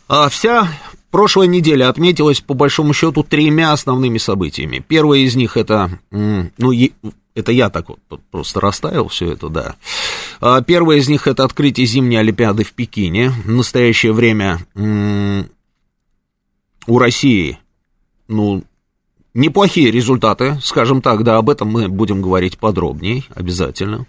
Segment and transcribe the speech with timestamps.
[0.08, 0.68] А, вся
[1.10, 4.84] Прошлая неделя отметилась, по большому счету, тремя основными событиями.
[4.86, 6.70] Первое из них это, ну,
[7.34, 7.98] это я так вот
[8.30, 9.76] просто расставил все это, да.
[10.40, 13.30] А, первое из них это открытие зимней Олимпиады в Пекине.
[13.30, 14.58] В настоящее время
[16.86, 17.58] у России,
[18.28, 18.64] ну,
[19.34, 24.06] неплохие результаты, скажем так, да, об этом мы будем говорить подробнее, обязательно.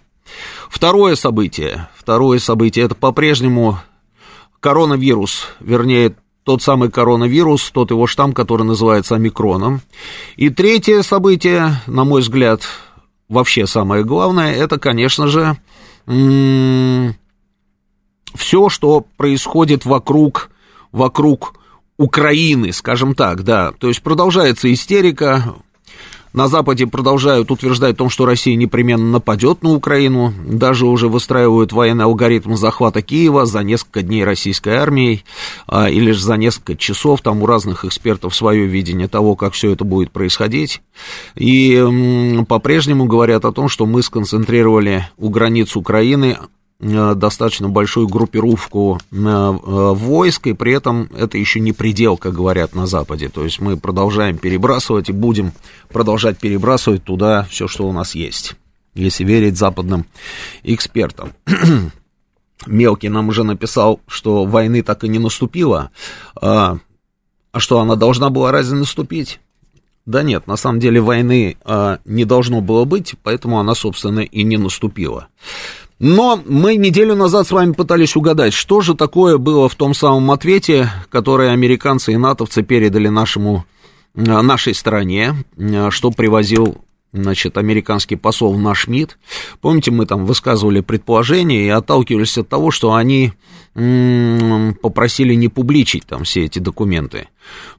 [0.68, 3.78] Второе событие, второе событие, это по-прежнему
[4.60, 9.80] коронавирус, вернее, тот самый коронавирус, тот его штамм, который называется омикроном.
[10.36, 12.62] И третье событие, на мой взгляд,
[13.32, 15.56] вообще самое главное, это, конечно же,
[18.34, 20.50] все, что происходит вокруг,
[20.92, 21.54] вокруг
[21.96, 23.72] Украины, скажем так, да.
[23.72, 25.54] То есть продолжается истерика,
[26.32, 31.72] на Западе продолжают утверждать о том, что Россия непременно нападет на Украину, даже уже выстраивают
[31.72, 35.24] военный алгоритм захвата Киева за несколько дней российской армией,
[35.66, 39.72] а, или же за несколько часов, там у разных экспертов свое видение того, как все
[39.72, 40.80] это будет происходить.
[41.34, 46.38] И м, по-прежнему говорят о том, что мы сконцентрировали у границ Украины
[46.82, 52.86] достаточно большую группировку э, войск, и при этом это еще не предел, как говорят на
[52.86, 53.28] Западе.
[53.28, 55.52] То есть мы продолжаем перебрасывать и будем
[55.90, 58.56] продолжать перебрасывать туда все, что у нас есть,
[58.94, 60.06] если верить западным
[60.64, 61.32] экспертам.
[62.66, 65.90] Мелкий нам уже написал, что войны так и не наступило.
[66.40, 66.78] А,
[67.52, 69.40] а что, она должна была разве наступить?
[70.04, 74.42] Да нет, на самом деле войны а, не должно было быть, поэтому она, собственно, и
[74.42, 75.28] не наступила.
[76.02, 80.32] Но мы неделю назад с вами пытались угадать, что же такое было в том самом
[80.32, 83.64] ответе, который американцы и натовцы передали нашему,
[84.16, 86.78] э, нашей стране, э, что привозил
[87.12, 89.16] значит, американский посол наш МИД.
[89.60, 93.32] Помните, мы там высказывали предположения и отталкивались от того, что они
[93.76, 97.28] м- попросили не публичить там все эти документы.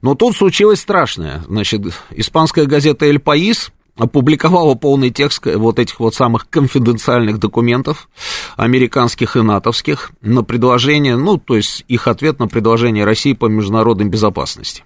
[0.00, 1.42] Но тут случилось страшное.
[1.46, 8.08] Значит, испанская газета «Эль Паис» опубликовала полный текст вот этих вот самых конфиденциальных документов,
[8.56, 14.06] американских и натовских, на предложение, ну, то есть их ответ на предложение России по международной
[14.06, 14.84] безопасности.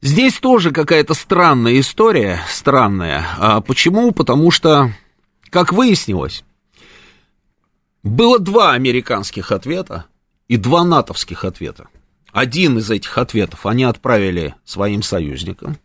[0.00, 3.24] Здесь тоже какая-то странная история, странная.
[3.38, 4.10] А почему?
[4.10, 4.90] Потому что,
[5.48, 6.42] как выяснилось,
[8.02, 10.06] было два американских ответа
[10.48, 11.86] и два натовских ответа.
[12.32, 15.76] Один из этих ответов они отправили своим союзникам,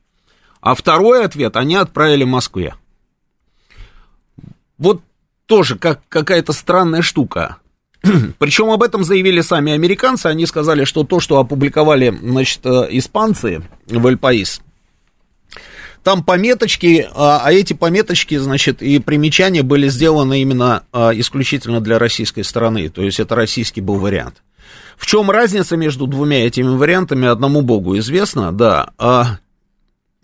[0.62, 2.76] а второй ответ они отправили Москве.
[4.78, 5.02] Вот
[5.46, 7.58] тоже как какая-то странная штука.
[8.40, 10.28] Причем об этом заявили сами американцы.
[10.28, 14.62] Они сказали, что то, что опубликовали, значит, э, испанцы в Эль Паис,
[16.08, 22.00] там пометочки, а, а эти пометочки, значит, и примечания были сделаны именно а, исключительно для
[22.00, 22.88] российской стороны.
[22.88, 24.36] То есть это российский был вариант.
[24.96, 28.92] В чем разница между двумя этими вариантами, одному богу известно, да.
[28.98, 29.40] А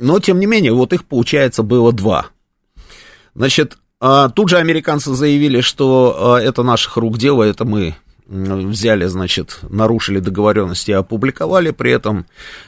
[0.03, 2.27] но, тем не менее, вот их, получается, было два.
[3.35, 7.95] Значит, а, тут же американцы заявили, что а, это наших рук дело, это мы
[8.25, 12.25] взяли, значит, нарушили договоренности и опубликовали, при этом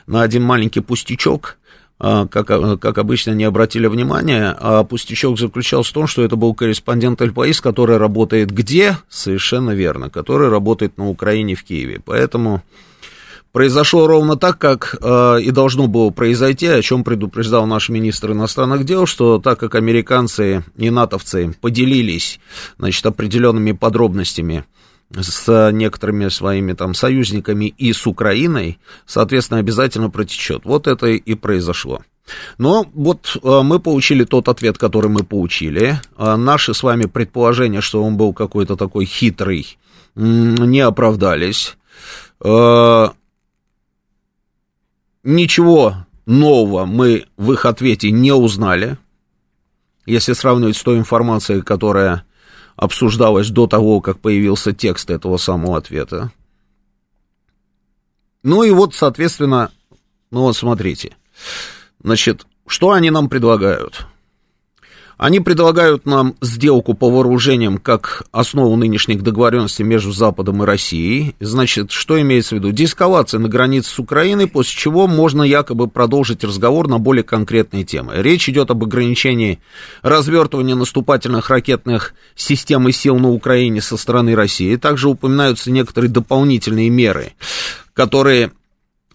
[0.07, 1.57] на один маленький пустячок
[1.97, 7.21] как, как обычно, не обратили внимания, а пустячок заключался в том, что это был корреспондент
[7.21, 8.97] Эльпаис, который работает где?
[9.07, 12.01] Совершенно верно, который работает на Украине в Киеве.
[12.03, 12.63] Поэтому
[13.55, 18.83] произошло ровно так, как э, и должно было произойти, о чем предупреждал наш министр иностранных
[18.83, 22.41] дел, что так как американцы и натовцы поделились,
[22.77, 24.65] значит, определенными подробностями
[25.09, 30.65] с некоторыми своими там союзниками и с Украиной, соответственно, обязательно протечет.
[30.65, 32.01] Вот это и произошло.
[32.57, 36.01] Но вот э, мы получили тот ответ, который мы получили.
[36.17, 39.77] Э, наши с вами предположения, что он был какой-то такой хитрый,
[40.13, 41.77] не оправдались.
[45.25, 48.99] Ничего нового мы в их ответе не узнали,
[50.05, 52.25] если сравнивать с той информацией, которая
[52.75, 56.31] обсуждалась до того, как появился текст этого самого ответа.
[58.43, 59.71] Ну и вот, соответственно,
[60.29, 61.17] ну вот смотрите,
[62.03, 64.05] значит, что они нам предлагают?
[65.17, 71.35] Они предлагают нам сделку по вооружениям как основу нынешних договоренностей между Западом и Россией.
[71.39, 72.71] Значит, что имеется в виду?
[72.71, 78.13] Деэскалация на границе с Украиной, после чего можно якобы продолжить разговор на более конкретные темы.
[78.17, 79.59] Речь идет об ограничении
[80.01, 84.75] развертывания наступательных ракетных систем и сил на Украине со стороны России.
[84.75, 87.31] Также упоминаются некоторые дополнительные меры,
[87.93, 88.51] которые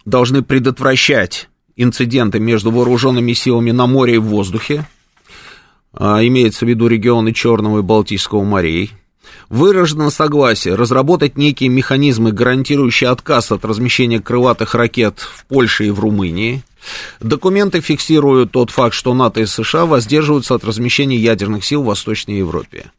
[0.07, 4.87] должны предотвращать инциденты между вооруженными силами на море и в воздухе.
[5.93, 8.93] А, имеется в виду регионы Черного и Балтийского морей,
[9.49, 16.01] выражено согласие разработать некие механизмы, гарантирующие отказ от размещения крылатых ракет в Польше и в
[16.01, 16.63] Румынии.
[17.21, 22.39] Документы фиксируют тот факт, что НАТО и США воздерживаются от размещения ядерных сил в Восточной
[22.39, 22.91] Европе.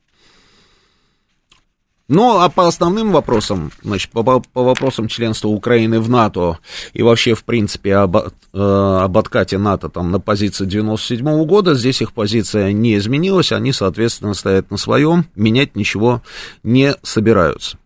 [2.13, 6.57] Ну, а по основным вопросам, значит, по, по вопросам членства Украины в НАТО
[6.91, 8.21] и вообще, в принципе, об, э,
[8.53, 13.71] об откате НАТО там на позиции 97 -го года, здесь их позиция не изменилась, они,
[13.71, 16.21] соответственно, стоят на своем, менять ничего
[16.63, 17.77] не собираются.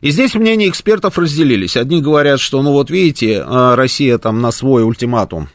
[0.00, 1.76] И здесь мнения экспертов разделились.
[1.76, 5.50] Одни говорят, что, ну вот видите, э, Россия там на свой ультиматум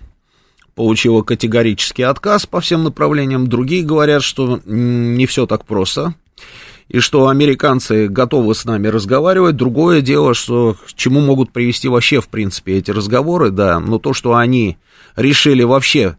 [0.75, 3.47] получила категорический отказ по всем направлениям.
[3.47, 6.13] Другие говорят, что не все так просто
[6.89, 9.55] и что американцы готовы с нами разговаривать.
[9.55, 14.13] Другое дело, что к чему могут привести вообще, в принципе, эти разговоры, да, но то,
[14.13, 14.77] что они
[15.15, 16.17] решили вообще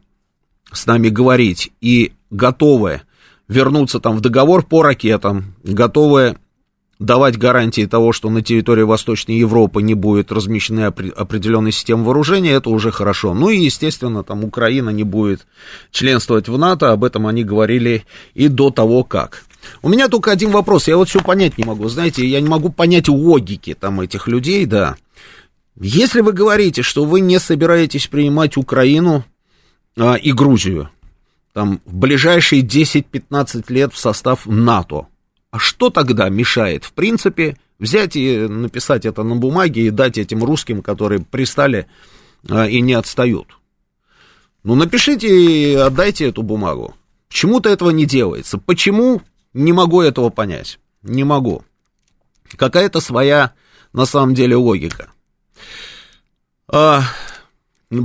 [0.72, 3.02] с нами говорить и готовы
[3.48, 6.36] вернуться там в договор по ракетам, готовы
[7.00, 12.70] давать гарантии того, что на территории Восточной Европы не будет размещены определенные системы вооружения, это
[12.70, 13.34] уже хорошо.
[13.34, 15.46] Ну и, естественно, там Украина не будет
[15.90, 19.44] членствовать в НАТО, об этом они говорили и до того, как.
[19.82, 22.70] У меня только один вопрос, я вот все понять не могу, знаете, я не могу
[22.70, 24.96] понять логики там этих людей, да.
[25.78, 29.24] Если вы говорите, что вы не собираетесь принимать Украину
[29.96, 30.90] а, и Грузию,
[31.52, 35.06] там, в ближайшие 10-15 лет в состав НАТО,
[35.50, 40.44] а что тогда мешает, в принципе, взять и написать это на бумаге и дать этим
[40.44, 41.86] русским, которые пристали
[42.48, 43.56] а, и не отстают?
[44.62, 46.94] Ну, напишите и отдайте эту бумагу.
[47.28, 48.58] Почему-то этого не делается.
[48.58, 49.22] Почему?
[49.52, 50.78] Не могу этого понять.
[51.02, 51.64] Не могу.
[52.56, 53.52] Какая-то своя,
[53.92, 55.10] на самом деле, логика.
[56.68, 57.02] А,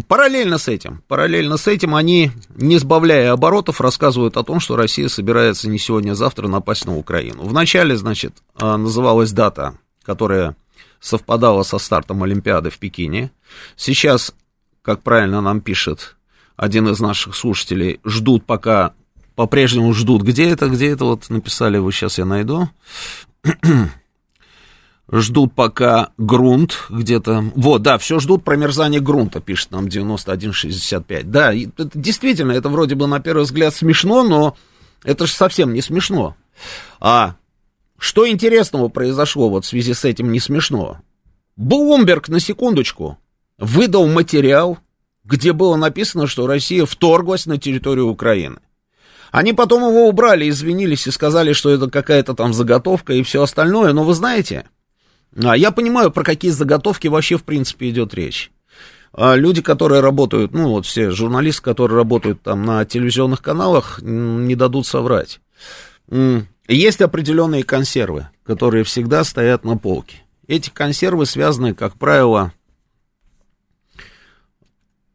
[0.08, 5.08] параллельно с этим, параллельно с этим они, не сбавляя оборотов, рассказывают о том, что Россия
[5.08, 7.44] собирается не сегодня, а завтра напасть на Украину.
[7.44, 10.56] Вначале, значит, а, называлась дата, которая
[11.00, 13.32] совпадала со стартом Олимпиады в Пекине.
[13.76, 14.34] Сейчас,
[14.82, 16.16] как правильно нам пишет
[16.56, 18.94] один из наших слушателей, ждут, пока
[19.36, 20.24] по-прежнему ждут.
[20.24, 22.70] Где это, где это вот написали, вы сейчас я найду.
[25.12, 27.52] ждут пока грунт где-то.
[27.56, 31.30] Вот, да, все ждут промерзания грунта, пишет нам 9165.
[31.30, 34.58] Да, это, действительно, это вроде бы на первый взгляд смешно, но
[35.04, 36.36] это же совсем не смешно.
[37.00, 37.36] А
[37.98, 41.00] что интересного произошло вот в связи с этим не смешно?
[41.56, 43.18] Блумберг, на секундочку,
[43.58, 44.78] выдал материал,
[45.24, 48.58] где было написано, что Россия вторглась на территорию Украины.
[49.36, 53.92] Они потом его убрали, извинились и сказали, что это какая-то там заготовка и все остальное.
[53.92, 54.64] Но вы знаете,
[55.36, 58.50] а, я понимаю, про какие заготовки вообще в принципе идет речь.
[59.12, 64.56] А, люди, которые работают, ну вот все журналисты, которые работают там на телевизионных каналах, не
[64.56, 65.42] дадут соврать.
[66.70, 70.24] Есть определенные консервы, которые всегда стоят на полке.
[70.48, 72.54] Эти консервы связаны, как правило,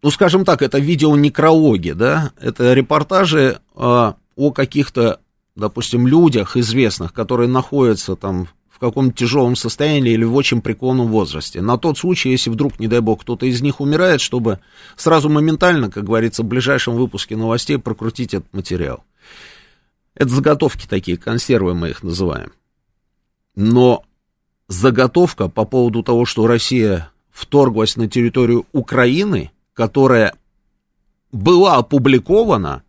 [0.03, 5.21] ну, скажем так, это видео-некрологи, да, это репортажи э, о каких-то,
[5.57, 11.61] допустим, людях известных, которые находятся там в каком-то тяжелом состоянии или в очень преклонном возрасте.
[11.61, 14.61] На тот случай, если вдруг, не дай бог, кто-то из них умирает, чтобы
[14.97, 19.05] сразу моментально, как говорится, в ближайшем выпуске новостей прокрутить этот материал.
[20.15, 22.53] Это заготовки такие, консервы мы их называем.
[23.55, 24.03] Но
[24.69, 30.35] заготовка по поводу того, что Россия вторглась на территорию Украины, которая
[31.33, 32.83] была опубликована,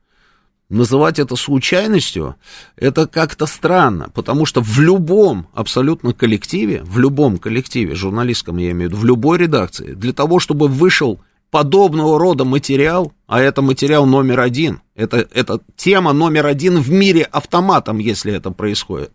[0.72, 2.36] называть это случайностью,
[2.78, 8.90] это как-то странно, потому что в любом абсолютно коллективе, в любом коллективе, журналистском я имею
[8.90, 11.20] в виду, в любой редакции, для того, чтобы вышел
[11.52, 17.24] подобного рода материал, а это материал номер один, это, это тема номер один в мире
[17.24, 19.12] автоматом, если это происходит.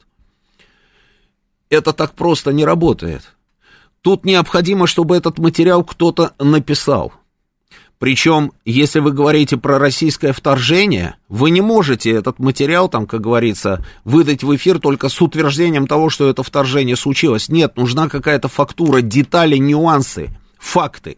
[1.70, 3.22] Это так просто не работает.
[4.02, 7.14] Тут необходимо, чтобы этот материал кто-то написал.
[7.98, 13.84] Причем, если вы говорите про российское вторжение, вы не можете этот материал, там, как говорится,
[14.04, 17.48] выдать в эфир только с утверждением того, что это вторжение случилось.
[17.48, 21.16] Нет, нужна какая-то фактура, детали, нюансы, факты.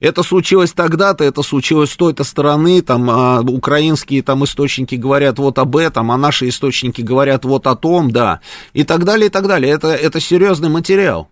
[0.00, 5.58] Это случилось тогда-то, это случилось с той-то стороны, там а, украинские там источники говорят вот
[5.58, 8.40] об этом, а наши источники говорят вот о том, да,
[8.72, 9.72] и так далее, и так далее.
[9.72, 11.28] Это, это серьезный материал.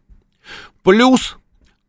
[0.83, 1.37] Плюс,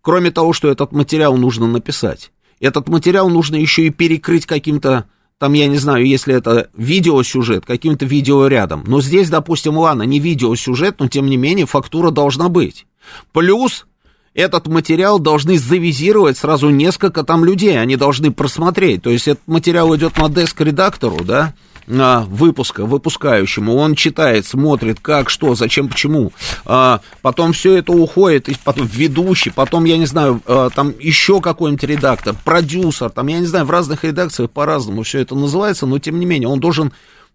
[0.02, 5.06] кроме того, что этот материал нужно написать, этот материал нужно еще и перекрыть каким-то,
[5.38, 8.84] там, я не знаю, если это видеосюжет, каким-то видеорядом.
[8.88, 12.86] Но здесь, допустим, ладно, не видеосюжет, но тем не менее фактура должна быть.
[13.32, 13.86] Плюс
[14.34, 19.02] этот материал должны завизировать сразу несколько там людей, они должны просмотреть.
[19.04, 21.56] То есть этот материал идет на деск редактору, да,
[21.88, 26.34] выпуска, выпускающему, он читает, смотрит, как, что, зачем, почему.
[26.66, 31.84] А, потом все это уходит, потом ведущий, потом, я не знаю, а, там еще какой-нибудь
[31.84, 36.20] редактор, продюсер, там, я не знаю, в разных редакциях по-разному все это называется, но тем
[36.20, 36.92] не менее он должен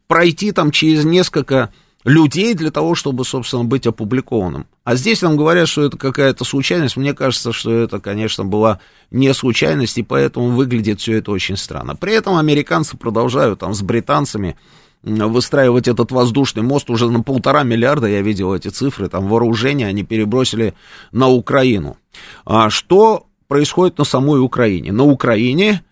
[0.06, 1.72] пройти там через несколько
[2.04, 4.66] людей для того, чтобы, собственно, быть опубликованным.
[4.84, 6.96] А здесь нам говорят, что это какая-то случайность.
[6.96, 8.80] Мне кажется, что это, конечно, была
[9.10, 11.94] не случайность, и поэтому выглядит все это очень странно.
[11.94, 14.56] При этом американцы продолжают там с британцами
[15.02, 20.04] выстраивать этот воздушный мост уже на полтора миллиарда, я видел эти цифры, там вооружение они
[20.04, 20.74] перебросили
[21.10, 21.96] на Украину.
[22.44, 24.92] А что происходит на самой Украине?
[24.92, 25.82] На Украине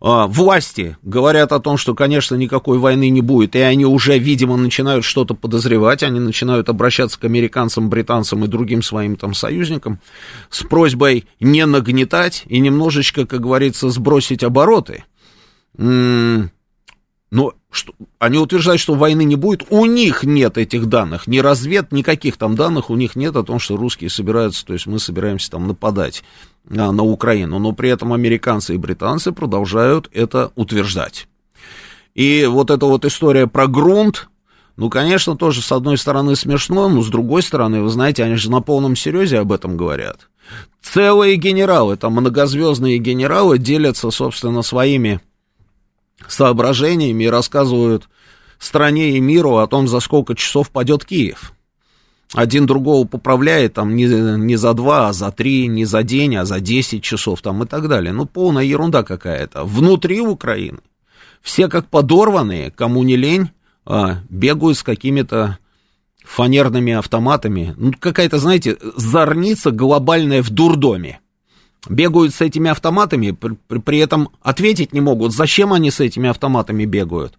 [0.00, 5.04] власти говорят о том, что, конечно, никакой войны не будет, и они уже, видимо, начинают
[5.04, 10.00] что-то подозревать, они начинают обращаться к американцам, британцам и другим своим там союзникам
[10.48, 15.04] с просьбой не нагнетать и немножечко, как говорится, сбросить обороты.
[15.76, 19.64] Но что, они утверждают, что войны не будет.
[19.70, 23.60] У них нет этих данных, ни развед, никаких там данных у них нет о том,
[23.60, 27.58] что русские собираются, то есть мы собираемся там нападать а, на Украину.
[27.58, 31.26] Но при этом американцы и британцы продолжают это утверждать.
[32.14, 34.28] И вот эта вот история про грунт,
[34.76, 38.50] ну, конечно, тоже с одной стороны смешно, но с другой стороны, вы знаете, они же
[38.50, 40.28] на полном серьезе об этом говорят.
[40.82, 45.20] Целые генералы, там многозвездные генералы делятся, собственно, своими
[46.26, 48.08] соображениями и рассказывают
[48.58, 51.52] стране и миру о том, за сколько часов падет Киев.
[52.34, 56.44] Один другого поправляет там не, не за два, а за три, не за день, а
[56.44, 58.12] за десять часов там и так далее.
[58.12, 59.64] Ну, полная ерунда какая-то.
[59.64, 60.78] Внутри Украины
[61.40, 63.50] все как подорванные, кому не лень,
[63.84, 65.58] а, бегают с какими-то
[66.24, 67.74] фанерными автоматами.
[67.76, 71.20] Ну, какая-то, знаете, зорница глобальная в дурдоме
[71.88, 76.84] бегают с этими автоматами, при, при этом ответить не могут, зачем они с этими автоматами
[76.84, 77.38] бегают.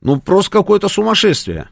[0.00, 1.68] Ну, просто какое-то сумасшествие.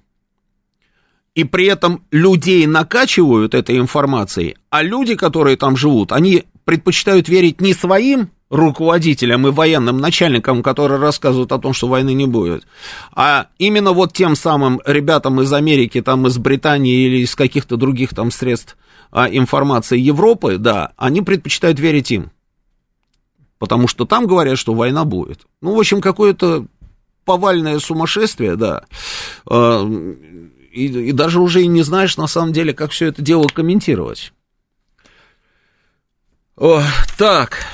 [1.34, 7.60] И при этом людей накачивают этой информацией, а люди, которые там живут, они предпочитают верить
[7.60, 12.66] не своим руководителям и военным начальникам, которые рассказывают о том, что войны не будет,
[13.14, 18.10] а именно вот тем самым ребятам из Америки, там из Британии или из каких-то других
[18.12, 18.76] там средств
[19.12, 22.32] а, информации Европы, да, они предпочитают верить им.
[23.58, 25.42] Потому что там говорят, что война будет.
[25.60, 26.66] Ну, в общем, какое-то
[27.25, 28.84] повальное сумасшествие, да.
[30.71, 34.33] И, и даже уже и не знаешь, на самом деле, как все это дело комментировать.
[36.57, 36.83] О,
[37.19, 37.65] так,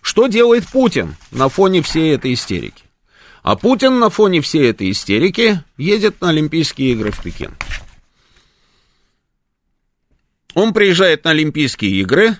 [0.00, 2.84] что делает Путин на фоне всей этой истерики?
[3.42, 7.56] А Путин на фоне всей этой истерики едет на Олимпийские игры в Пекин.
[10.54, 12.36] Он приезжает на Олимпийские игры,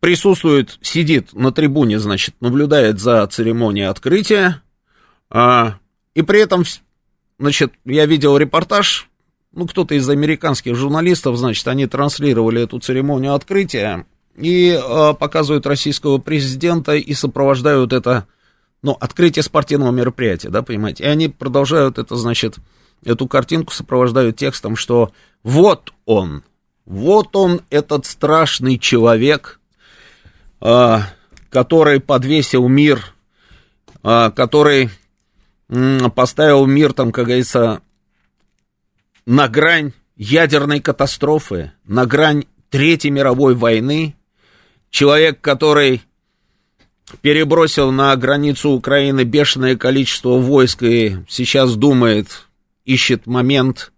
[0.00, 4.62] присутствует, сидит на трибуне, значит, наблюдает за церемонией открытия,
[5.34, 5.78] а,
[6.14, 6.62] и при этом,
[7.40, 9.08] значит, я видел репортаж,
[9.52, 16.18] ну, кто-то из американских журналистов, значит, они транслировали эту церемонию открытия и а, показывают российского
[16.18, 18.28] президента и сопровождают это
[18.80, 22.58] ну, открытие спортивного мероприятия, да, понимаете, и они продолжают это, значит,
[23.04, 25.10] эту картинку сопровождают текстом, что
[25.42, 26.44] вот он,
[26.86, 29.58] вот он, этот страшный человек,
[30.60, 30.98] э,
[31.50, 33.04] который подвесил мир,
[34.02, 34.90] который
[36.14, 37.82] поставил мир, там, как говорится,
[39.26, 44.16] на грань ядерной катастрофы, на грань Третьей мировой войны,
[44.90, 46.02] человек, который
[47.20, 52.48] перебросил на границу Украины бешеное количество войск и сейчас думает,
[52.84, 53.92] ищет момент,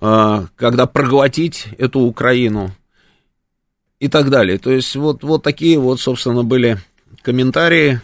[0.00, 2.72] а, когда проглотить эту Украину
[3.98, 4.58] и так далее.
[4.58, 6.78] То есть вот, вот такие вот, собственно, были
[7.22, 8.00] комментарии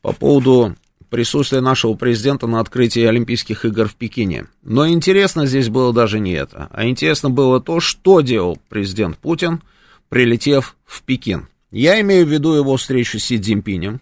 [0.00, 0.74] по поводу
[1.08, 4.46] присутствие нашего президента на открытии Олимпийских игр в Пекине.
[4.62, 9.62] Но интересно здесь было даже не это, а интересно было то, что делал президент Путин,
[10.08, 11.48] прилетев в Пекин.
[11.70, 14.00] Я имею в виду его встречу с Си Цзиньпинем.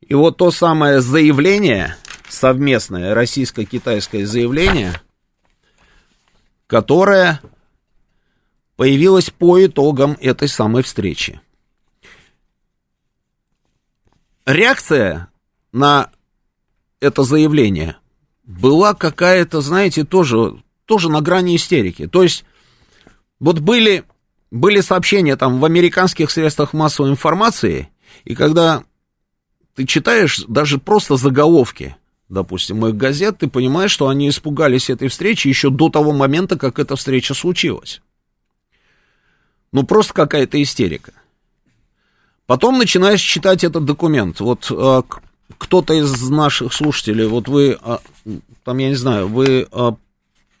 [0.00, 1.96] И вот то самое заявление,
[2.28, 5.00] совместное российско-китайское заявление,
[6.66, 7.40] которое
[8.76, 11.40] появилось по итогам этой самой встречи.
[14.48, 15.28] Реакция
[15.72, 16.10] на
[17.00, 17.96] это заявление
[18.44, 22.06] была какая-то, знаете, тоже, тоже на грани истерики.
[22.06, 22.44] То есть,
[23.38, 24.04] вот были,
[24.50, 27.90] были сообщения там в американских средствах массовой информации,
[28.24, 28.84] и когда
[29.74, 31.96] ты читаешь даже просто заголовки,
[32.28, 36.78] допустим, их газет, ты понимаешь, что они испугались этой встречи еще до того момента, как
[36.78, 38.00] эта встреча случилась.
[39.72, 41.12] Ну, просто какая-то истерика.
[42.48, 44.40] Потом начинаешь читать этот документ.
[44.40, 45.02] Вот а,
[45.58, 48.00] кто-то из наших слушателей, вот вы, а,
[48.64, 49.94] там, я не знаю, вы а,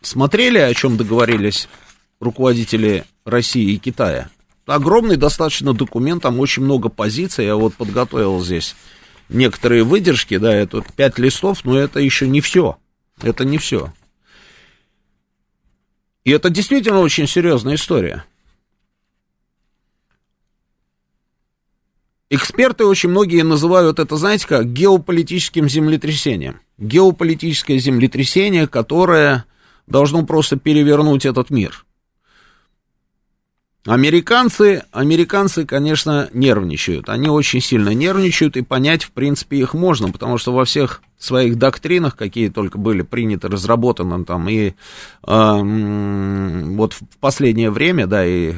[0.02, 1.66] смотрели, о чем договорились
[2.20, 4.28] руководители России и Китая?
[4.66, 7.46] Огромный достаточно документ, там очень много позиций.
[7.46, 8.76] Я вот подготовил здесь
[9.30, 12.76] некоторые выдержки, да, это пять листов, но это еще не все.
[13.22, 13.94] Это не все.
[16.24, 18.26] И это действительно очень серьезная история.
[22.30, 26.60] Эксперты очень многие называют это, знаете как, геополитическим землетрясением.
[26.76, 29.46] Геополитическое землетрясение, которое
[29.86, 31.86] должно просто перевернуть этот мир.
[33.86, 37.08] Американцы, американцы, конечно, нервничают.
[37.08, 41.56] Они очень сильно нервничают, и понять, в принципе, их можно, потому что во всех своих
[41.56, 44.72] доктринах, какие только были приняты, разработаны там, и э,
[45.22, 48.56] вот в последнее время, да, и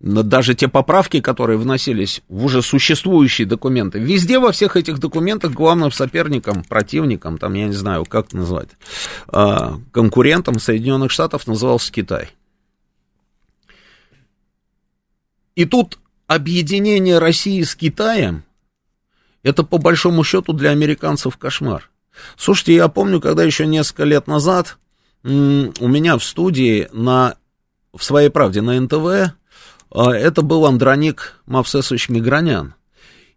[0.00, 5.92] даже те поправки, которые вносились в уже существующие документы, везде во всех этих документах главным
[5.92, 8.70] соперником, противником, там, я не знаю, как назвать,
[9.28, 12.30] а, конкурентом Соединенных Штатов назывался Китай.
[15.54, 18.44] И тут объединение России с Китаем,
[19.42, 21.90] это по большому счету для американцев кошмар.
[22.36, 24.78] Слушайте, я помню, когда еще несколько лет назад
[25.22, 27.36] у меня в студии на,
[27.92, 29.34] в своей правде на НТВ
[29.92, 32.74] это был Андроник Мавсесович Мигранян.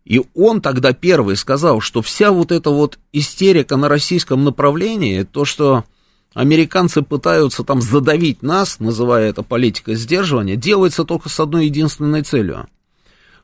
[0.06, 5.46] И он тогда первый сказал, что вся вот эта вот истерика на российском направлении, то,
[5.46, 5.86] что
[6.34, 12.68] американцы пытаются там задавить нас, называя это политикой сдерживания, делается только с одной единственной целью.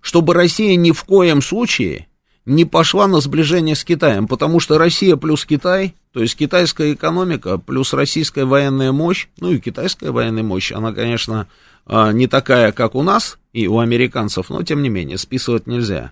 [0.02, 2.08] Чтобы Россия ни в коем случае
[2.46, 7.58] не пошла на сближение с Китаем, потому что Россия плюс Китай, то есть китайская экономика
[7.58, 11.48] плюс российская военная мощь, ну и китайская военная мощь, она, конечно, а,
[11.88, 16.12] не такая, как у нас и у американцев, но тем не менее списывать нельзя.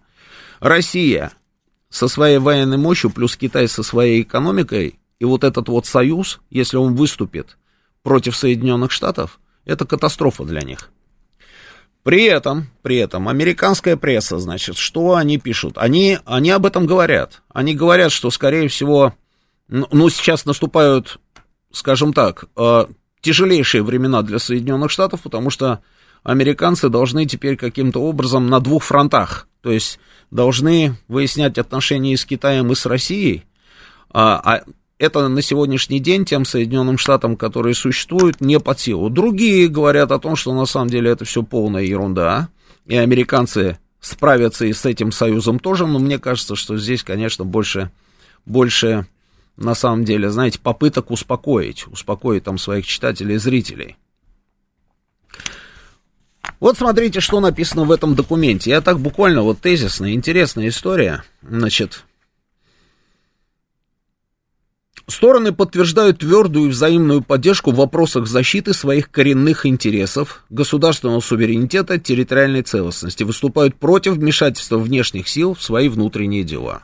[0.59, 1.31] Россия
[1.89, 6.77] со своей военной мощью плюс Китай со своей экономикой и вот этот вот союз, если
[6.77, 7.57] он выступит
[8.03, 10.91] против Соединенных Штатов, это катастрофа для них.
[12.03, 15.77] При этом, при этом, американская пресса, значит, что они пишут?
[15.77, 17.41] Они, они об этом говорят.
[17.49, 19.13] Они говорят, что, скорее всего,
[19.67, 21.19] ну сейчас наступают,
[21.73, 22.87] скажем так, а,
[23.21, 25.81] тяжелейшие времена для Соединенных Штатов, потому что
[26.23, 29.99] американцы должны теперь каким-то образом на двух фронтах, то есть
[30.31, 33.45] должны выяснять отношения и с Китаем, и с Россией,
[34.09, 34.63] а, а
[34.99, 39.09] это на сегодняшний день тем Соединенным Штатам, которые существуют, не под силу.
[39.09, 42.49] Другие говорят о том, что на самом деле это все полная ерунда,
[42.85, 47.91] и американцы справятся и с этим союзом тоже, но мне кажется, что здесь, конечно, больше,
[48.45, 49.05] больше
[49.57, 53.97] на самом деле, знаете, попыток успокоить, успокоить там своих читателей и зрителей.
[56.59, 58.69] Вот смотрите, что написано в этом документе.
[58.71, 61.23] Я так буквально вот тезисно, интересная история.
[61.41, 62.05] Значит,
[65.09, 73.23] Стороны подтверждают твердую взаимную поддержку в вопросах защиты своих коренных интересов, государственного суверенитета, территориальной целостности,
[73.23, 76.83] выступают против вмешательства внешних сил в свои внутренние дела.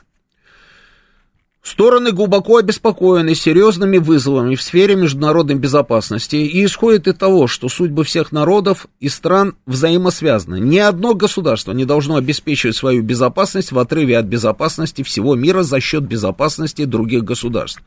[1.64, 8.04] Стороны глубоко обеспокоены серьезными вызовами в сфере международной безопасности и исходит из того, что судьбы
[8.04, 10.60] всех народов и стран взаимосвязаны.
[10.60, 15.80] Ни одно государство не должно обеспечивать свою безопасность в отрыве от безопасности всего мира за
[15.80, 17.82] счет безопасности других государств.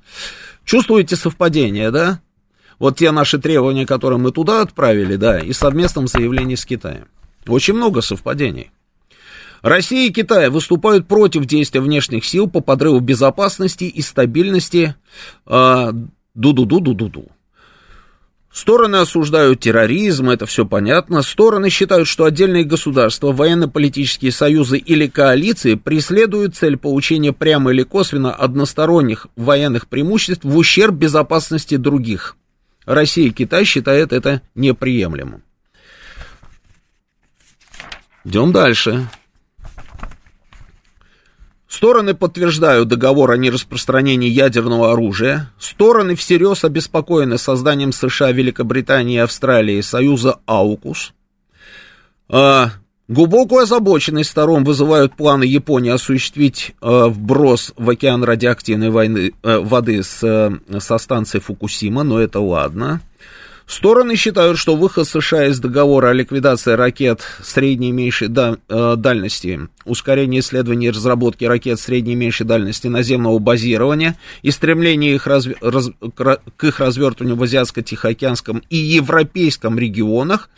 [0.66, 2.20] Чувствуете совпадение, да?
[2.80, 7.06] Вот те наши требования, которые мы туда отправили, да, и совместном заявлении с Китаем.
[7.46, 8.72] Очень много совпадений.
[9.62, 14.96] Россия и Китай выступают против действия внешних сил по подрыву безопасности и стабильности
[15.46, 15.92] а,
[16.34, 17.30] ду-ду-ду-ду-ду-ду.
[18.52, 21.22] Стороны осуждают терроризм, это все понятно.
[21.22, 28.34] Стороны считают, что отдельные государства, военно-политические союзы или коалиции преследуют цель получения прямо или косвенно
[28.34, 32.36] односторонних военных преимуществ в ущерб безопасности других.
[32.86, 35.44] Россия и Китай считают это неприемлемым.
[38.24, 39.08] Идем дальше.
[41.78, 45.52] Стороны подтверждают договор о нераспространении ядерного оружия.
[45.60, 51.14] Стороны всерьез обеспокоены созданием США, Великобритании и Австралии союза АУКУС.
[52.30, 52.72] А,
[53.08, 60.02] глубокую озабоченность сторон вызывают планы Японии осуществить а, вброс в океан радиоактивной войны, а, воды
[60.02, 63.02] с, а, со станции Фукусима, но это ладно.
[63.68, 69.68] Стороны считают, что выход США из договора о ликвидации ракет средней и меньшей э, дальности,
[69.84, 75.52] ускорение исследований и разработки ракет средней и меньшей дальности наземного базирования и стремление их разв...
[75.60, 75.90] раз...
[76.00, 80.50] к их развертыванию в Азиатско-Тихоокеанском и Европейском регионах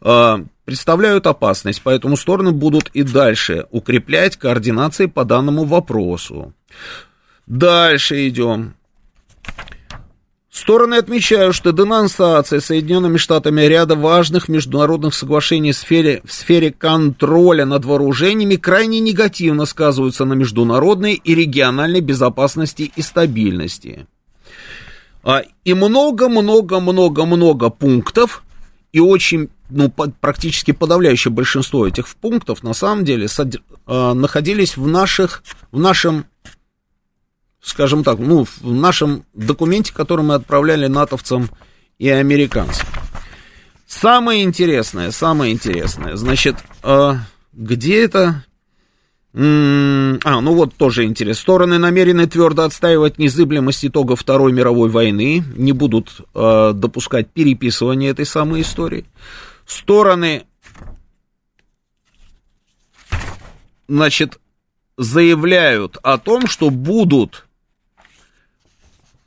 [0.00, 6.54] э, представляют опасность, поэтому стороны будут и дальше укреплять координации по данному вопросу.
[7.48, 8.74] Дальше идем.
[10.52, 17.64] Стороны отмечают, что денонсация Соединенными Штатами ряда важных международных соглашений в сфере, в сфере контроля
[17.64, 24.06] над вооружениями крайне негативно сказываются на международной и региональной безопасности и стабильности.
[25.22, 28.44] А, и много-много-много-много пунктов,
[28.92, 33.26] и очень, ну, практически подавляющее большинство этих пунктов на самом деле
[33.86, 36.26] а, находились в, наших, в нашем
[37.62, 41.48] скажем так, ну, в нашем документе, который мы отправляли натовцам
[41.98, 42.86] и американцам.
[43.86, 47.14] Самое интересное, самое интересное, значит, э,
[47.52, 48.44] где это?
[49.34, 51.40] А, ну вот тоже интересно.
[51.40, 58.26] Стороны намерены твердо отстаивать незыблемость итогов Второй мировой войны, не будут э, допускать переписывания этой
[58.26, 59.06] самой истории.
[59.64, 60.44] Стороны,
[63.88, 64.38] значит,
[64.98, 67.46] заявляют о том, что будут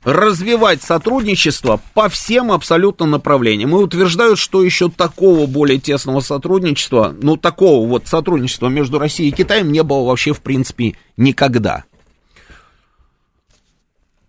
[0.06, 3.70] развивать сотрудничество по всем абсолютно направлениям.
[3.70, 9.32] И утверждают, что еще такого более тесного сотрудничества, ну, такого вот сотрудничества между Россией и
[9.32, 11.84] Китаем не было вообще, в принципе, никогда.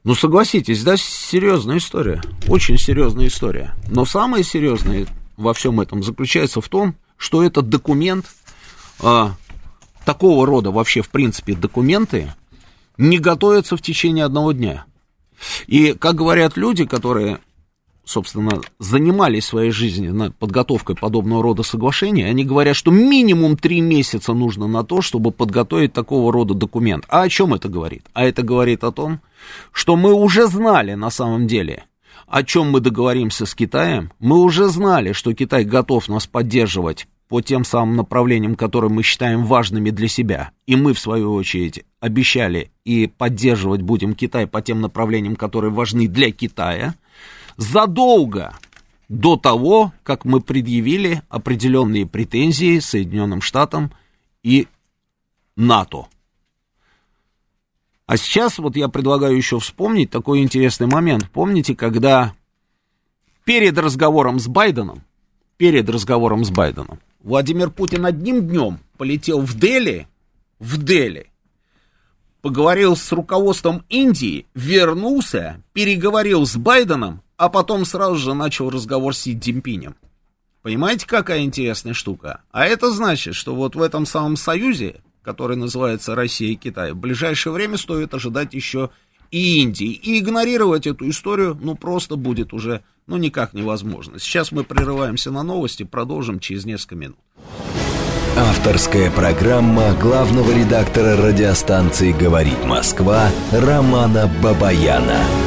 [0.03, 3.75] Ну, согласитесь, да, серьезная история, очень серьезная история.
[3.87, 8.25] Но самое серьезное во всем этом заключается в том, что этот документ,
[8.99, 9.35] а,
[10.05, 12.33] такого рода вообще, в принципе, документы,
[12.97, 14.86] не готовятся в течение одного дня.
[15.67, 17.39] И, как говорят люди, которые,
[18.05, 24.67] собственно, занимались своей жизнью подготовкой подобного рода соглашений, они говорят, что минимум три месяца нужно
[24.67, 27.05] на то, чтобы подготовить такого рода документ.
[27.09, 28.05] А о чем это говорит?
[28.13, 29.19] А это говорит о том,
[29.71, 31.83] что мы уже знали на самом деле,
[32.27, 34.11] о чем мы договоримся с Китаем.
[34.19, 39.43] Мы уже знали, что Китай готов нас поддерживать по тем самым направлениям, которые мы считаем
[39.45, 40.51] важными для себя.
[40.65, 46.07] И мы, в свою очередь, обещали и поддерживать будем Китай по тем направлениям, которые важны
[46.07, 46.95] для Китая,
[47.57, 48.55] задолго
[49.09, 53.91] до того, как мы предъявили определенные претензии Соединенным Штатам
[54.43, 54.67] и
[55.55, 56.07] НАТО.
[58.05, 61.29] А сейчас вот я предлагаю еще вспомнить такой интересный момент.
[61.29, 62.33] Помните, когда
[63.43, 65.03] перед разговором с Байденом,
[65.57, 70.07] перед разговором с Байденом, Владимир Путин одним днем полетел в Дели,
[70.59, 71.31] в Дели,
[72.41, 79.19] поговорил с руководством Индии, вернулся, переговорил с Байденом, а потом сразу же начал разговор с
[79.19, 79.95] Си Цзиньпинем.
[80.61, 82.41] Понимаете, какая интересная штука?
[82.51, 86.97] А это значит, что вот в этом самом союзе, который называется Россия и Китай, в
[86.97, 88.89] ближайшее время стоит ожидать еще
[89.31, 89.91] и Индии.
[89.91, 94.19] И игнорировать эту историю, ну, просто будет уже, ну, никак невозможно.
[94.19, 97.17] Сейчас мы прерываемся на новости, продолжим через несколько минут.
[98.37, 105.46] Авторская программа главного редактора радиостанции «Говорит Москва» Романа Бабаяна.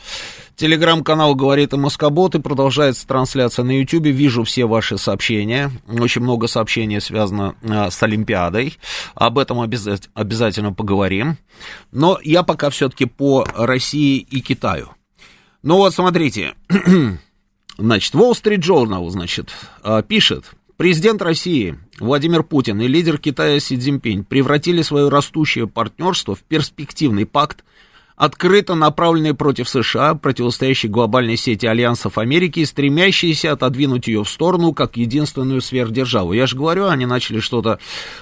[0.57, 2.35] телеграм-канал «Говорит и Москобот».
[2.35, 4.07] И продолжается трансляция на YouTube.
[4.07, 5.71] Вижу все ваши сообщения.
[5.87, 8.77] Очень много сообщений связано а, с Олимпиадой.
[9.15, 11.37] Об этом обязательно поговорим.
[11.93, 14.96] Но я пока все-таки по России и Китаю.
[15.67, 16.53] Ну вот, смотрите,
[17.77, 19.49] значит, Wall Street Journal, значит,
[19.83, 20.45] а, пишет,
[20.77, 27.25] президент России Владимир Путин и лидер Китая Си Цзиньпинь превратили свое растущее партнерство в перспективный
[27.25, 27.65] пакт,
[28.15, 34.71] открыто направленный против США, противостоящий глобальной сети альянсов Америки и стремящийся отодвинуть ее в сторону
[34.71, 36.31] как единственную сверхдержаву.
[36.31, 37.79] Я же говорю, они начали что-то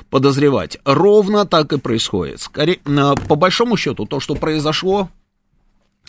[0.10, 0.80] подозревать.
[0.84, 2.42] Ровно так и происходит.
[2.42, 5.12] Скорее, а, по большому счету, то, что произошло,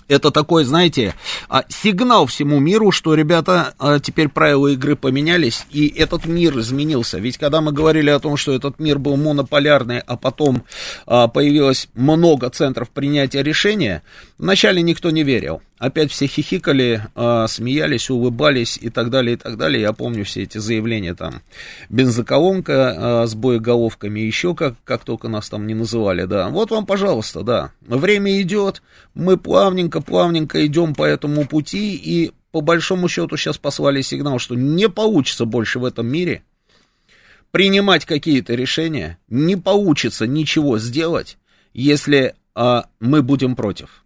[0.09, 1.15] это такой, знаете,
[1.49, 7.19] а, сигнал всему миру, что, ребята, а, теперь правила игры поменялись, и этот мир изменился.
[7.19, 10.65] Ведь когда мы говорили о том, что этот мир был монополярный, а потом
[11.07, 14.03] а, появилось много центров принятия решения,
[14.39, 15.63] вначале никто не верил.
[15.79, 17.03] Опять все хихикали,
[17.49, 19.83] смеялись, улыбались и так далее, и так далее.
[19.83, 21.43] Я помню все эти заявления там,
[21.91, 26.49] бензоколонка с боеголовками, еще как, как только нас там не называли, да.
[26.49, 27.73] Вот вам, пожалуйста, да.
[27.83, 28.83] Время идет,
[29.15, 34.55] мы плавненько плавненько-плавненько идем по этому пути, и по большому счету сейчас послали сигнал, что
[34.55, 36.43] не получится больше в этом мире
[37.51, 41.39] принимать какие-то решения, не получится ничего сделать,
[41.73, 44.05] если а, мы будем против.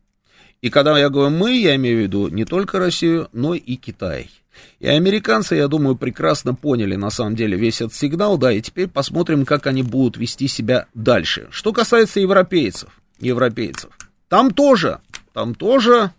[0.62, 4.30] И когда я говорю мы, я имею в виду не только Россию, но и Китай.
[4.78, 8.88] И американцы, я думаю, прекрасно поняли на самом деле весь этот сигнал, да, и теперь
[8.88, 11.48] посмотрим, как они будут вести себя дальше.
[11.50, 13.90] Что касается европейцев, европейцев,
[14.28, 15.00] там тоже
[15.32, 16.12] там тоже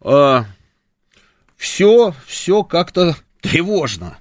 [0.00, 0.42] э,
[1.56, 4.18] все, все как-то тревожно.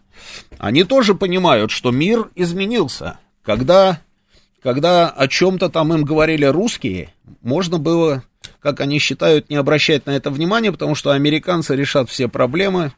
[0.57, 3.19] Они тоже понимают, что мир изменился.
[3.43, 4.01] Когда,
[4.61, 8.23] когда о чем-то там им говорили русские, можно было,
[8.59, 12.93] как они считают, не обращать на это внимания, потому что американцы решат все проблемы,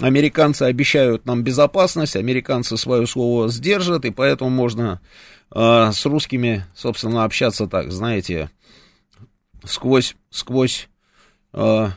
[0.00, 5.00] американцы обещают нам безопасность, американцы свое слово сдержат, и поэтому можно
[5.54, 8.50] э, с русскими, собственно, общаться так, знаете,
[9.64, 10.88] сквозь, сквозь,
[11.52, 11.88] э,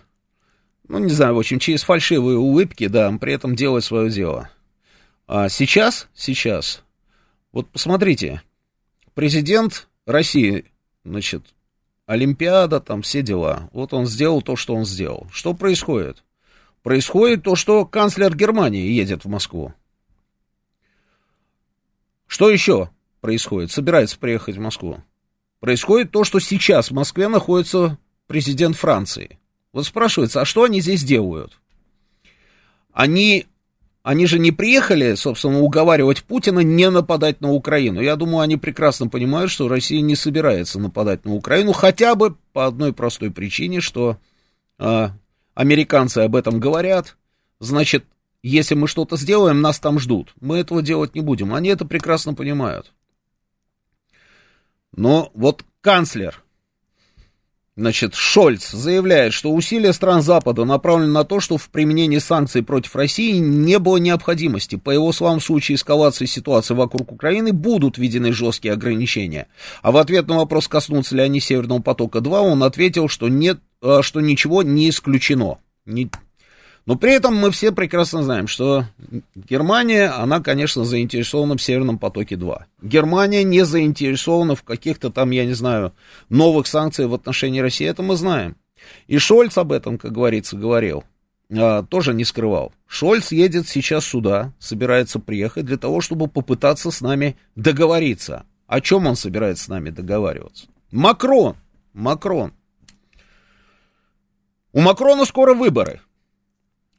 [0.90, 4.50] ну, не знаю, в общем, через фальшивые улыбки, да, при этом делать свое дело.
[5.26, 6.84] А сейчас, сейчас,
[7.54, 8.42] вот посмотрите,
[9.16, 10.66] президент России,
[11.04, 11.44] значит,
[12.06, 13.70] Олимпиада, там все дела.
[13.74, 15.28] Вот он сделал то, что он сделал.
[15.32, 16.24] Что происходит?
[16.84, 19.74] Происходит то, что канцлер Германии едет в Москву.
[22.28, 23.72] Что еще происходит?
[23.72, 25.04] Собирается приехать в Москву
[25.66, 27.98] происходит то, что сейчас в Москве находится
[28.28, 29.40] президент Франции.
[29.74, 31.60] Вот спрашивается, а что они здесь делают?
[32.94, 33.48] Они,
[34.06, 38.00] они же не приехали, собственно, уговаривать Путина не нападать на Украину.
[38.02, 42.68] Я думаю, они прекрасно понимают, что Россия не собирается нападать на Украину, хотя бы по
[42.68, 44.20] одной простой причине, что
[44.78, 45.10] э,
[45.56, 47.18] американцы об этом говорят.
[47.60, 48.06] Значит,
[48.44, 50.36] если мы что-то сделаем, нас там ждут.
[50.40, 51.56] Мы этого делать не будем.
[51.56, 52.94] Они это прекрасно понимают.
[54.96, 56.44] Но вот канцлер,
[57.78, 62.96] значит, Шольц заявляет, что усилия стран Запада направлены на то, что в применении санкций против
[62.96, 64.76] России не было необходимости.
[64.76, 69.48] По его словам, в случае эскалации ситуации вокруг Украины будут введены жесткие ограничения.
[69.82, 74.00] А в ответ на вопрос, коснутся ли они Северного потока-2, он ответил, что, нет, э,
[74.02, 75.60] что ничего не исключено.
[76.86, 78.86] Но при этом мы все прекрасно знаем, что
[79.34, 82.64] Германия, она, конечно, заинтересована в Северном потоке-2.
[82.84, 85.94] Германия не заинтересована в каких-то там, я не знаю,
[86.30, 88.56] новых санкциях в отношении России, это мы знаем.
[89.08, 91.04] И Шольц об этом, как говорится, говорил,
[91.52, 92.72] а, тоже не скрывал.
[92.86, 98.46] Шольц едет сейчас сюда, собирается приехать для того, чтобы попытаться с нами договориться.
[98.68, 100.68] О чем он собирается с нами договариваться?
[100.92, 101.56] Макрон,
[101.94, 102.54] Макрон.
[104.72, 106.02] У Макрона скоро выборы.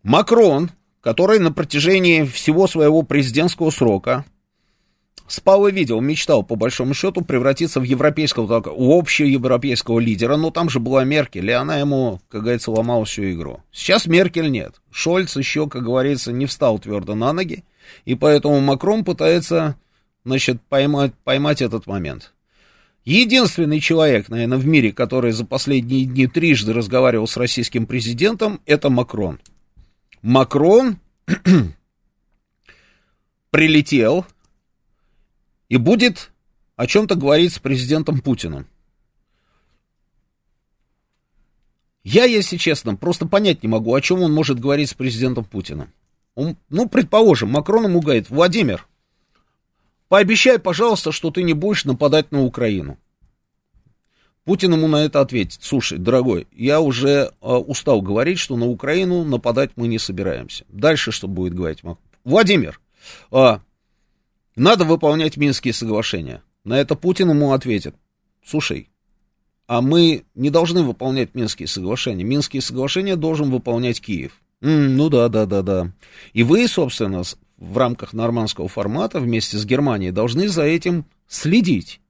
[0.06, 4.24] Макрон, который на протяжении всего своего президентского срока
[5.26, 10.70] спал и видел, мечтал, по большому счету, превратиться в европейского, так, общеевропейского лидера, но там
[10.70, 13.64] же была Меркель, и она ему, как говорится, ломала всю игру.
[13.72, 14.80] Сейчас Меркель нет.
[14.92, 17.64] Шольц еще, как говорится, не встал твердо на ноги,
[18.04, 19.74] и поэтому Макрон пытается,
[20.24, 22.32] значит, поймать, поймать этот момент.
[23.04, 28.88] Единственный человек, наверное, в мире, который за последние дни трижды разговаривал с российским президентом, это
[28.88, 29.40] Макрон.
[30.26, 30.98] Макрон
[33.50, 34.26] прилетел
[35.68, 36.32] и будет
[36.74, 38.66] о чем-то говорить с президентом Путиным.
[42.02, 45.92] Я, если честно, просто понять не могу, о чем он может говорить с президентом Путиным.
[46.34, 48.84] Он, ну, предположим, Макрон ему говорит, Владимир,
[50.08, 52.98] пообещай, пожалуйста, что ты не будешь нападать на Украину.
[54.46, 59.24] Путин ему на это ответит, слушай, дорогой, я уже э, устал говорить, что на Украину
[59.24, 60.64] нападать мы не собираемся.
[60.68, 61.80] Дальше что будет говорить
[62.22, 62.80] Владимир,
[63.32, 63.58] э,
[64.54, 66.44] надо выполнять Минские соглашения.
[66.62, 67.96] На это Путин ему ответит,
[68.44, 68.88] слушай,
[69.66, 72.22] а мы не должны выполнять Минские соглашения.
[72.22, 74.40] Минские соглашения должен выполнять Киев.
[74.60, 75.92] М, ну да, да, да, да.
[76.34, 77.24] И вы, собственно,
[77.58, 82.00] в рамках нормандского формата вместе с Германией должны за этим следить.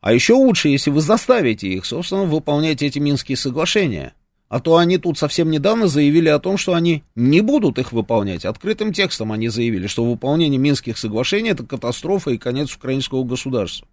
[0.00, 4.14] А еще лучше, если вы заставите их, собственно, выполнять эти Минские соглашения.
[4.48, 8.44] А то они тут совсем недавно заявили о том, что они не будут их выполнять.
[8.44, 13.88] Открытым текстом они заявили, что выполнение Минских соглашений это катастрофа и конец украинского государства.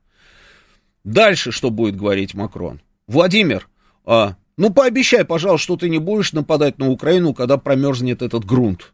[1.03, 2.81] Дальше что будет говорить Макрон?
[3.07, 3.67] Владимир,
[4.05, 8.93] а, ну пообещай, пожалуйста, что ты не будешь нападать на Украину, когда промерзнет этот грунт.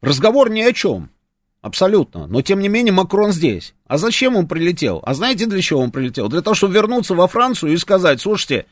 [0.00, 1.10] Разговор ни о чем.
[1.60, 2.26] Абсолютно.
[2.26, 3.74] Но тем не менее Макрон здесь.
[3.86, 5.00] А зачем он прилетел?
[5.04, 6.28] А знаете, для чего он прилетел?
[6.28, 8.66] Для того, чтобы вернуться во Францию и сказать, слушайте,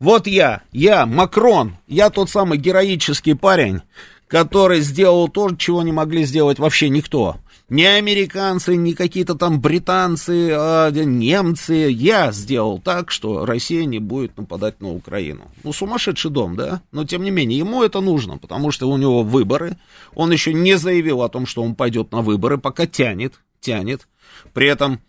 [0.00, 3.82] вот я, я, Макрон, я тот самый героический парень,
[4.26, 7.36] который сделал то, чего не могли сделать вообще никто.
[7.74, 11.90] Не американцы, не какие-то там британцы, а немцы.
[11.90, 15.50] Я сделал так, что Россия не будет нападать на Украину.
[15.64, 16.82] Ну, сумасшедший дом, да?
[16.92, 19.76] Но, тем не менее, ему это нужно, потому что у него выборы.
[20.14, 24.06] Он еще не заявил о том, что он пойдет на выборы, пока тянет, тянет.
[24.52, 25.00] При этом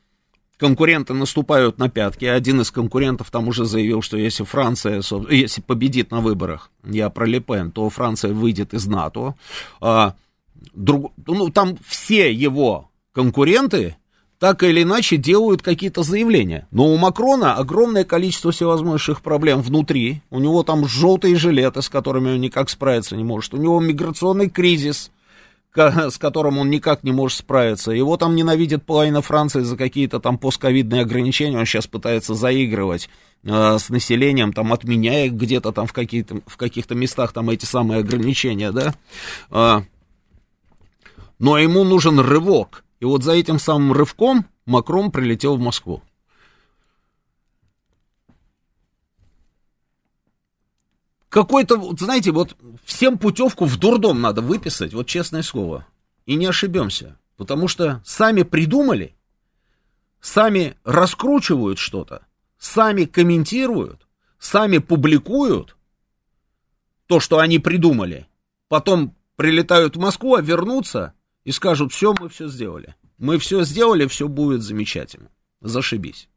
[0.57, 2.25] конкуренты наступают на пятки.
[2.25, 7.27] Один из конкурентов там уже заявил, что если Франция, если победит на выборах, я про
[7.27, 9.35] Лепен, то Франция выйдет из НАТО.
[9.81, 10.15] А,
[10.73, 13.95] друг, ну, там все его конкуренты
[14.39, 16.67] так или иначе делают какие-то заявления.
[16.71, 20.21] Но у Макрона огромное количество всевозможных проблем внутри.
[20.29, 23.53] У него там желтые жилеты, с которыми он никак справиться не может.
[23.53, 25.11] У него миграционный кризис,
[25.73, 27.91] с которым он никак не может справиться.
[27.91, 31.57] Его там ненавидит половина Франции за какие-то там постковидные ограничения.
[31.57, 33.09] Он сейчас пытается заигрывать
[33.43, 38.71] э, с населением, там отменяя где-то там в, в каких-то местах там эти самые ограничения,
[38.71, 39.85] да.
[41.39, 42.83] Но ему нужен рывок.
[42.99, 46.01] И вот за этим самым рывком Макрон прилетел в Москву.
[51.29, 55.85] Какой-то, знаете, вот всем путевку в дурдом надо выписать, вот честное слово.
[56.25, 57.17] И не ошибемся.
[57.35, 59.15] Потому что сами придумали,
[60.21, 62.25] сами раскручивают что-то,
[62.57, 64.07] сами комментируют,
[64.39, 65.75] сами публикуют
[67.07, 68.27] то, что они придумали.
[68.69, 71.13] Потом прилетают в Москву, а вернутся
[71.45, 72.95] и скажут, все, мы все сделали.
[73.17, 75.29] Мы все сделали, все будет замечательно.
[75.61, 76.27] Зашибись.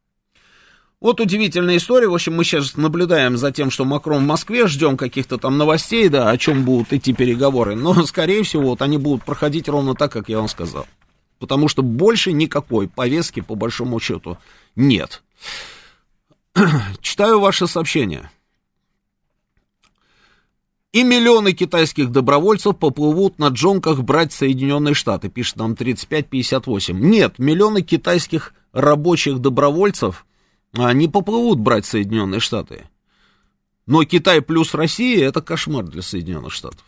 [1.01, 2.07] Вот удивительная история.
[2.07, 6.09] В общем, мы сейчас наблюдаем за тем, что Макрон в Москве, ждем каких-то там новостей,
[6.09, 7.75] да, о чем будут идти переговоры.
[7.75, 10.85] Но, скорее всего, вот они будут проходить ровно так, как я вам сказал.
[11.39, 14.37] Потому что больше никакой повестки, по большому счету,
[14.75, 15.23] нет.
[17.01, 18.29] Читаю ваше сообщение.
[20.91, 26.99] И миллионы китайских добровольцев поплывут на джонках брать Соединенные Штаты, пишет нам 3558.
[26.99, 30.25] Нет, миллионы китайских рабочих добровольцев
[30.73, 32.89] а, не поплывут брать Соединенные Штаты.
[33.85, 36.83] Но Китай плюс Россия это кошмар для Соединенных Штатов.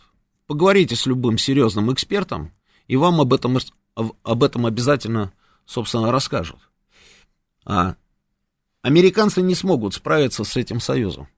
[0.48, 2.52] Поговорите с любым серьезным экспертом,
[2.88, 3.58] и вам об этом,
[3.94, 5.32] об этом обязательно,
[5.64, 6.58] собственно, расскажут.
[7.64, 7.94] А
[8.82, 11.28] американцы не смогут справиться с этим союзом.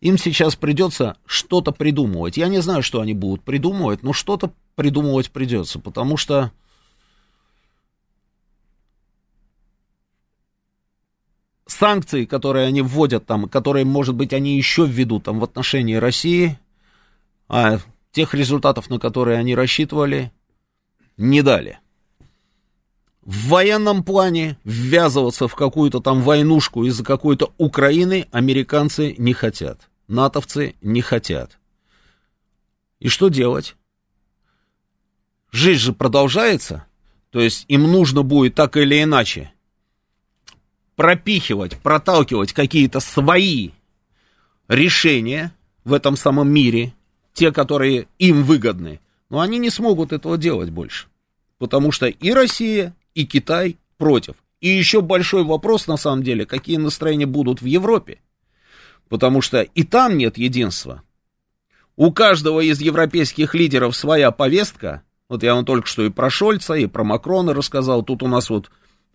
[0.00, 2.36] Им сейчас придется что-то придумывать.
[2.36, 6.52] Я не знаю, что они будут придумывать, но что-то придумывать придется, потому что
[11.66, 16.58] санкции, которые они вводят там, которые, может быть, они еще введут там в отношении России,
[17.48, 17.78] а
[18.12, 20.32] тех результатов, на которые они рассчитывали,
[21.16, 21.78] не дали.
[23.22, 30.74] В военном плане ввязываться в какую-то там войнушку из-за какой-то Украины американцы не хотят натовцы
[30.82, 31.58] не хотят.
[32.98, 33.76] И что делать?
[35.52, 36.86] Жизнь же продолжается,
[37.30, 39.52] то есть им нужно будет так или иначе
[40.96, 43.70] пропихивать, проталкивать какие-то свои
[44.68, 45.52] решения
[45.84, 46.92] в этом самом мире,
[47.32, 51.06] те, которые им выгодны, но они не смогут этого делать больше,
[51.58, 54.34] потому что и Россия, и Китай против.
[54.60, 58.20] И еще большой вопрос, на самом деле, какие настроения будут в Европе
[59.10, 61.02] потому что и там нет единства.
[61.96, 65.02] У каждого из европейских лидеров своя повестка.
[65.28, 68.02] Вот я вам только что и про Шольца, и про Макрона рассказал.
[68.02, 68.70] Тут у нас вот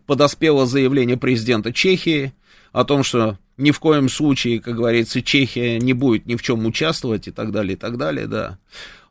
[0.06, 2.34] подоспело заявление президента Чехии.
[2.72, 6.66] о том, что ни в коем случае, как говорится, Чехия не будет ни в чем
[6.66, 8.60] участвовать и так далее, и так далее, да.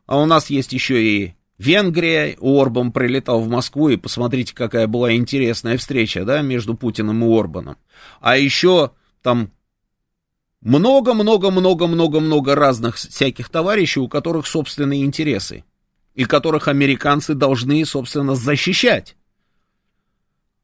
[0.05, 5.13] А у нас есть еще и Венгрия, Орбан прилетал в Москву, и посмотрите, какая была
[5.15, 7.77] интересная встреча, да, между Путиным и Орбаном.
[8.19, 8.91] А еще
[9.21, 9.51] там
[10.61, 15.63] много-много-много-много-много разных всяких товарищей, у которых собственные интересы,
[16.13, 19.15] и которых американцы должны, собственно, защищать.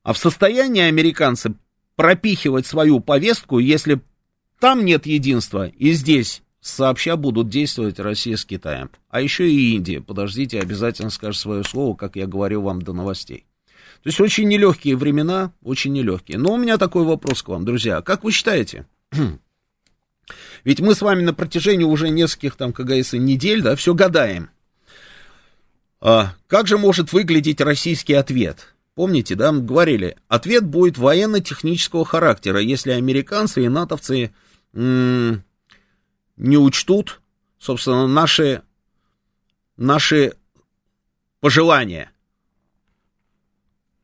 [0.03, 1.53] А в состоянии американцы
[1.95, 4.01] пропихивать свою повестку, если
[4.59, 8.89] там нет единства, и здесь сообща будут действовать Россия с Китаем.
[9.09, 9.99] А еще и Индия.
[9.99, 13.45] Подождите, обязательно скажет свое слово, как я говорил вам до новостей.
[14.03, 16.37] То есть очень нелегкие времена, очень нелегкие.
[16.37, 18.01] Но у меня такой вопрос к вам, друзья.
[18.01, 18.85] Как вы считаете?
[20.63, 24.49] Ведь мы с вами на протяжении уже нескольких, там, как говорится, недель, да, все гадаем.
[25.99, 28.73] А, как же может выглядеть российский ответ?
[28.95, 34.31] Помните, да, мы говорили, ответ будет военно-технического характера, если американцы и натовцы
[34.73, 35.43] м-
[36.41, 37.21] не учтут,
[37.59, 38.63] собственно, наши,
[39.77, 40.33] наши
[41.39, 42.11] пожелания,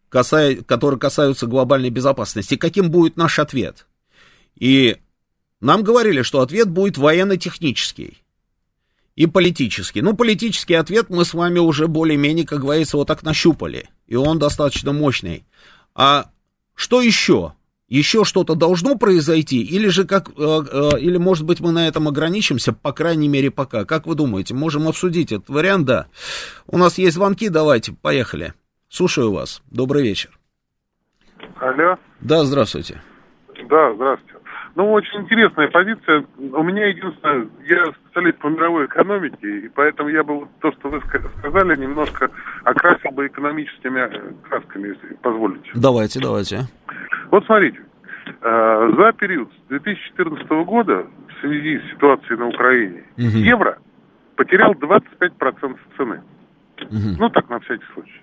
[0.10, 2.56] касая, которые касаются глобальной безопасности.
[2.56, 3.88] Каким будет наш ответ?
[4.56, 4.98] И
[5.62, 8.24] нам говорили, что ответ будет военно-технический
[9.16, 10.04] и политический.
[10.04, 13.90] Ну, политический ответ мы с вами уже более-менее, как говорится, вот так нащупали.
[14.06, 15.44] И он достаточно мощный.
[15.96, 16.30] А
[16.76, 17.56] что еще?
[17.88, 19.64] Еще что-то должно произойти?
[19.64, 23.50] Или же как, э, э, или может быть мы на этом ограничимся, по крайней мере
[23.50, 23.86] пока.
[23.86, 25.86] Как вы думаете, можем обсудить этот вариант?
[25.86, 26.08] Да.
[26.68, 28.54] У нас есть звонки, давайте, поехали.
[28.90, 29.62] Слушаю вас.
[29.72, 30.32] Добрый вечер.
[31.60, 31.98] Алло.
[32.20, 33.02] Да, здравствуйте.
[33.70, 34.38] Да, здравствуйте.
[34.76, 36.24] Ну, очень интересная позиция.
[36.38, 41.02] У меня единственное, я специалист по мировой экономике, и поэтому я бы то, что вы
[41.40, 42.30] сказали, немножко
[42.64, 44.08] окрасил бы экономическими
[44.48, 45.72] красками, если позволите.
[45.74, 46.68] Давайте, давайте.
[47.32, 47.80] Вот смотрите,
[48.42, 53.38] э, за период с 2014 года в связи с ситуацией на Украине угу.
[53.38, 53.78] евро
[54.36, 56.22] потерял 25% цены.
[56.82, 57.18] Угу.
[57.20, 58.22] Ну, так, на всякий случай.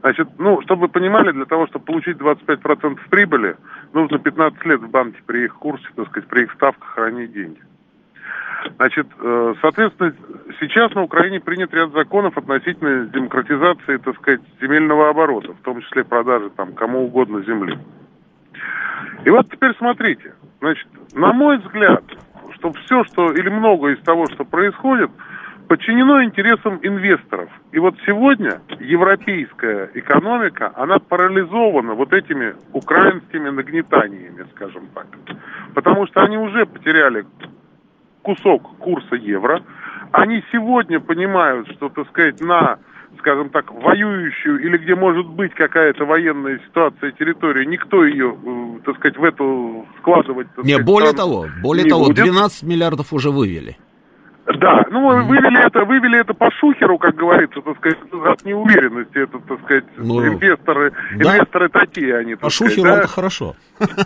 [0.00, 3.56] Значит, ну, чтобы вы понимали, для того, чтобы получить 25% прибыли,
[3.92, 7.60] нужно 15 лет в банке при их курсе, так сказать, при их ставках хранить деньги.
[8.76, 10.14] Значит, э, соответственно,
[10.60, 16.04] сейчас на Украине принят ряд законов относительно демократизации, так сказать, земельного оборота, в том числе
[16.04, 17.78] продажи там кому угодно земли.
[19.24, 22.04] И вот теперь смотрите, значит, на мой взгляд,
[22.54, 25.10] что все, что или многое из того, что происходит–
[25.70, 27.48] подчинено интересам инвесторов.
[27.70, 35.06] И вот сегодня европейская экономика, она парализована вот этими украинскими нагнетаниями, скажем так.
[35.72, 37.24] Потому что они уже потеряли
[38.22, 39.62] кусок курса евро.
[40.10, 42.80] Они сегодня понимают, что, так сказать, на,
[43.18, 48.96] скажем так, воюющую или где может быть какая-то военная ситуация территории, никто ее, э, так
[48.96, 50.48] сказать, в эту складывать...
[50.58, 52.16] Не, сказать, более того, более того, будет.
[52.24, 53.76] 12 миллиардов уже вывели.
[54.58, 59.38] Да, ну вывели это, вывели это по шухеру, как говорится, так сказать, от неуверенности, это,
[59.38, 61.36] так сказать, ну, инвесторы, да.
[61.36, 62.34] инвесторы такие они.
[62.34, 62.98] По шухеру да?
[62.98, 63.54] это хорошо.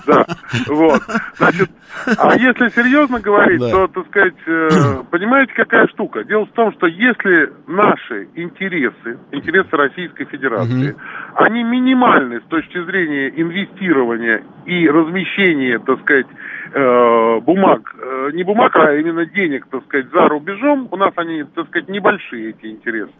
[0.07, 0.27] Да,
[0.69, 1.03] вот.
[1.37, 1.71] Значит,
[2.19, 3.71] а если серьезно говорить, да.
[3.71, 6.25] то, так сказать, э, понимаете, какая штука?
[6.25, 11.01] Дело в том, что если наши интересы, интересы Российской Федерации, угу.
[11.37, 16.27] они минимальны с точки зрения инвестирования и размещения, так сказать,
[16.75, 21.45] э, бумаг, э, не бумаг, а именно денег, так сказать, за рубежом, у нас они,
[21.45, 23.13] так сказать, небольшие эти интересы,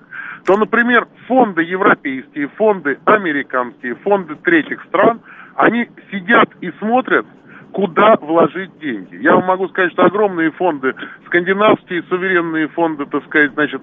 [0.45, 5.21] то, например, фонды европейские, фонды американские, фонды третьих стран,
[5.55, 7.27] они сидят и смотрят,
[7.73, 9.17] куда вложить деньги.
[9.17, 10.95] Я вам могу сказать, что огромные фонды,
[11.27, 13.83] скандинавские суверенные фонды, так сказать, значит,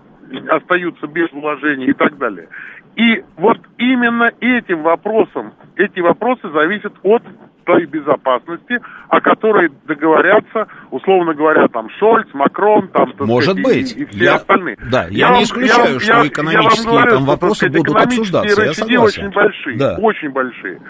[0.49, 2.47] остаются без вложений и так далее.
[2.95, 7.23] И вот именно этим вопросом, эти вопросы зависят от
[7.65, 13.95] той безопасности, о которой договорятся, условно говоря, там Шольц, Макрон, там, Может сказать, быть.
[13.95, 14.77] И, и все я, остальные.
[14.91, 17.95] Да, я, я не исключаю, я, что я, экономические я говорю, там вопросы сказать, будут
[17.95, 18.63] обсуждаться.
[18.63, 19.01] Я согласен.
[19.01, 19.97] очень большие, да.
[19.99, 20.81] очень большие.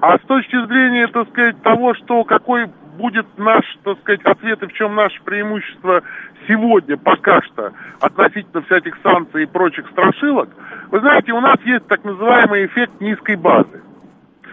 [0.00, 2.66] А с точки зрения, так сказать, того, что какой
[2.98, 6.02] будет наш, так сказать, ответ и в чем наше преимущество
[6.48, 10.48] сегодня пока что относительно всяких санкций и прочих страшилок,
[10.90, 13.82] вы знаете, у нас есть так называемый эффект низкой базы.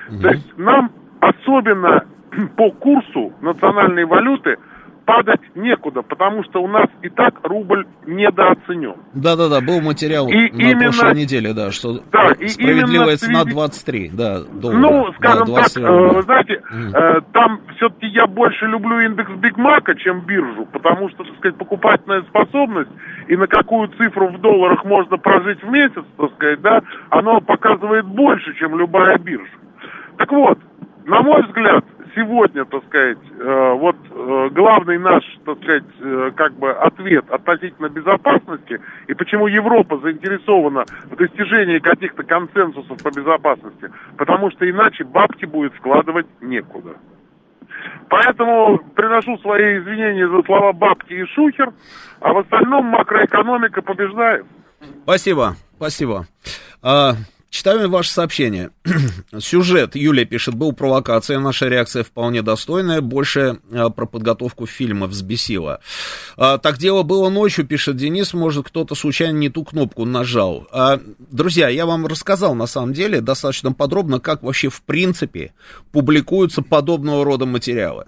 [0.10, 0.22] Угу.
[0.22, 0.92] То есть нам
[1.22, 2.06] особенно
[2.58, 4.58] по курсу национальной валюты
[5.06, 8.96] падать некуда, потому что у нас и так рубль недооценен.
[9.14, 13.56] Да-да-да, был материал и на именно, прошлой неделе, да, что да, справедливая цена связи...
[13.56, 14.80] 23, да, доллара.
[14.80, 20.22] Ну, скажем да, так, э, знаете, э, там все-таки я больше люблю индекс Бигмака, чем
[20.22, 22.92] биржу, потому что, так сказать, покупательная способность
[23.28, 28.06] и на какую цифру в долларах можно прожить в месяц, так сказать, да, оно показывает
[28.06, 29.46] больше, чем любая биржа.
[30.18, 30.58] Так вот,
[31.06, 31.86] на мой взгляд,
[32.16, 37.90] сегодня, так сказать, э, вот э, главный наш, так сказать, э, как бы ответ относительно
[37.90, 45.46] безопасности и почему Европа заинтересована в достижении каких-то консенсусов по безопасности, потому что иначе бабки
[45.46, 46.96] будет вкладывать некуда.
[48.10, 51.74] Поэтому приношу свои извинения за слова бабки и шухер,
[52.22, 54.46] а в остальном макроэкономика побеждает.
[55.04, 56.26] Спасибо, спасибо.
[56.82, 57.14] А,
[57.56, 58.72] Читаем ваше сообщение.
[59.40, 65.80] Сюжет, Юлия пишет, был провокация, наша реакция вполне достойная, больше а, про подготовку фильма взбесила.
[66.36, 70.68] А, так дело было ночью, пишет Денис, может кто-то случайно не ту кнопку нажал.
[70.70, 75.54] А, друзья, я вам рассказал на самом деле достаточно подробно, как вообще в принципе
[75.94, 78.08] публикуются подобного рода материалы.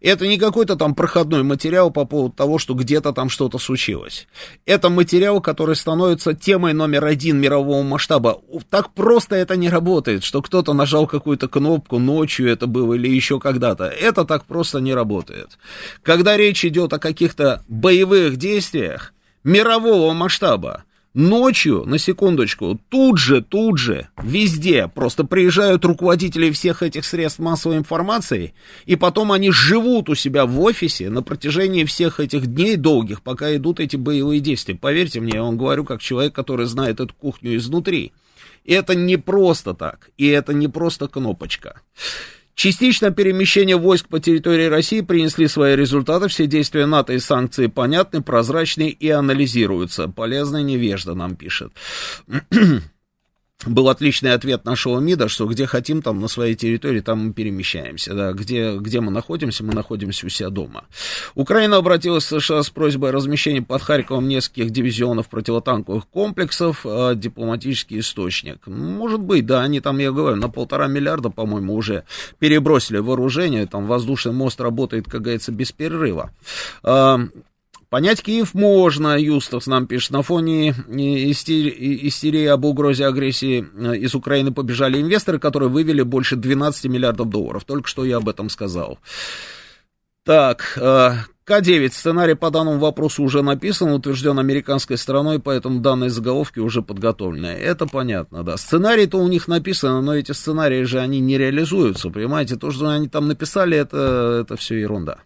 [0.00, 4.28] Это не какой-то там проходной материал по поводу того, что где-то там что-то случилось.
[4.66, 8.40] Это материал, который становится темой номер один мирового масштаба.
[8.70, 13.40] Так просто это не работает, что кто-то нажал какую-то кнопку ночью это было или еще
[13.40, 13.84] когда-то.
[13.84, 15.58] Это так просто не работает.
[16.02, 19.12] Когда речь идет о каких-то боевых действиях
[19.44, 20.84] мирового масштаба,
[21.20, 27.76] Ночью, на секундочку, тут же, тут же, везде просто приезжают руководители всех этих средств массовой
[27.76, 28.54] информации,
[28.86, 33.56] и потом они живут у себя в офисе на протяжении всех этих дней долгих, пока
[33.56, 34.76] идут эти боевые действия.
[34.76, 38.12] Поверьте мне, я вам говорю как человек, который знает эту кухню изнутри.
[38.64, 41.82] Это не просто так, и это не просто кнопочка.
[42.58, 46.26] Частично перемещение войск по территории России принесли свои результаты.
[46.26, 50.08] Все действия НАТО и санкции понятны, прозрачны и анализируются.
[50.08, 51.72] Полезно невежда нам пишет.
[53.66, 58.14] был отличный ответ нашего МИДа, что где хотим, там на своей территории, там мы перемещаемся.
[58.14, 58.32] Да.
[58.32, 60.84] Где, где мы находимся, мы находимся у себя дома.
[61.34, 66.82] Украина обратилась в США с просьбой о размещении под Харьковом нескольких дивизионов противотанковых комплексов.
[66.84, 68.66] А, дипломатический источник.
[68.66, 72.04] Может быть, да, они там, я говорю, на полтора миллиарда, по-моему, уже
[72.38, 73.66] перебросили вооружение.
[73.66, 76.30] Там воздушный мост работает, как говорится, без перерыва.
[76.84, 77.18] А,
[77.90, 84.14] Понять Киев можно, Юстас нам пишет, на фоне истерии, истерии об угрозе агрессии э, из
[84.14, 87.64] Украины побежали инвесторы, которые вывели больше 12 миллиардов долларов.
[87.64, 88.98] Только что я об этом сказал.
[90.22, 91.12] Так, э,
[91.44, 91.88] К-9.
[91.94, 97.46] Сценарий по данному вопросу уже написан, утвержден американской стороной, поэтому данные заголовки уже подготовлены.
[97.46, 98.58] Это понятно, да.
[98.58, 102.56] Сценарий-то у них написано, но эти сценарии же, они не реализуются, понимаете?
[102.56, 105.20] То, что они там написали, это, это все ерунда.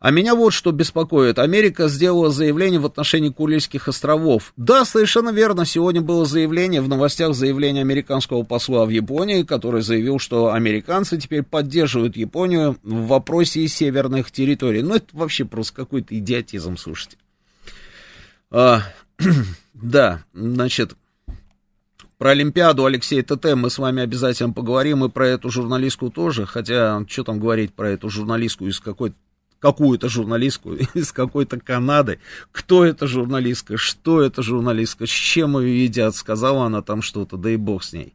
[0.00, 1.40] А меня вот что беспокоит.
[1.40, 4.52] Америка сделала заявление в отношении Курильских островов.
[4.56, 5.64] Да, совершенно верно.
[5.64, 11.42] Сегодня было заявление, в новостях заявление американского посла в Японии, который заявил, что американцы теперь
[11.42, 14.82] поддерживают Японию в вопросе северных территорий.
[14.82, 17.16] Ну, это вообще просто какой-то идиотизм, слушайте.
[18.52, 18.82] А,
[19.74, 20.92] да, значит,
[22.18, 27.04] про Олимпиаду Алексей ТТ мы с вами обязательно поговорим, и про эту журналистку тоже, хотя,
[27.08, 29.16] что там говорить про эту журналистку из какой-то
[29.60, 32.20] какую-то журналистку из какой-то Канады.
[32.52, 37.50] Кто эта журналистка, что это журналистка, с чем ее едят, сказала она там что-то, да
[37.50, 38.14] и бог с ней.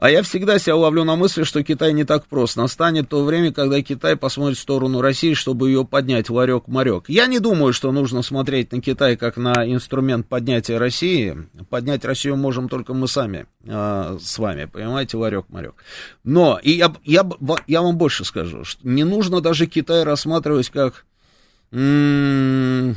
[0.00, 2.56] А я всегда себя ловлю на мысли, что Китай не так прост.
[2.56, 7.04] Настанет то время, когда Китай посмотрит в сторону России, чтобы ее поднять ларек-марек.
[7.08, 11.36] Я не думаю, что нужно смотреть на Китай как на инструмент поднятия России.
[11.68, 15.74] Поднять Россию можем только мы сами э, с вами, понимаете, ларек-марек.
[16.24, 17.28] Но, и я, я,
[17.66, 21.04] я вам больше скажу, что не нужно даже Китай рассматривать как...
[21.72, 22.96] М-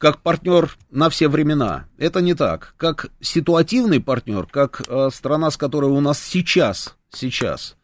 [0.00, 1.84] как партнер на все времена.
[1.98, 2.74] Это не так.
[2.78, 7.76] Как ситуативный партнер, как э, страна, с которой у нас сейчас, сейчас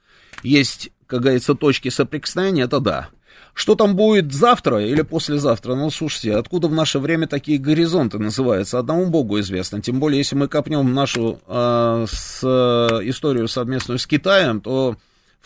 [0.43, 3.11] есть, как говорится, точки соприкосновения, это да.
[3.53, 5.75] Что там будет завтра или послезавтра?
[5.75, 8.79] Ну, слушайте, откуда в наше время такие горизонты называются?
[8.79, 9.83] Одному Богу известно.
[9.83, 14.97] Тем более, если мы копнем нашу э, с, э, историю совместную с Китаем, то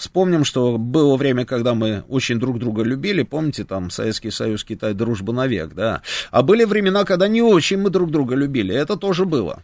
[0.01, 4.95] Вспомним, что было время, когда мы очень друг друга любили, помните, там, Советский Союз, Китай,
[4.95, 6.01] дружба навек, да.
[6.31, 9.63] А были времена, когда не очень мы друг друга любили, это тоже было.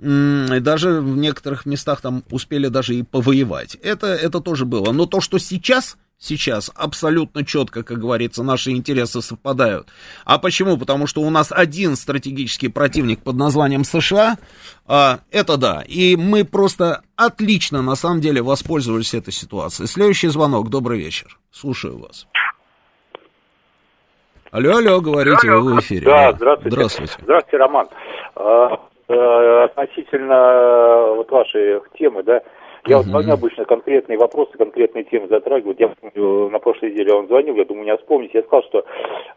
[0.00, 3.76] И даже в некоторых местах там успели даже и повоевать.
[3.82, 4.92] Это, это тоже было.
[4.92, 9.88] Но то, что сейчас сейчас абсолютно четко, как говорится, наши интересы совпадают.
[10.24, 10.76] А почему?
[10.76, 14.36] Потому что у нас один стратегический противник под названием США,
[14.86, 19.88] а, это да, и мы просто отлично, на самом деле, воспользовались этой ситуацией.
[19.88, 22.26] Следующий звонок, добрый вечер, слушаю вас.
[24.52, 25.60] Алло, алло, говорите, алло.
[25.60, 26.06] вы в эфире.
[26.06, 26.70] Да, здравствуйте.
[26.70, 27.14] Здравствуйте.
[27.20, 27.86] Здравствуйте, Роман.
[28.36, 28.68] А,
[29.08, 32.40] э, относительно э, вот вашей темы, да,
[32.86, 35.80] Я вот звоню обычно конкретные вопросы, конкретные темы затрагивают.
[35.80, 38.32] Я помню, на прошлой неделе он звонил, я думаю, не вспомнить.
[38.32, 38.84] Я сказал, что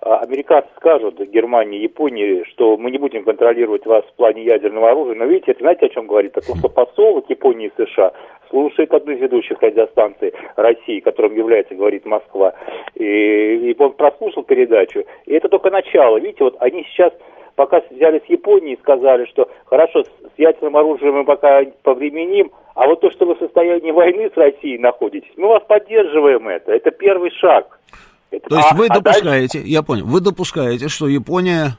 [0.01, 5.15] а, американцы скажут Германии, Японии, что мы не будем контролировать вас в плане ядерного оружия.
[5.15, 6.37] Но видите, это знаете, о чем говорит?
[6.37, 8.11] О том, что посол Японии и США
[8.49, 12.53] слушает одну из ведущих радиостанций России, которым является, говорит Москва.
[12.95, 15.03] И, и он прослушал передачу.
[15.25, 16.17] И это только начало.
[16.17, 17.13] Видите, вот они сейчас
[17.55, 22.87] пока взяли с Японии и сказали, что хорошо, с ядерным оружием мы пока повременим, а
[22.87, 26.71] вот то, что вы в состоянии войны с Россией находитесь, мы вас поддерживаем это.
[26.71, 27.77] Это первый шаг.
[28.31, 29.69] Это, то есть а, вы а допускаете, дальше...
[29.69, 31.77] я понял, вы допускаете, что Япония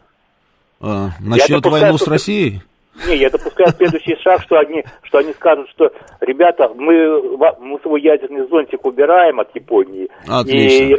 [0.83, 2.61] э, начнет войну с Россией?
[3.09, 5.91] Не, я допускаю следующий шаг, что они, что они скажут, что,
[6.21, 10.11] ребята, мы, мы свой ядерный зонтик убираем от Японии.
[10.29, 10.85] Отлично.
[10.85, 10.97] И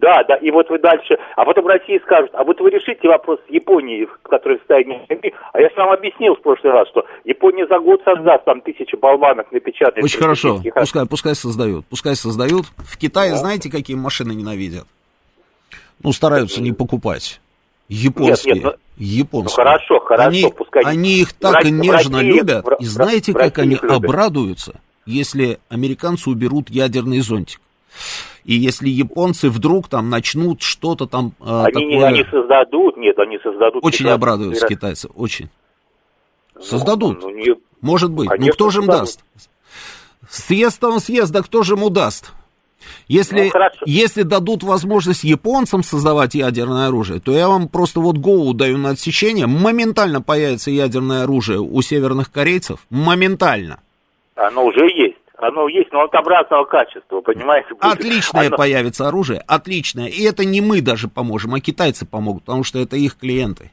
[0.00, 3.38] да, да, и вот вы дальше, а потом Россия скажет, а вот вы решите вопрос
[3.46, 5.06] с Японией, которая в состоянии
[5.52, 8.96] а я же вам объяснил в прошлый раз, что Япония за год создаст там тысячи
[8.96, 10.02] болванок, напечатает.
[10.02, 12.66] Очень хорошо, пускай, пускай создают, пускай создают.
[12.78, 13.36] В Китае да.
[13.36, 14.84] знаете, какие машины ненавидят?
[16.02, 17.40] Ну, стараются не покупать.
[17.88, 18.54] Японские.
[18.54, 19.64] Нет, нет, ну, японские.
[19.64, 20.82] Ну, хорошо, хорошо, они, пускай.
[20.84, 26.30] Они их так и нежно России, любят, в, и знаете, как они обрадуются, если американцы
[26.30, 27.60] уберут ядерный зонтик.
[28.50, 32.06] И если японцы вдруг там начнут что-то там э, они, такое...
[32.08, 33.84] они создадут, нет, они создадут...
[33.84, 34.14] Очень китайцы.
[34.14, 35.50] обрадуются китайцы, очень.
[36.56, 37.22] Ну, создадут.
[37.22, 37.54] Ну, не...
[37.80, 38.28] Может быть.
[38.28, 39.04] Конечно, ну кто же им создадут.
[39.04, 39.24] даст?
[40.28, 42.32] Съест он съест, да кто же ему даст?
[43.06, 48.52] Если, ну, если дадут возможность японцам создавать ядерное оружие, то я вам просто вот голову
[48.52, 49.46] даю на отсечение.
[49.46, 52.80] Моментально появится ядерное оружие у северных корейцев.
[52.90, 53.78] Моментально.
[54.34, 57.68] Оно уже есть оно есть, но от обратного качества, понимаете?
[57.70, 57.84] Будет.
[57.84, 58.56] Отличное оно...
[58.56, 60.06] появится оружие, отличное.
[60.06, 63.70] И это не мы даже поможем, а китайцы помогут, потому что это их клиенты.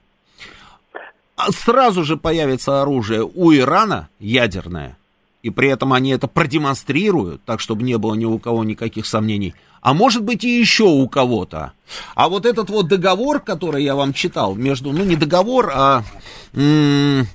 [1.35, 4.97] А сразу же появится оружие у Ирана ядерное,
[5.43, 9.53] и при этом они это продемонстрируют, так чтобы не было ни у кого никаких сомнений.
[9.81, 11.73] А может быть и еще у кого-то.
[12.15, 16.01] А вот этот вот договор, который я вам читал, между, ну не договор, а
[16.53, 17.27] м-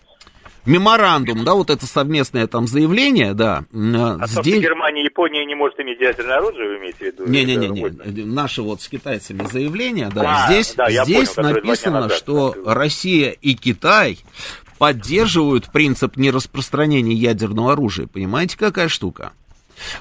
[0.67, 3.65] меморандум, да, вот это совместное там заявление, да.
[3.73, 4.35] А здесь...
[4.35, 7.27] то, что Германия и Япония не может иметь ядерное оружие, вы имеете в виду?
[7.27, 12.55] Не-не-не, наши вот с китайцами заявления, да, а, здесь, да, здесь понял, написано, назад, что
[12.65, 12.75] да.
[12.75, 14.19] Россия и Китай
[14.79, 18.07] поддерживают принцип нераспространения ядерного оружия.
[18.07, 19.33] Понимаете, какая штука?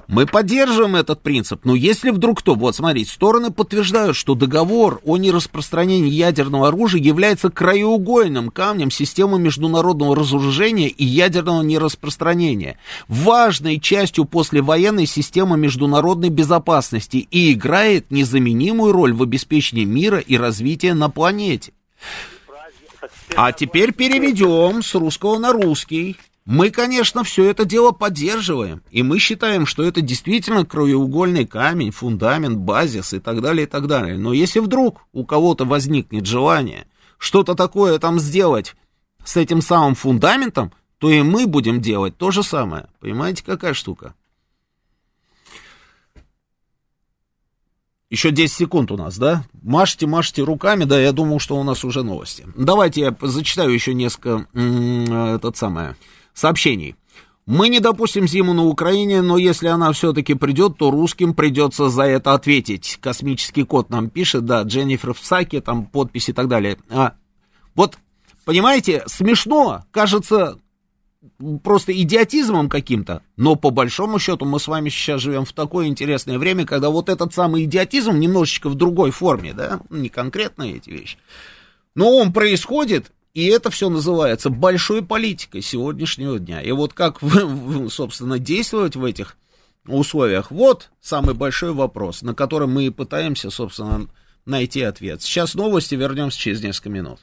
[0.08, 5.18] Мы поддерживаем этот принцип, но если вдруг кто, вот смотрите, стороны подтверждают, что договор о
[5.18, 12.78] нераспространении ядерного оружия является краеугольным камнем системы международного разоружения и ядерного нераспространения,
[13.08, 20.94] важной частью послевоенной системы международной безопасности и играет незаменимую роль в обеспечении мира и развития
[20.94, 21.74] на планете.
[23.36, 26.18] А теперь переведем с русского на русский.
[26.52, 32.58] Мы, конечно, все это дело поддерживаем, и мы считаем, что это действительно краеугольный камень, фундамент,
[32.58, 34.18] базис и так далее, и так далее.
[34.18, 36.88] Но если вдруг у кого-то возникнет желание
[37.18, 38.76] что-то такое там сделать
[39.24, 42.90] с этим самым фундаментом, то и мы будем делать то же самое.
[43.00, 44.14] Понимаете, какая штука?
[48.10, 49.46] Еще 10 секунд у нас, да?
[49.62, 52.46] Машите, машите руками, да, я думал, что у нас уже новости.
[52.58, 55.96] Давайте я зачитаю еще несколько, этот самое,
[56.34, 56.96] сообщений.
[57.46, 62.04] Мы не допустим зиму на Украине, но если она все-таки придет, то русским придется за
[62.04, 62.98] это ответить.
[63.02, 66.78] Космический код нам пишет, да, Дженнифер Всаки, там подпись и так далее.
[66.90, 67.14] А,
[67.76, 67.98] вот,
[68.46, 70.60] понимаете, смешно, кажется,
[71.64, 76.38] просто идиотизмом каким-то, но по большому счету мы с вами сейчас живем в такое интересное
[76.38, 81.18] время, когда вот этот самый идиотизм немножечко в другой форме, да, не конкретно эти вещи,
[81.96, 86.62] но он происходит, и это все называется большой политикой сегодняшнего дня.
[86.62, 87.20] И вот как,
[87.90, 89.38] собственно, действовать в этих
[89.88, 94.08] условиях, вот самый большой вопрос, на который мы и пытаемся, собственно,
[94.46, 95.22] найти ответ.
[95.22, 97.20] Сейчас новости, вернемся через несколько минут.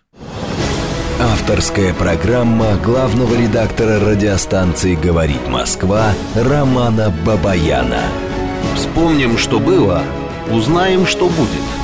[1.20, 8.04] Авторская программа главного редактора радиостанции «Говорит Москва» Романа Бабаяна.
[8.76, 10.04] Вспомним, что было,
[10.50, 11.62] узнаем, что будет–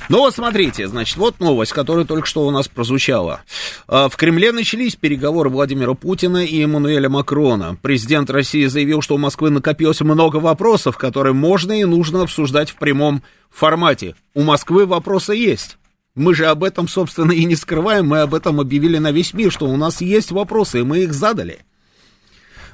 [0.09, 3.41] Ну вот смотрите, значит, вот новость, которая только что у нас прозвучала.
[3.87, 7.77] А, в Кремле начались переговоры Владимира Путина и Эммануэля Макрона.
[7.81, 12.75] Президент России заявил, что у Москвы накопилось много вопросов, которые можно и нужно обсуждать в
[12.75, 14.15] прямом формате.
[14.33, 15.77] У Москвы вопросы есть.
[16.13, 19.51] Мы же об этом, собственно, и не скрываем, мы об этом объявили на весь мир,
[19.51, 21.59] что у нас есть вопросы, и мы их задали.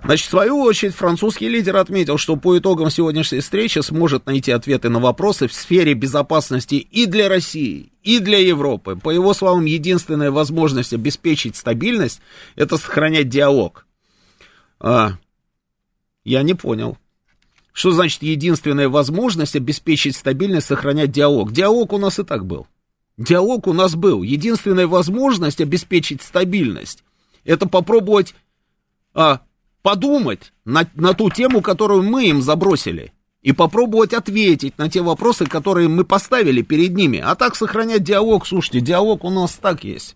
[0.04, 4.89] Значит, в свою очередь, французский лидер отметил, что по итогам сегодняшней встречи сможет найти ответы
[4.89, 8.95] на вопросы в сфере безопасности и для России, и для Европы.
[8.95, 12.20] По его словам, единственная возможность обеспечить стабильность–
[12.56, 13.86] это сохранять диалог.
[14.80, 15.18] А,
[16.24, 16.97] я не понял.
[17.72, 21.52] Что значит единственная возможность обеспечить стабильность, сохранять диалог?
[21.52, 22.68] Диалог у нас и так был.
[23.18, 24.24] Диалог у нас был.
[24.24, 27.04] Единственная возможность обеспечить стабильность–
[27.43, 28.34] это попробовать
[29.14, 29.41] а,
[29.82, 35.46] подумать на, на ту тему, которую мы им забросили, и попробовать ответить на те вопросы,
[35.46, 37.20] которые мы поставили перед ними.
[37.20, 40.16] А так сохранять диалог, слушайте, диалог у нас так есть.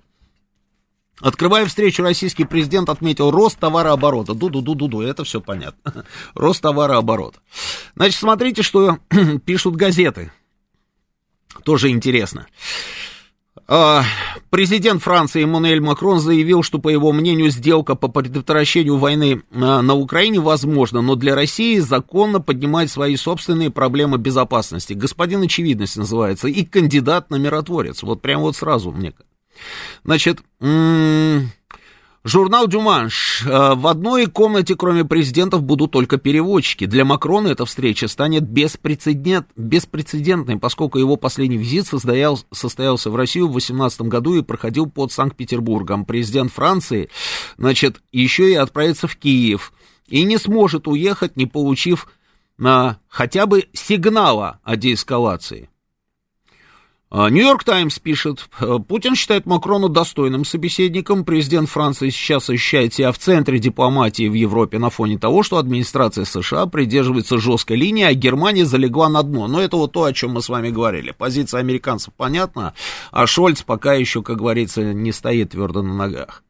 [1.21, 4.33] Открывая встречу, российский президент отметил рост товарооборота.
[4.33, 6.05] Ду-ду-ду-ду-ду, это все понятно.
[6.35, 7.39] Рост товарооборота.
[7.95, 8.99] Значит, смотрите, что
[9.45, 10.33] пишут газеты.
[11.63, 12.47] Тоже интересно.
[13.67, 14.03] А,
[14.49, 19.95] президент Франции Эммануэль Макрон заявил, что, по его мнению, сделка по предотвращению войны а, на
[19.95, 24.93] Украине возможна, но для России законно поднимать свои собственные проблемы безопасности.
[24.93, 28.03] Господин Очевидность называется, и кандидат на миротворец.
[28.03, 29.13] Вот прям вот сразу мне.
[30.03, 31.49] Значит, м-
[32.27, 33.43] Журнал «Дюманш».
[33.45, 36.87] Э, в одной комнате, кроме президентов, будут только переводчики.
[36.87, 43.45] Для Макрона эта встреча станет беспрецедент, беспрецедентной, поскольку его последний визит состоял, состоялся в Россию
[43.45, 46.03] в 2018 году и проходил под Санкт-Петербургом.
[46.03, 47.11] Президент Франции,
[47.59, 49.71] значит, еще и отправится в Киев
[50.07, 52.07] и не сможет уехать, не получив
[52.57, 55.69] на хотя бы сигнала о деэскалации.
[57.11, 61.23] А, Нью-Йорк Таймс пишет, «Э, Путин считает Макрона достойным собеседником.
[61.23, 66.25] Президент Франции сейчас ощущает себя в центре дипломатии в Европе на фоне того, что администрация
[66.25, 69.47] США придерживается жесткой линии, а Германия залегла на дно.
[69.47, 71.13] Но это вот то, о чем мы с вами говорили.
[71.15, 72.73] Позиция американцев понятна,
[73.11, 76.41] а Шольц пока еще, как говорится, не стоит твердо на ногах.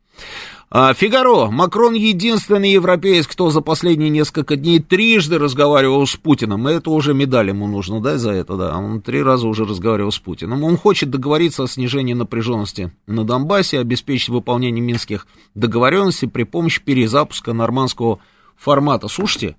[0.72, 1.52] А, Фигаро.
[1.52, 6.66] Макрон единственный европеец, кто за последние несколько дней трижды разговаривал с Путиным.
[6.66, 8.78] Это уже медаль ему нужно дать за это, да.
[8.78, 10.64] Он три раза уже разговаривал с Путиным.
[10.64, 17.54] Он хочет договориться о снижении напряженности на Донбассе, обеспечить выполнение минских договоренностей при помощи перезапуска
[17.54, 18.20] нормандского
[18.58, 19.08] формата.
[19.08, 19.58] Слушайте,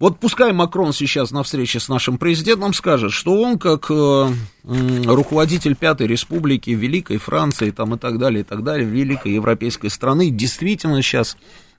[0.00, 4.32] вот пускай Макрон сейчас на встрече с нашим президентом скажет, что он как э,
[4.64, 10.30] руководитель Пятой Республики, Великой Франции там, и так далее, и так далее, Великой Европейской страны,
[10.30, 11.36] действительно сейчас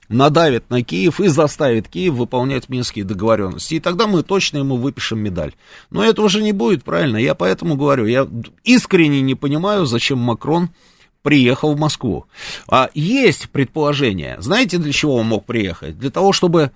[0.08, 3.74] надавит на Киев и заставит Киев выполнять минские договоренности.
[3.74, 5.52] И тогда мы точно ему выпишем медаль.
[5.90, 7.16] Но это уже не будет, правильно?
[7.16, 8.26] Я поэтому говорю, я
[8.64, 10.70] искренне не понимаю, зачем Макрон
[11.22, 12.26] приехал в Москву.
[12.68, 14.36] А есть предположение.
[14.38, 15.98] Знаете, для чего он мог приехать?
[15.98, 16.70] Для того, чтобы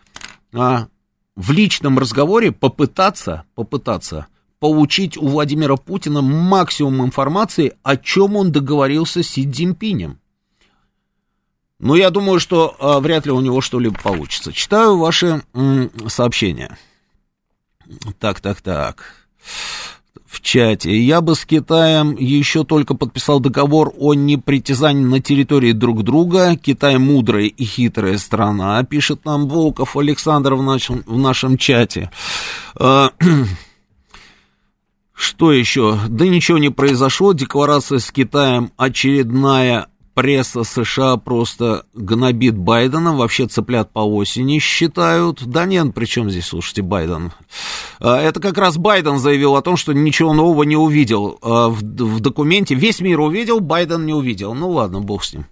[0.52, 0.88] а,
[1.40, 4.26] в личном разговоре попытаться, попытаться
[4.58, 10.20] получить у Владимира Путина максимум информации, о чем он договорился с Си Цзиньпинем.
[11.78, 14.52] Но я думаю, что а, вряд ли у него что-либо получится.
[14.52, 16.76] Читаю ваши м, сообщения.
[18.18, 19.26] Так, так, так
[20.26, 20.96] в чате.
[20.96, 26.56] Я бы с Китаем еще только подписал договор о непритязании на территории друг друга.
[26.56, 32.10] Китай мудрая и хитрая страна, пишет нам Волков Александр в нашем, в нашем чате.
[32.76, 33.10] А,
[35.14, 35.98] что еще?
[36.08, 37.32] Да ничего не произошло.
[37.32, 45.44] Декларация с Китаем очередная пресса США просто гнобит Байдена, вообще цыплят по осени считают.
[45.44, 47.32] Да нет, при чем здесь, слушайте, Байден?
[47.98, 51.82] А, это как раз Байден заявил о том, что ничего нового не увидел а, в,
[51.82, 52.74] в документе.
[52.74, 54.54] Весь мир увидел, Байден не увидел.
[54.54, 55.46] Ну ладно, бог с ним.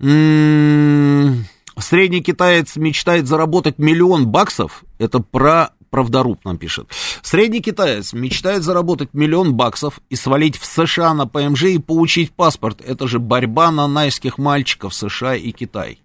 [0.00, 1.46] М-м-м,
[1.78, 4.84] средний китаец мечтает заработать миллион баксов.
[4.98, 6.90] Это про Правдоруб нам пишет.
[7.22, 12.80] Средний китаец мечтает заработать миллион баксов и свалить в США на ПМЖ и получить паспорт.
[12.80, 16.00] Это же борьба на найских мальчиков США и Китай.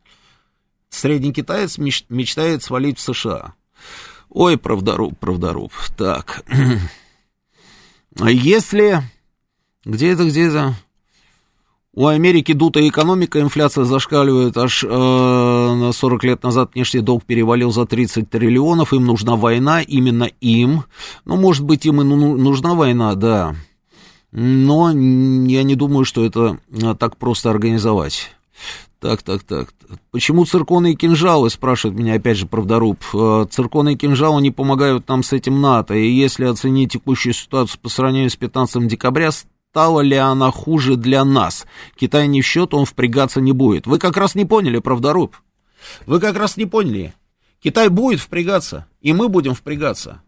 [0.89, 3.55] Средний китаец меч- мечтает свалить в США.
[4.29, 5.73] Ой, правдоруб, правдоруб.
[5.97, 6.43] Так.
[8.19, 9.01] Если...
[9.86, 10.75] Где это, где это?
[11.95, 17.71] У Америки дутая экономика, инфляция зашкаливает аж э, на 40 лет назад внешний долг перевалил
[17.71, 20.85] за 30 триллионов, им нужна война, именно им.
[21.25, 23.55] Ну, может быть, им и ну, нужна война, да.
[24.31, 28.31] Но я не думаю, что это э, так просто организовать.
[28.99, 29.71] Так, так, так.
[30.09, 32.97] Почему цирконы и кинжалы, спрашивает меня опять же правдоруб.
[33.13, 35.93] Э, цирконы и кинжалы не помогают нам с этим НАТО.
[35.93, 39.29] И если оценить текущую ситуацию по сравнению с 15 декабря,
[39.74, 41.65] стала ли она хуже для нас?
[41.95, 43.88] Китай не в счет, он впрягаться не будет.
[43.88, 45.36] Вы как раз не поняли, правдоруб.
[46.05, 47.15] Вы как раз не поняли.
[47.59, 50.21] Китай будет впрягаться, и мы будем впрягаться.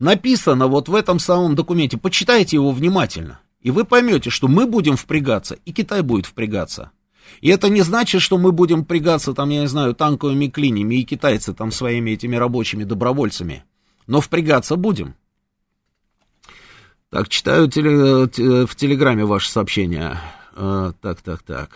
[0.00, 3.38] Написано вот в этом самом документе, почитайте его внимательно.
[3.60, 6.90] И вы поймете, что мы будем впрягаться, и Китай будет впрягаться.
[7.40, 11.04] И это не значит, что мы будем впрягаться, там, я не знаю, танковыми клинями, и
[11.04, 13.62] китайцы там своими этими рабочими добровольцами.
[14.08, 15.14] Но впрягаться будем.
[17.14, 18.26] Так, читаю теле,
[18.66, 20.18] в Телеграме ваше сообщение.
[20.56, 21.70] А, так, так, так.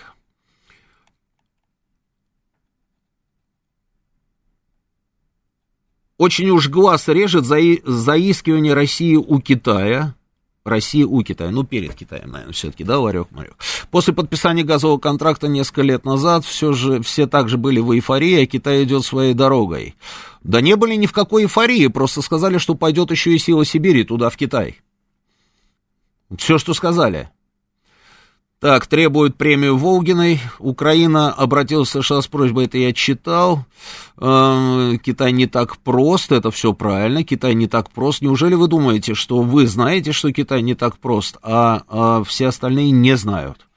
[6.16, 10.16] Очень уж глаз режет за, заискивание России у Китая.
[10.64, 13.54] России у Китая, ну, перед Китаем, наверное, все-таки, да, ларек Марек.
[13.92, 18.46] После подписания газового контракта несколько лет назад все же, все также были в эйфории, а
[18.46, 19.94] Китай идет своей дорогой.
[20.42, 24.02] Да не были ни в какой эйфории, просто сказали, что пойдет еще и сила Сибири
[24.02, 24.80] туда, в Китай.
[26.36, 27.30] Все, что сказали.
[28.60, 30.40] Так, требует премию Волгиной.
[30.58, 33.64] Украина обратилась в США с просьбой, это я читал.
[34.20, 37.22] Э, Китай не так прост, это все правильно.
[37.22, 38.20] Китай не так прост.
[38.20, 42.90] Неужели вы думаете, что вы знаете, что Китай не так прост, а, а все остальные
[42.90, 43.68] не знают?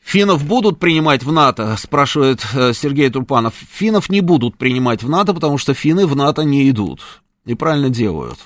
[0.00, 3.54] Финнов будут принимать в НАТО, спрашивает э, Сергей Турпанов.
[3.54, 7.00] Финнов не будут принимать в НАТО, потому что финны в НАТО не идут.
[7.44, 8.38] И правильно делают.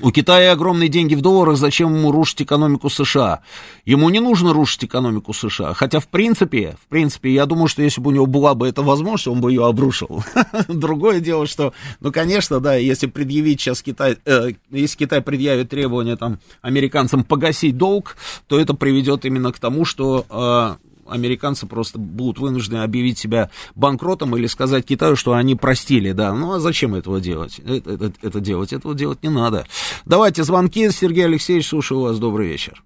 [0.00, 3.40] У Китая огромные деньги в долларах, зачем ему рушить экономику США?
[3.84, 8.00] Ему не нужно рушить экономику США, хотя в принципе, в принципе, я думаю, что если
[8.00, 10.22] бы у него была бы эта возможность, он бы ее обрушил.
[10.68, 16.16] Другое дело, что, ну, конечно, да, если предъявить сейчас Китай, э, если Китай предъявит требования
[16.16, 22.38] там американцам погасить долг, то это приведет именно к тому, что э, американцы просто будут
[22.38, 26.32] вынуждены объявить себя банкротом или сказать Китаю, что они простили, да.
[26.32, 27.58] Ну, а зачем этого делать?
[27.60, 28.72] Это, это, это делать?
[28.72, 29.64] Этого делать не надо.
[30.06, 30.88] Давайте звонки.
[30.90, 32.18] Сергей Алексеевич, слушаю вас.
[32.18, 32.82] Добрый вечер.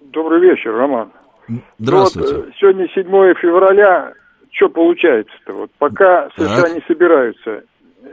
[0.00, 1.10] Добрый вечер, Роман.
[1.78, 2.34] Здравствуйте.
[2.34, 3.04] Ну, вот, сегодня 7
[3.40, 4.12] февраля.
[4.50, 5.52] Что получается-то?
[5.52, 6.74] Вот пока США так.
[6.74, 7.64] не собираются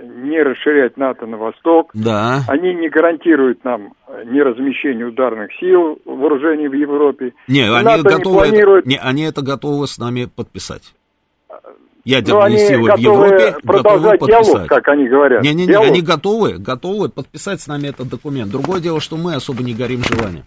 [0.02, 1.92] не расширять НАТО на восток.
[1.94, 2.42] Да.
[2.48, 3.94] Они не гарантируют нам
[4.26, 7.34] не размещение ударных сил вооружений в Европе.
[7.48, 8.86] Не, они НАТО готовы, не планирует...
[8.86, 10.94] это, не, они это готовы с нами подписать.
[12.04, 14.46] Ядерные ну, силы в Европе готовы подписать.
[14.46, 15.44] Диалог, как они говорят.
[15.44, 18.52] Не, не, не, они готовы, готовы подписать с нами этот документ.
[18.52, 20.46] Другое дело, что мы особо не горим желанием.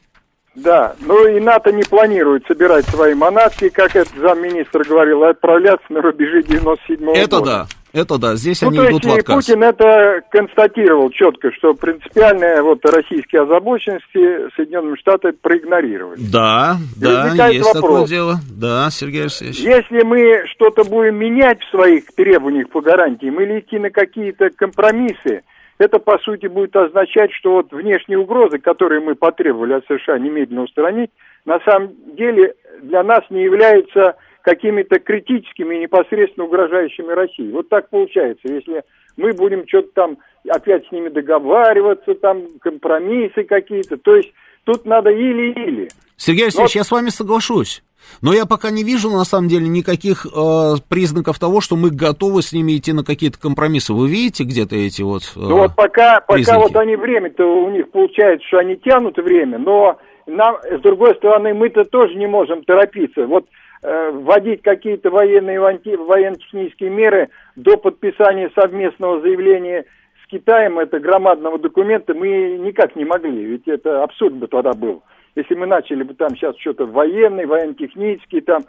[0.57, 6.01] Да, ну и НАТО не планирует собирать свои манатки, как этот замминистр говорил, отправляться на
[6.01, 7.51] рубежи 97-го Это года.
[7.51, 9.47] да, это да, здесь ну, они то идут есть, в отказ.
[9.47, 16.19] Путин это констатировал четко, что принципиальные вот российские озабоченности Соединенные Штаты проигнорировали.
[16.31, 17.83] Да, и да, есть вопрос.
[17.83, 18.35] такое дело.
[18.51, 19.59] Да, Сергей Алексеевич.
[19.61, 25.43] Если мы что-то будем менять в своих требованиях по гарантиям или идти на какие-то компромиссы,
[25.79, 30.63] это, по сути, будет означать, что вот внешние угрозы, которые мы потребовали от США немедленно
[30.63, 31.11] устранить,
[31.45, 37.51] на самом деле для нас не являются какими-то критическими и непосредственно угрожающими России.
[37.51, 38.83] Вот так получается, если
[39.17, 40.19] мы будем что-то там
[40.49, 44.33] опять с ними договариваться, там компромиссы какие-то, то есть
[44.65, 45.89] тут надо или-или.
[46.17, 46.79] Сергей Алексеевич, Но...
[46.81, 47.83] я с вами соглашусь.
[48.21, 52.43] Но я пока не вижу, на самом деле, никаких э, признаков того, что мы готовы
[52.43, 53.95] с ними идти на какие-то компромиссы.
[53.95, 57.91] Вы видите где-то эти вот э, Ну вот пока, пока вот они время-то у них
[57.91, 63.27] получается, что они тянут время, но нам, с другой стороны, мы-то тоже не можем торопиться.
[63.27, 63.47] Вот
[63.85, 69.85] вводить какие-то военные военно-технические меры до подписания совместного заявления
[70.25, 75.03] с Китаем, это громадного документа, мы никак не могли, ведь это абсурд бы тогда был.
[75.37, 78.63] Если мы начали бы там сейчас что-то военный, военно-технический, там,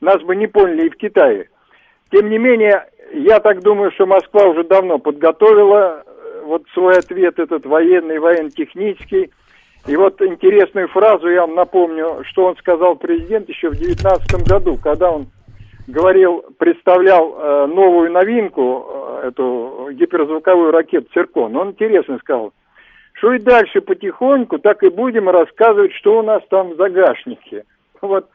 [0.00, 1.48] нас бы не поняли и в Китае.
[2.10, 7.38] Тем не менее, я так думаю, что Москва уже давно подготовила э, вот свой ответ
[7.38, 9.30] этот военный, военно-технический,
[9.86, 14.76] и вот интересную фразу я вам напомню, что он сказал президент еще в 2019 году,
[14.82, 15.26] когда он
[15.86, 18.86] говорил, представлял э, новую новинку,
[19.22, 21.56] э, эту гиперзвуковую ракету «Циркон».
[21.56, 22.52] Он интересно сказал,
[23.14, 27.64] что и дальше потихоньку так и будем рассказывать, что у нас там в загашнике.
[28.00, 28.28] Вот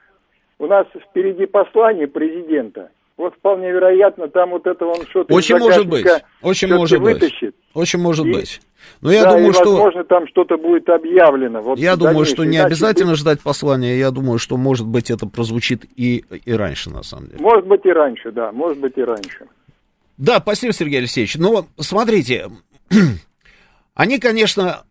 [0.60, 5.88] у нас впереди послание президента– вот вполне вероятно, там вот это он что-то Очень может
[5.88, 6.05] быть,
[6.41, 7.55] очень может вытащит.
[7.55, 7.55] быть.
[7.74, 8.61] Очень может и, быть.
[9.01, 9.72] Но я да, думаю, и, что...
[9.72, 11.61] возможно, там что-то будет объявлено.
[11.61, 13.20] Вот я думаю, что не обязательно быть...
[13.20, 13.97] ждать послания.
[13.97, 17.39] Я думаю, что, может быть, это прозвучит и, и раньше, на самом деле.
[17.39, 18.51] Может быть, и раньше, да.
[18.51, 19.47] Может быть, и раньше.
[20.18, 21.36] Да, спасибо, Сергей Алексеевич.
[21.38, 22.47] Но смотрите,
[23.93, 24.84] они, конечно,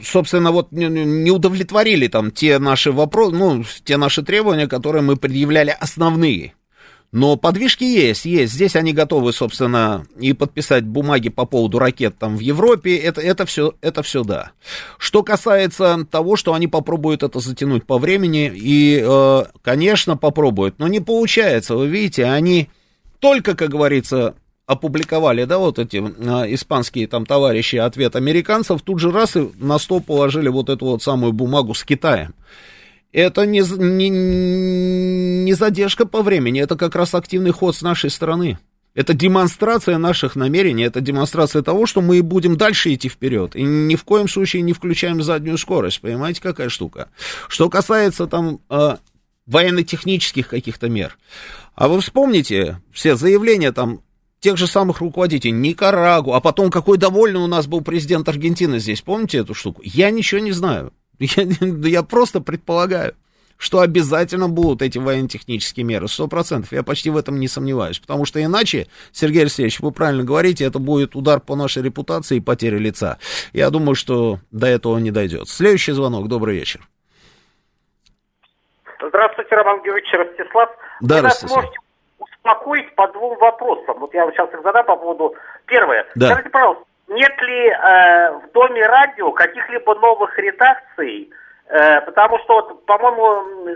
[0.00, 5.76] собственно, вот не удовлетворили там те наши вопросы, ну, те наши требования, которые мы предъявляли
[5.78, 6.54] основные.
[7.12, 8.52] Но подвижки есть, есть.
[8.52, 12.96] Здесь они готовы, собственно, и подписать бумаги по поводу ракет там в Европе.
[12.96, 14.52] Это, это, все, это все да.
[14.96, 20.86] Что касается того, что они попробуют это затянуть по времени, и, э, конечно, попробуют, но
[20.86, 21.74] не получается.
[21.74, 22.68] Вы видите, они
[23.18, 24.36] только, как говорится,
[24.70, 29.78] опубликовали, да, вот эти э, испанские там товарищи ответ американцев, тут же раз и на
[29.78, 32.34] стол положили вот эту вот самую бумагу с Китаем.
[33.12, 34.08] Это не, не,
[35.44, 38.58] не задержка по времени, это как раз активный ход с нашей стороны.
[38.94, 43.56] Это демонстрация наших намерений, это демонстрация того, что мы будем дальше идти вперед.
[43.56, 46.00] И ни в коем случае не включаем заднюю скорость.
[46.00, 47.08] Понимаете, какая штука?
[47.48, 48.96] Что касается там э,
[49.46, 51.18] военно-технических каких-то мер.
[51.74, 54.00] А вы вспомните все заявления там
[54.40, 59.02] тех же самых руководителей, Никарагу, а потом какой довольный у нас был президент Аргентины здесь,
[59.02, 59.82] помните эту штуку?
[59.84, 60.92] Я ничего не знаю.
[61.18, 61.46] Я,
[61.84, 63.14] я просто предполагаю,
[63.58, 66.72] что обязательно будут эти военно-технические меры, сто процентов.
[66.72, 70.78] Я почти в этом не сомневаюсь, потому что иначе, Сергей Алексеевич, вы правильно говорите, это
[70.78, 73.18] будет удар по нашей репутации и потеря лица.
[73.52, 75.46] Я думаю, что до этого не дойдет.
[75.50, 76.26] Следующий звонок.
[76.28, 76.80] Добрый вечер.
[79.06, 80.70] Здравствуйте, Роман Георгиевич Ростислав.
[81.02, 81.76] Да, Вы нас можете
[82.40, 83.98] успокоить по двум вопросам.
[83.98, 85.34] Вот я сейчас их задам по поводу...
[85.66, 86.06] Первое.
[86.14, 86.26] Да.
[86.26, 91.30] Скажите, пожалуйста, нет ли э, в Доме радио каких-либо новых редакций?
[91.68, 93.68] Э, потому что, вот, по-моему,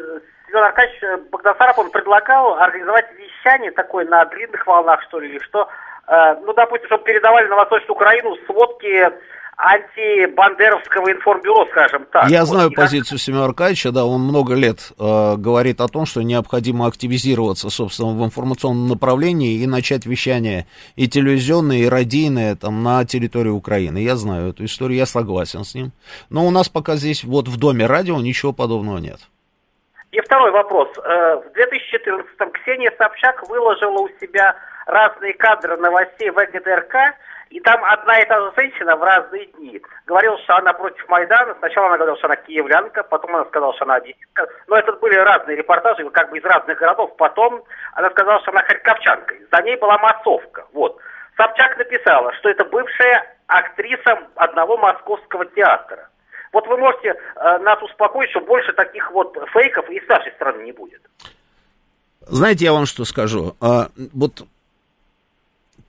[0.46, 5.68] Семен Аркадьевич Богдасаров, он предлагал организовать вещание такое на длинных волнах, что ли, или что,
[6.08, 9.12] э, ну, допустим, чтобы передавали на Восточную Украину сводки
[9.56, 12.28] антибандеровского информбюро, скажем так.
[12.28, 13.18] Я вот, знаю и позицию.
[13.18, 18.24] Семена Аркадьевича, да, он много лет э, говорит о том, что необходимо активизироваться, собственно, в
[18.24, 23.98] информационном направлении и начать вещание и телевизионное, и радийное там на территории Украины.
[23.98, 25.92] Я знаю эту историю, я согласен с ним.
[26.30, 29.20] Но у нас пока здесь вот в Доме радио ничего подобного нет.
[30.14, 30.88] И второй вопрос.
[30.98, 34.54] Э, в 2014-м Ксения Собчак выложила у себя
[34.86, 37.16] разные кадры новостей в ГТРК,
[37.54, 41.54] и там одна и та же женщина в разные дни говорила, что она против Майдана.
[41.60, 44.48] Сначала она говорила, что она киевлянка, потом она сказала, что она одесситка.
[44.66, 47.14] Но это были разные репортажи, как бы из разных городов.
[47.16, 49.36] Потом она сказала, что она харьковчанка.
[49.52, 50.66] За ней была массовка.
[50.72, 50.98] Вот.
[51.36, 56.08] Собчак написала, что это бывшая актриса одного московского театра.
[56.52, 60.64] Вот вы можете э, нас успокоить, что больше таких вот фейков и с нашей стороны
[60.64, 61.02] не будет.
[62.22, 63.54] Знаете, я вам что скажу.
[63.60, 64.42] А, вот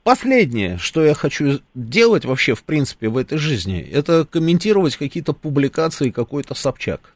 [0.05, 6.11] Последнее, что я хочу делать вообще, в принципе, в этой жизни, это комментировать какие-то публикации
[6.11, 7.15] какой-то Собчак.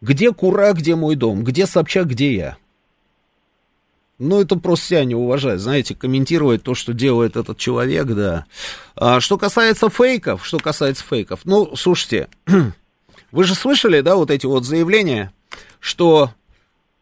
[0.00, 2.56] Где Кура, где мой дом, где Собчак, где я.
[4.20, 8.46] Ну, это просто себя не уважать, знаете, комментировать то, что делает этот человек, да.
[8.94, 12.28] А что касается фейков, что касается фейков, ну, слушайте,
[13.32, 15.32] вы же слышали, да, вот эти вот заявления,
[15.80, 16.30] что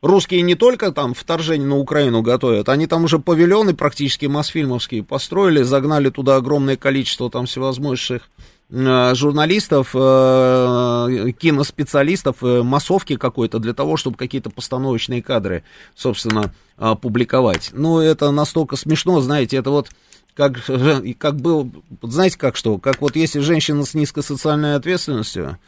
[0.03, 5.62] Русские не только там вторжение на Украину готовят, они там уже павильоны практически Мосфильмовские построили,
[5.62, 8.28] загнали туда огромное количество там всевозможных
[8.68, 16.53] э, журналистов, э, киноспециалистов, э, массовки какой-то для того, чтобы какие-то постановочные кадры, собственно,
[17.01, 17.70] публиковать.
[17.72, 19.88] Ну, это настолько смешно, знаете, это вот
[20.34, 20.62] как,
[21.18, 21.72] как был,
[22.03, 25.59] знаете, как что, как вот если женщина с низкой социальной ответственностью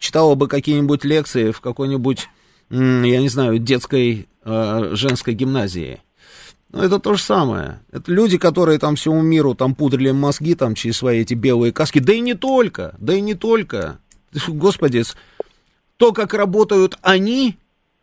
[0.00, 2.28] читала бы какие-нибудь лекции в какой-нибудь
[2.70, 6.00] я не знаю, детской э, женской гимназии.
[6.70, 7.80] Но это то же самое.
[7.90, 11.98] Это люди, которые там всему миру там пудрили мозги там через свои эти белые каски.
[11.98, 13.98] Да и не только, да и не только.
[14.46, 15.02] Господи,
[15.96, 17.58] то, как работают они,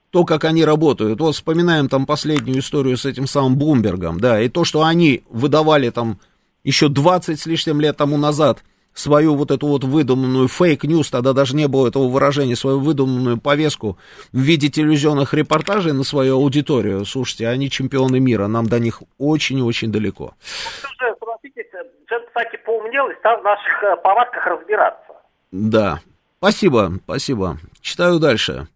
[0.10, 1.22] то, как они работают.
[1.22, 5.90] Вот вспоминаем там последнюю историю с этим самым Блумбергом, да, и то, что они выдавали
[5.90, 6.20] там
[6.66, 8.64] еще 20 с лишним лет тому назад–
[8.98, 13.38] свою вот эту вот выдуманную fake news, тогда даже не было этого выражения, свою выдуманную
[13.38, 13.98] повестку
[14.32, 17.06] в виде телевизионных репортажей на свою аудиторию.
[17.06, 20.34] Слушайте, они чемпионы мира, нам до них очень-очень далеко.
[20.98, 21.72] Согласитесь,
[22.10, 25.14] Джен, кстати, поумнел и стал в наших э, повадках разбираться.
[25.52, 26.00] Да,
[26.40, 27.58] спасибо, спасибо.
[27.82, 28.68] Читаю дальше.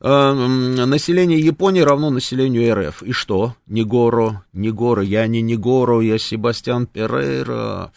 [0.00, 3.02] Э, население Японии равно населению РФ.
[3.02, 3.54] И что?
[3.66, 7.92] Негоро, Негоро, я не Негоро, я Себастьян Перейра.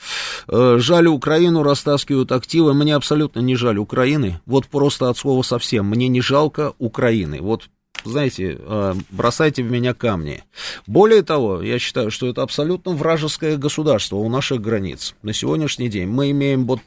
[0.47, 2.73] Э, жаль Украину, растаскивают активы.
[2.73, 4.39] Мне абсолютно не жаль Украины.
[4.45, 5.85] Вот просто от слова совсем.
[5.87, 7.39] Мне не жалко Украины.
[7.41, 7.69] Вот
[8.03, 10.43] знаете, э, бросайте в меня камни.
[10.87, 15.13] Более того, я считаю, что это абсолютно вражеское государство у наших границ.
[15.21, 16.79] На сегодняшний день мы имеем вот,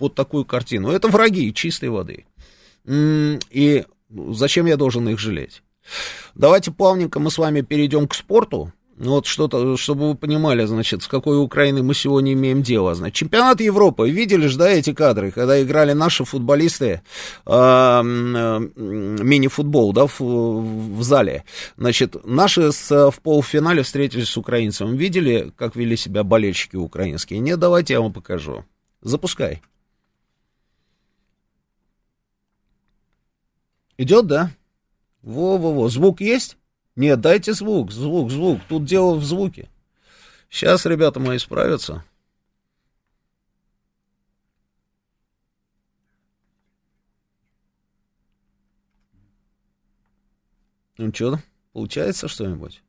[0.00, 0.90] вот такую картину.
[0.90, 2.24] Это враги чистой воды.
[2.84, 5.62] И зачем я должен их жалеть?
[6.34, 8.72] Давайте плавненько мы с вами перейдем к спорту.
[8.96, 12.94] вот что-то, чтобы вы понимали, значит, с какой Украиной мы сегодня имеем дело.
[12.94, 17.00] Значит, чемпионат Европы, видели же, да, эти кадры, когда играли наши футболисты э,
[17.46, 18.02] э,
[18.76, 21.44] мини-футбол, да, в, в зале.
[21.78, 24.96] Значит, наши с, в полуфинале встретились с украинцами.
[24.96, 27.40] Видели, как вели себя болельщики украинские?
[27.40, 28.64] Нет, давайте я вам покажу.
[29.02, 29.62] Запускай.
[34.00, 34.50] Идет, да?
[35.20, 35.90] Во-во-во.
[35.90, 36.56] Звук есть?
[36.96, 38.62] Нет, дайте звук, звук, звук.
[38.66, 39.68] Тут дело в звуке.
[40.48, 42.02] Сейчас ребята мои справятся.
[50.96, 51.38] Ну что,
[51.74, 52.82] получается что-нибудь?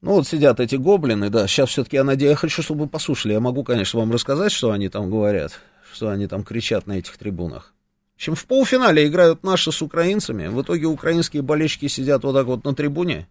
[0.00, 3.32] Ну вот сидят эти гоблины, да, сейчас все-таки я надеюсь, я хочу, чтобы вы послушали.
[3.32, 5.60] Я могу, конечно, вам рассказать, что они там говорят
[5.92, 7.74] что они там кричат на этих трибунах.
[8.14, 10.48] В общем, в полуфинале играют наши с украинцами.
[10.48, 13.28] В итоге украинские болельщики сидят вот так вот на трибуне,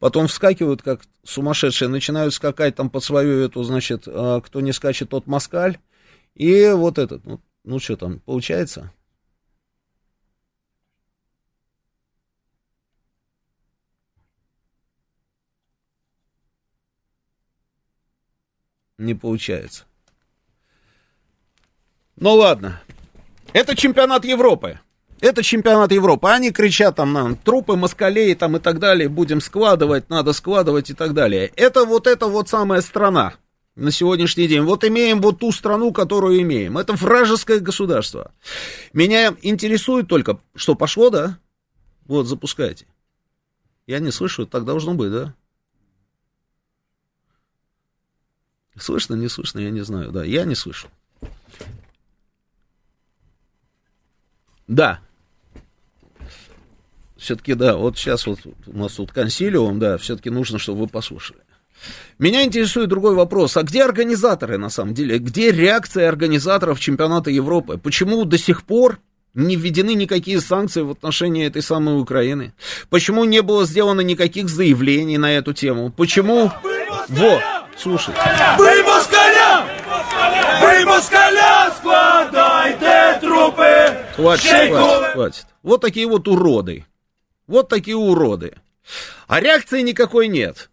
[0.00, 5.10] потом вскакивают как сумасшедшие, начинают скакать там под свою эту, значит, а, кто не скачет,
[5.10, 5.78] тот москаль.
[6.34, 8.92] И вот этот, ну, ну что там, получается?
[18.98, 19.84] Не получается.
[22.16, 22.80] Ну ладно.
[23.52, 24.80] Это чемпионат Европы.
[25.20, 26.28] Это чемпионат Европы.
[26.28, 29.08] Они кричат там нам трупы москалей там и так далее.
[29.08, 31.52] Будем складывать, надо складывать и так далее.
[31.56, 33.34] Это вот эта вот самая страна
[33.76, 34.62] на сегодняшний день.
[34.62, 36.78] Вот имеем вот ту страну, которую имеем.
[36.78, 38.32] Это вражеское государство.
[38.92, 41.38] Меня интересует только, что пошло, да?
[42.06, 42.86] Вот, запускайте.
[43.86, 45.34] Я не слышу, так должно быть, да?
[48.78, 50.10] Слышно, не слышно, я не знаю.
[50.12, 50.88] Да, я не слышу.
[54.68, 55.00] Да.
[57.16, 61.40] Все-таки, да, вот сейчас вот у нас тут консилиум, да, все-таки нужно, чтобы вы послушали.
[62.18, 63.56] Меня интересует другой вопрос.
[63.56, 65.18] А где организаторы, на самом деле?
[65.18, 67.78] Где реакция организаторов чемпионата Европы?
[67.78, 69.00] Почему до сих пор
[69.34, 72.54] не введены никакие санкции в отношении этой самой Украины?
[72.88, 75.90] Почему не было сделано никаких заявлений на эту тему?
[75.90, 76.50] Почему...
[77.08, 77.42] Вот,
[77.78, 78.14] слушай.
[78.58, 79.66] Вы москаля!
[80.60, 81.70] Вы москаля!
[81.76, 83.96] Складайте трупы!
[84.14, 85.46] Хватит, хватит, хватит.
[85.62, 86.86] Вот такие вот уроды.
[87.46, 88.56] Вот такие уроды.
[89.26, 90.70] А реакции никакой нет.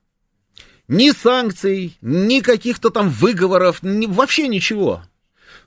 [0.87, 5.03] Ни санкций, ни каких-то там выговоров, ни, вообще ничего.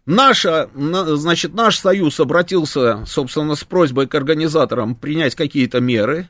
[0.04, 6.28] Наша, значит, наш союз обратился, собственно, с просьбой к организаторам принять какие-то меры,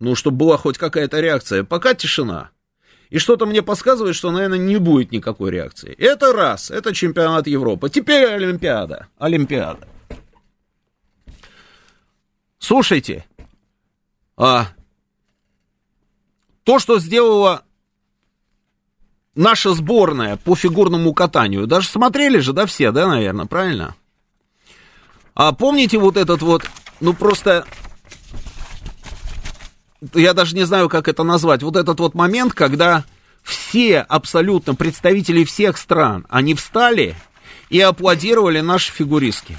[0.00, 1.64] ну, чтобы была хоть какая-то реакция.
[1.64, 2.50] Пока тишина.
[3.10, 5.94] И что-то мне подсказывает, что, наверное, не будет никакой реакции.
[5.94, 7.88] Это раз, это чемпионат Европы.
[7.88, 9.08] Теперь Олимпиада.
[9.18, 9.88] Олимпиада.
[12.58, 13.24] Слушайте,
[14.36, 14.68] а,
[16.64, 17.62] то, что сделала
[19.34, 23.94] наша сборная по фигурному катанию, даже смотрели же, да, все, да, наверное, правильно?
[25.34, 26.64] А помните вот этот вот,
[27.00, 27.64] ну просто,
[30.14, 33.04] я даже не знаю, как это назвать, вот этот вот момент, когда
[33.42, 37.14] все абсолютно представители всех стран, они встали
[37.70, 39.58] и аплодировали наши фигуристки.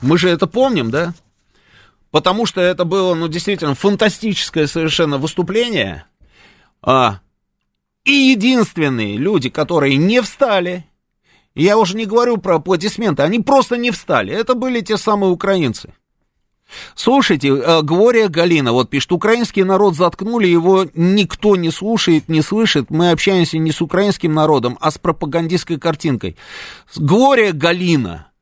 [0.00, 1.14] Мы же это помним, да?
[2.16, 6.06] потому что это было, ну, действительно, фантастическое совершенно выступление.
[6.80, 7.20] А,
[8.04, 10.86] и единственные люди, которые не встали,
[11.54, 15.92] я уже не говорю про аплодисменты, они просто не встали, это были те самые украинцы.
[16.94, 22.90] Слушайте, э, Глория Галина вот пишет, украинский народ заткнули, его никто не слушает, не слышит,
[22.90, 26.36] мы общаемся не с украинским народом, а с пропагандистской картинкой.
[26.96, 28.32] Глория Галина,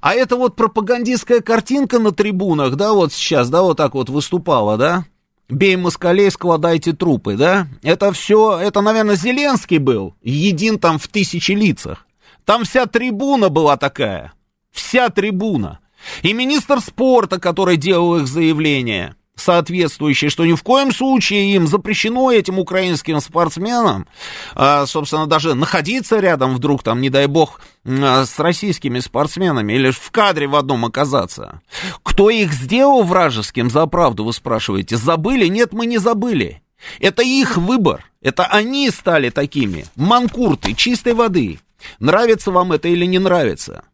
[0.00, 4.76] а это вот пропагандистская картинка на трибунах, да, вот сейчас, да, вот так вот выступала,
[4.76, 5.04] да?
[5.48, 7.68] Бей москалей, складайте трупы, да?
[7.82, 12.06] Это все, это, наверное, Зеленский был, един там в тысячи лицах.
[12.44, 14.32] Там вся трибуна была такая,
[14.70, 15.80] вся трибуна.
[16.22, 22.30] И министр спорта, который делал их заявление соответствующие, что ни в коем случае им запрещено
[22.30, 24.06] этим украинским спортсменам,
[24.54, 29.90] а, собственно, даже находиться рядом вдруг там, не дай бог, а, с российскими спортсменами или
[29.90, 31.60] в кадре в одном оказаться.
[32.02, 35.46] Кто их сделал вражеским, за правду вы спрашиваете, забыли?
[35.46, 36.62] Нет, мы не забыли.
[37.00, 38.04] Это их выбор.
[38.20, 39.86] Это они стали такими.
[39.96, 41.60] Манкурты, чистой воды.
[42.00, 43.84] Нравится вам это или не нравится?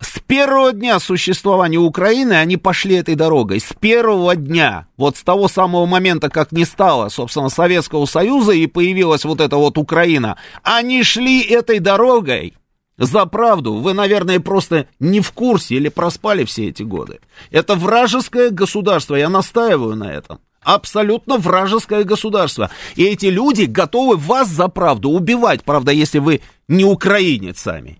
[0.00, 3.60] С первого дня существования Украины они пошли этой дорогой.
[3.60, 4.86] С первого дня.
[4.96, 9.56] Вот с того самого момента, как не стало, собственно, Советского Союза и появилась вот эта
[9.56, 10.36] вот Украина.
[10.62, 12.54] Они шли этой дорогой.
[12.98, 17.20] За правду вы, наверное, просто не в курсе или проспали все эти годы.
[17.50, 20.40] Это вражеское государство, я настаиваю на этом.
[20.62, 22.70] Абсолютно вражеское государство.
[22.96, 27.98] И эти люди готовы вас за правду убивать, правда, если вы не украинец сами.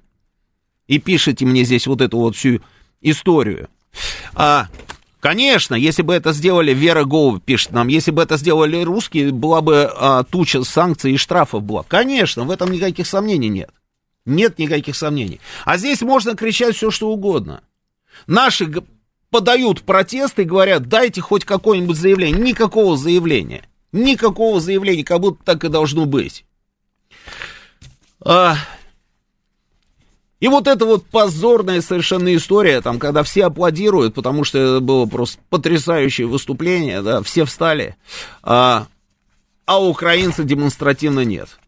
[0.86, 2.60] И пишите мне здесь вот эту вот всю
[3.00, 3.68] историю.
[4.34, 4.68] А,
[5.20, 9.60] конечно, если бы это сделали, Вера Гоу пишет нам, если бы это сделали русские, была
[9.60, 11.82] бы а, туча санкций и штрафов была.
[11.82, 13.70] Конечно, в этом никаких сомнений нет.
[14.24, 15.40] Нет никаких сомнений.
[15.64, 17.62] А здесь можно кричать все, что угодно.
[18.26, 18.72] Наши
[19.30, 22.40] подают протесты и говорят, дайте хоть какое-нибудь заявление.
[22.40, 23.68] Никакого заявления.
[23.92, 26.44] Никакого заявления, как будто так и должно быть.
[28.20, 28.56] А...
[30.38, 35.06] И вот эта вот позорная совершенно история, там, когда все аплодируют, потому что это было
[35.06, 37.96] просто потрясающее выступление, да, все встали,
[38.42, 38.86] а,
[39.64, 41.58] а украинцы демонстративно нет.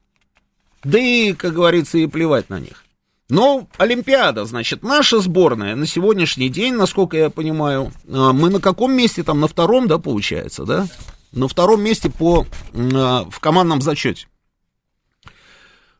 [0.84, 2.84] Да и, как говорится, и плевать на них.
[3.30, 8.92] Но Олимпиада, значит, наша сборная на сегодняшний день, насколько я понимаю, а, мы на каком
[8.92, 10.86] месте там, на втором, да, получается, да?
[11.32, 14.28] На втором месте по, а, в командном зачете.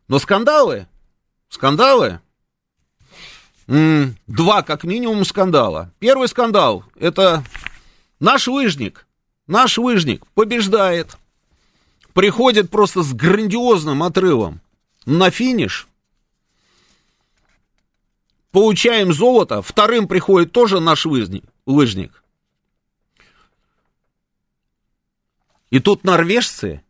[0.07, 0.87] Но скандалы,
[1.49, 2.21] скандалы,
[3.69, 5.93] два как минимум скандала.
[5.99, 7.45] Первый скандал, это
[8.19, 9.07] наш лыжник,
[9.47, 11.19] наш лыжник побеждает,
[12.15, 14.63] приходит просто с грандиозным отрывом
[15.05, 15.87] на финиш,
[18.51, 21.45] получаем золото, вторым приходит тоже наш лыжник.
[21.67, 22.25] лыжник.
[25.69, 26.83] И тут норвежцы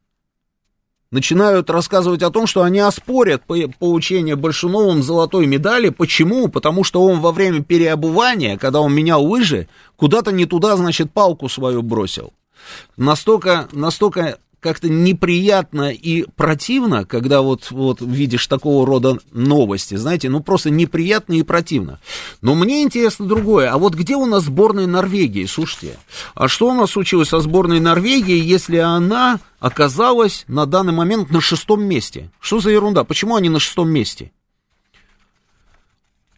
[1.11, 3.43] начинают рассказывать о том, что они оспорят
[3.79, 5.89] получение Большуновым золотой медали.
[5.89, 6.49] Почему?
[6.49, 11.49] Потому что он во время переобувания, когда он менял лыжи, куда-то не туда, значит, палку
[11.49, 12.33] свою бросил.
[12.97, 20.41] Настолько, настолько как-то неприятно и противно, когда вот, вот видишь такого рода новости, знаете, ну
[20.41, 22.01] просто неприятно и противно.
[22.41, 25.99] Но мне интересно другое, а вот где у нас сборная Норвегии, слушайте,
[26.35, 31.41] а что у нас случилось со сборной Норвегии, если она оказалась на данный момент на
[31.41, 32.31] шестом месте?
[32.41, 34.33] Что за ерунда, почему они на шестом месте?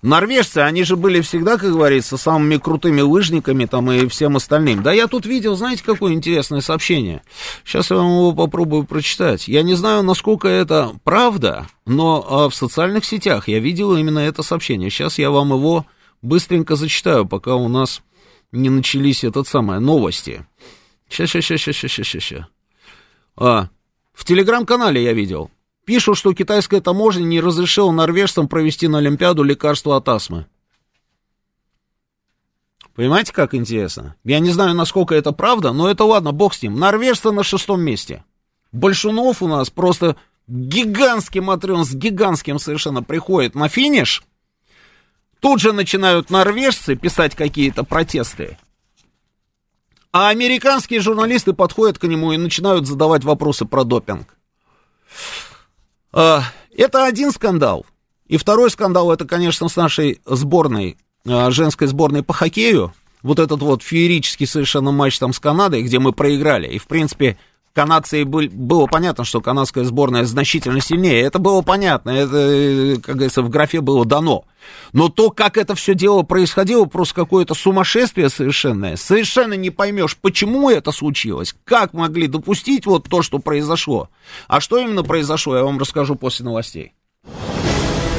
[0.03, 4.83] Норвежцы, они же были всегда, как говорится, самыми крутыми лыжниками там и всем остальным.
[4.83, 7.23] Да я тут видел, знаете, какое интересное сообщение?
[7.65, 9.47] Сейчас я вам его попробую прочитать.
[9.47, 14.43] Я не знаю, насколько это правда, но а, в социальных сетях я видел именно это
[14.43, 14.89] сообщение.
[14.89, 15.85] Сейчас я вам его
[16.23, 18.03] быстренько зачитаю, пока у нас
[18.53, 20.47] не начались этот самое новости.
[21.11, 22.47] Сейчас, сейчас, сейчас, сейчас, сейчас, сейчас.
[23.37, 23.69] А,
[24.15, 25.51] в телеграм-канале я видел.
[25.91, 30.47] Пишут, что китайская таможня не разрешила норвежцам провести на Олимпиаду лекарство от астмы.
[32.95, 34.15] Понимаете, как интересно?
[34.23, 36.79] Я не знаю, насколько это правда, но это ладно, бог с ним.
[36.79, 38.23] Норвежцы на шестом месте.
[38.71, 40.15] Большунов у нас просто
[40.47, 44.23] гигантский матрен с гигантским совершенно приходит на финиш.
[45.41, 48.59] Тут же начинают норвежцы писать какие-то протесты.
[50.13, 54.37] А американские журналисты подходят к нему и начинают задавать вопросы про допинг.
[56.13, 56.43] А,
[56.77, 57.87] это один скандал.
[58.27, 60.97] И второй скандал, это, конечно, с нашей сборной,
[61.27, 62.93] а, женской сборной по хоккею.
[63.23, 66.69] Вот этот вот феерический совершенно матч там с Канадой, где мы проиграли.
[66.69, 67.39] И, в принципе,
[67.75, 71.23] канадцы был, было понятно, что канадская сборная значительно сильнее.
[71.23, 74.45] Это было понятно, это, как говорится, в графе было дано.
[74.93, 78.97] Но то, как это все дело происходило, просто какое-то сумасшествие совершенное.
[78.97, 84.09] Совершенно не поймешь, почему это случилось, как могли допустить вот то, что произошло.
[84.49, 86.93] А что именно произошло, я вам расскажу после новостей.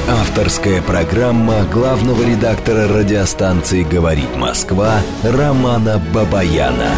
[0.08, 6.90] Авторская программа главного редактора радиостанции «Говорит Москва» Романа Бабаяна.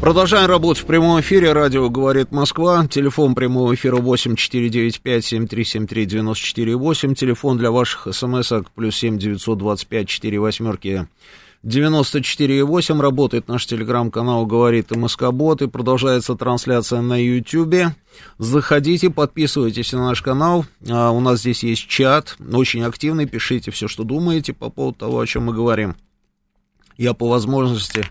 [0.00, 1.52] Продолжаем работать в прямом эфире.
[1.52, 2.86] Радио «Говорит Москва».
[2.86, 7.14] Телефон прямого эфира 8 495 7373 94 8.
[7.14, 11.08] Телефон для ваших смс-ок плюс 7 925 4 восьмерки
[11.64, 13.00] 94 8.
[13.00, 17.92] Работает наш телеграм-канал «Говорит МСК-бот» и продолжается трансляция на YouTube.
[18.38, 20.64] Заходите, подписывайтесь на наш канал.
[20.88, 23.26] А, у нас здесь есть чат, очень активный.
[23.26, 25.96] Пишите все, что думаете по поводу того, о чем мы говорим.
[26.98, 28.04] Я по возможности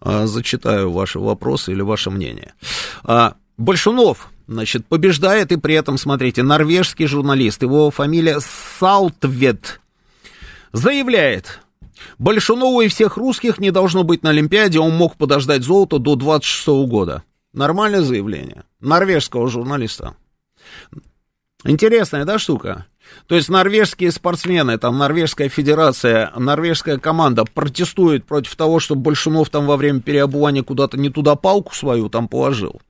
[0.00, 2.54] а, зачитаю ваши вопросы или ваше мнение.
[3.02, 8.40] А, Большунов, значит, побеждает, и при этом, смотрите, норвежский журналист, его фамилия
[8.78, 9.80] Салтвет,
[10.72, 11.60] заявляет,
[12.18, 16.66] Большунову и всех русских не должно быть на Олимпиаде, он мог подождать золото до 26
[16.88, 17.22] года.
[17.52, 20.16] Нормальное заявление норвежского журналиста.
[21.64, 22.86] Интересная, да, штука?
[23.26, 29.66] То есть норвежские спортсмены, там норвежская федерация, норвежская команда протестует против того, что Большунов там
[29.66, 32.80] во время переобувания куда-то не туда палку свою там положил.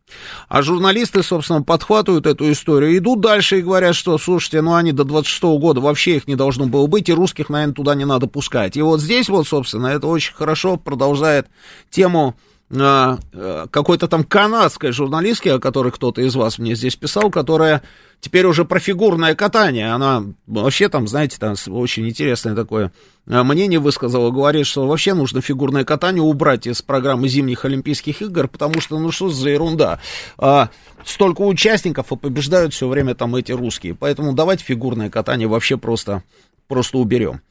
[0.49, 5.05] А журналисты, собственно, подхватывают эту историю, идут дальше и говорят, что, слушайте, ну они до
[5.05, 8.27] 26 -го года вообще их не должно было быть, и русских, наверное, туда не надо
[8.27, 8.77] пускать.
[8.77, 11.47] И вот здесь вот, собственно, это очень хорошо продолжает
[11.91, 12.35] тему
[12.75, 17.83] какой-то там канадской журналистки, о которой кто-то из вас мне здесь писал, которая
[18.25, 22.91] теперь уже про фигурное катание, она вообще там, знаете, там очень интересное такое
[23.27, 28.49] э, мнение высказала, говорит, что вообще нужно фигурное катание убрать из программы зимних Олимпийских игр,
[28.49, 30.01] потому что, ну что за ерунда,
[30.39, 30.71] а,
[31.05, 36.23] столько участников, и побеждают все время там эти русские, поэтому давайте фигурное катание вообще просто,
[36.67, 37.43] просто уберем.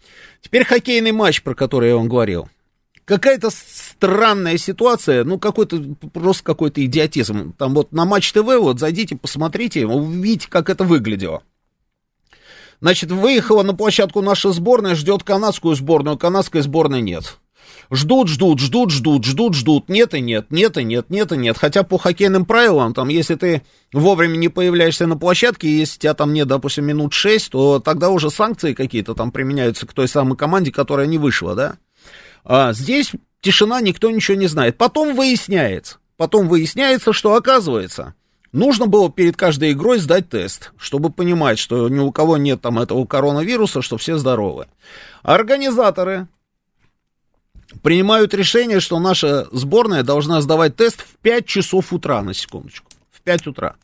[0.41, 2.49] Теперь хоккейный матч, про который я вам говорил.
[3.05, 3.49] Какая-то
[4.03, 5.81] странная ситуация, ну, какой-то,
[6.11, 7.53] просто какой-то идиотизм.
[7.53, 11.41] Там вот на Матч ТВ, вот, зайдите, посмотрите, увидите, как это выглядело.
[12.81, 17.38] Значит, выехала на площадку наша сборная, ждет канадскую сборную, канадской сборной нет.
[17.89, 21.57] Ждут, ждут, ждут, ждут, ждут, ждут, нет и нет, нет и нет, нет и нет.
[21.57, 23.61] Хотя по хоккейным правилам, там, если ты
[23.93, 28.30] вовремя не появляешься на площадке, если тебя там нет, допустим, минут 6, то тогда уже
[28.30, 31.77] санкции какие-то там применяются к той самой команде, которая не вышла, да?
[32.43, 33.13] А здесь
[33.44, 34.78] тишина, никто ничего не знает.
[34.78, 38.15] Потом выясняется, потом выясняется, что оказывается,
[38.52, 42.80] нужно было перед каждой игрой сдать тест, чтобы понимать, что ни у кого нет там
[42.80, 44.68] этого коронавируса, что все здоровы.
[45.22, 46.28] Организаторы
[47.84, 52.90] принимают решение, что наша сборная должна сдавать тест в 5 часов утра, на секундочку.
[53.11, 53.76] В 5 утра.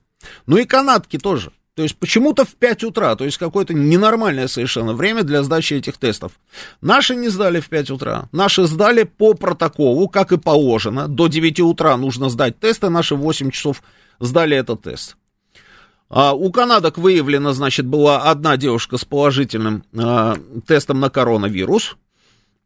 [0.48, 1.52] Ну и канатки тоже.
[1.80, 5.96] То есть почему-то в 5 утра, то есть какое-то ненормальное совершенно время для сдачи этих
[5.96, 6.34] тестов.
[6.82, 8.28] Наши не сдали в 5 утра.
[8.34, 11.08] Наши сдали по протоколу, как и положено.
[11.08, 13.82] До 9 утра нужно сдать тесты, наши в 8 часов
[14.20, 15.16] сдали этот тест.
[16.10, 20.36] А, у канадок выявлена, значит, была одна девушка с положительным а,
[20.68, 21.96] тестом на коронавирус.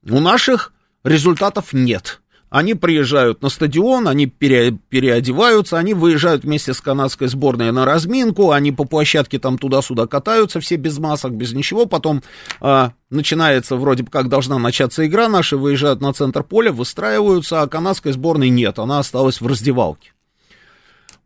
[0.09, 0.73] У наших
[1.03, 2.22] результатов нет.
[2.53, 8.51] Они приезжают на стадион, они пере, переодеваются, они выезжают вместе с канадской сборной на разминку,
[8.51, 11.87] они по площадке там туда-сюда катаются, все без масок, без ничего.
[11.87, 12.21] Потом
[12.61, 17.67] а, начинается, вроде бы как должна начаться игра, наши выезжают на центр поля, выстраиваются, а
[17.67, 20.11] канадской сборной нет, она осталась в раздевалке.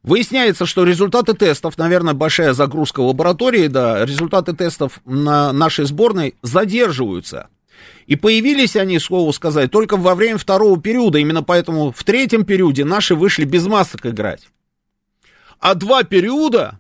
[0.04, 7.50] Выясняется, что результаты тестов, наверное, большая загрузка лаборатории, да, результаты тестов на нашей сборной задерживаются
[8.06, 11.18] и появились они, слову сказать, только во время второго периода.
[11.18, 14.48] Именно поэтому в третьем периоде наши вышли без масок играть.
[15.60, 16.80] А два периода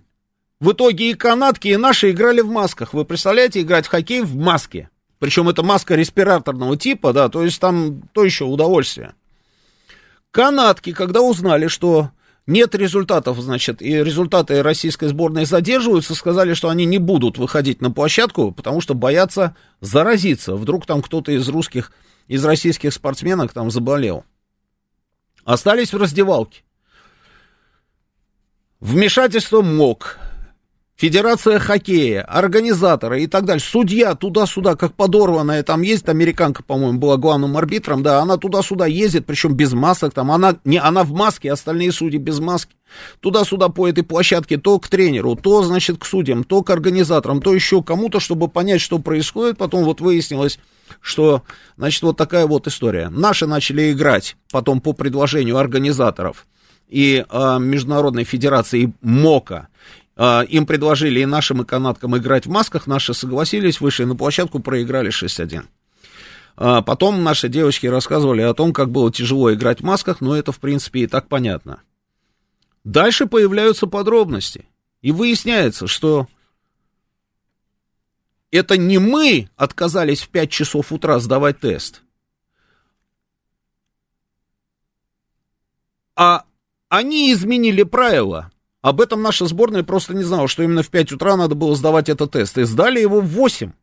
[0.60, 2.94] в итоге и канадки, и наши играли в масках.
[2.94, 4.90] Вы представляете, играть в хоккей в маске?
[5.20, 9.14] Причем это маска респираторного типа, да, то есть там то еще удовольствие.
[10.32, 12.12] Канадки, когда узнали, что
[12.48, 17.92] нет результатов, значит, и результаты российской сборной задерживаются, сказали, что они не будут выходить на
[17.92, 20.56] площадку, потому что боятся заразиться.
[20.56, 21.92] Вдруг там кто-то из русских,
[22.28, 24.24] из российских спортсменок там заболел.
[25.44, 26.64] Остались в раздевалке.
[28.80, 30.18] Вмешательство МОК,
[30.98, 37.18] Федерация хоккея, организаторы и так далее, судья туда-сюда, как подорванная, там есть американка, по-моему, была
[37.18, 41.52] главным арбитром, да, она туда-сюда ездит, причем без масок, там, она, не, она в маске,
[41.52, 42.74] остальные судьи без маски,
[43.20, 47.54] туда-сюда по этой площадке, то к тренеру, то, значит, к судьям, то к организаторам, то
[47.54, 50.58] еще кому-то, чтобы понять, что происходит, потом вот выяснилось,
[51.00, 51.44] что,
[51.78, 53.10] значит, вот такая вот история.
[53.10, 56.48] Наши начали играть потом по предложению организаторов
[56.90, 59.68] и э, Международной Федерации МОКа,
[60.18, 65.12] им предложили и нашим, и канадкам играть в масках, наши согласились, вышли на площадку, проиграли
[65.12, 65.66] 6-1.
[66.56, 70.52] А, потом наши девочки рассказывали о том, как было тяжело играть в масках, но это,
[70.52, 71.82] в принципе, и так понятно.
[72.84, 74.66] Дальше появляются подробности.
[75.02, 76.28] И выясняется, что
[78.50, 82.02] это не мы отказались в 5 часов утра сдавать тест,
[86.16, 86.46] а
[86.90, 88.52] они изменили правила.
[88.88, 92.08] Об этом наша сборная просто не знала, что именно в 5 утра надо было сдавать
[92.08, 92.58] этот тест.
[92.58, 93.74] И сдали его в 8.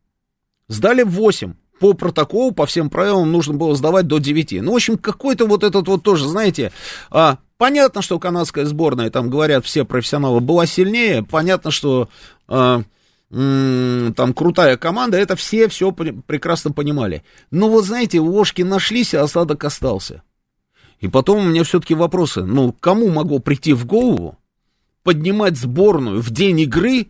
[0.69, 1.53] Сдали в 8.
[1.79, 4.63] По протоколу, по всем правилам, нужно было сдавать до 9.
[4.63, 6.73] Ну, в общем, какой-то вот этот вот тоже, знаете,
[7.11, 11.23] а, понятно, что канадская сборная, там говорят все профессионалы, была сильнее.
[11.23, 12.09] Понятно, что
[12.49, 12.81] а,
[13.29, 17.25] там крутая команда, это все все прекрасно понимали.
[17.51, 20.23] Но вот знаете, ложки нашлись, а осадок остался.
[21.01, 22.43] И потом у меня все-таки вопросы.
[22.43, 24.39] Ну, кому могло прийти в голову,
[25.05, 27.09] поднимать сборную в день игры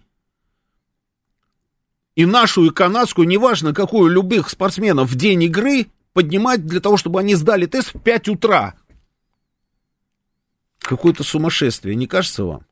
[2.14, 7.20] и нашу, и канадскую, неважно какую, любых спортсменов в день игры поднимать для того, чтобы
[7.20, 8.74] они сдали тест в 5 утра.
[10.80, 12.66] Какое-то сумасшествие, не кажется вам?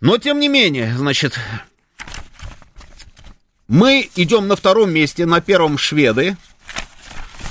[0.00, 1.38] Но, тем не менее, значит,
[3.72, 6.36] Мы идем на втором месте, на первом шведы,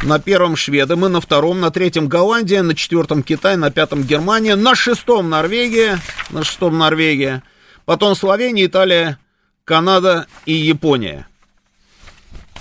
[0.04, 4.56] на первом шведы, мы на втором, на третьем Голландия, на четвертом Китай, на пятом Германия,
[4.56, 6.00] на шестом Норвегия,
[6.30, 7.44] на шестом Норвегия,
[7.86, 9.20] потом Словения, Италия,
[9.64, 11.28] Канада и Япония.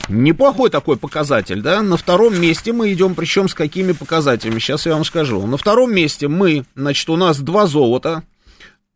[0.08, 1.82] Неплохой такой показатель, да?
[1.82, 4.58] На втором месте мы идем, причем с какими показателями?
[4.58, 5.46] Сейчас я вам скажу.
[5.46, 8.24] На втором месте мы, значит, у нас два золота,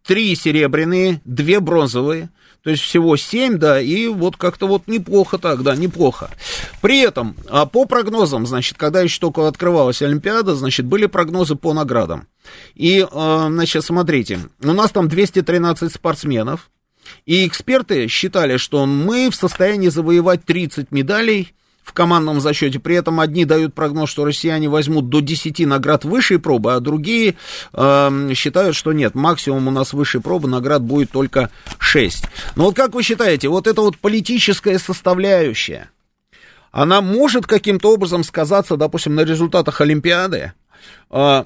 [0.04, 2.30] три серебряные, две бронзовые,
[2.64, 6.30] то есть всего 7, да, и вот как-то вот неплохо так, да, неплохо.
[6.80, 11.74] При этом, а по прогнозам, значит, когда еще только открывалась Олимпиада, значит, были прогнозы по
[11.74, 12.26] наградам.
[12.74, 16.70] И, а, значит, смотрите, у нас там 213 спортсменов,
[17.26, 21.52] и эксперты считали, что мы в состоянии завоевать 30 медалей,
[21.84, 22.80] в командном зачете.
[22.80, 27.36] При этом одни дают прогноз, что россияне возьмут до 10 наград высшей пробы, а другие
[27.72, 32.24] э, считают, что нет, максимум у нас высшей пробы наград будет только 6.
[32.56, 35.90] Но вот как вы считаете, вот эта вот политическая составляющая,
[36.72, 40.54] она может каким-то образом сказаться, допустим, на результатах Олимпиады,
[41.10, 41.44] э,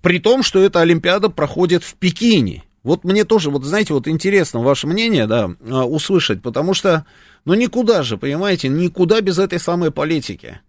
[0.00, 2.64] при том, что эта Олимпиада проходит в Пекине.
[2.82, 7.04] Вот мне тоже, вот знаете, вот интересно ваше мнение, да, а, услышать, потому что,
[7.44, 10.60] ну никуда же, понимаете, никуда без этой самой политики.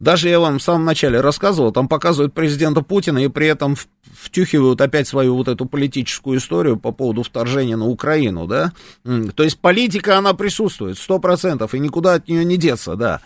[0.00, 3.76] Даже я вам в самом начале рассказывал, там показывают президента Путина и при этом
[4.12, 8.72] втюхивают опять свою вот эту политическую историю по поводу вторжения на Украину, да.
[9.04, 13.20] То есть политика, она присутствует, сто процентов, и никуда от нее не деться, да.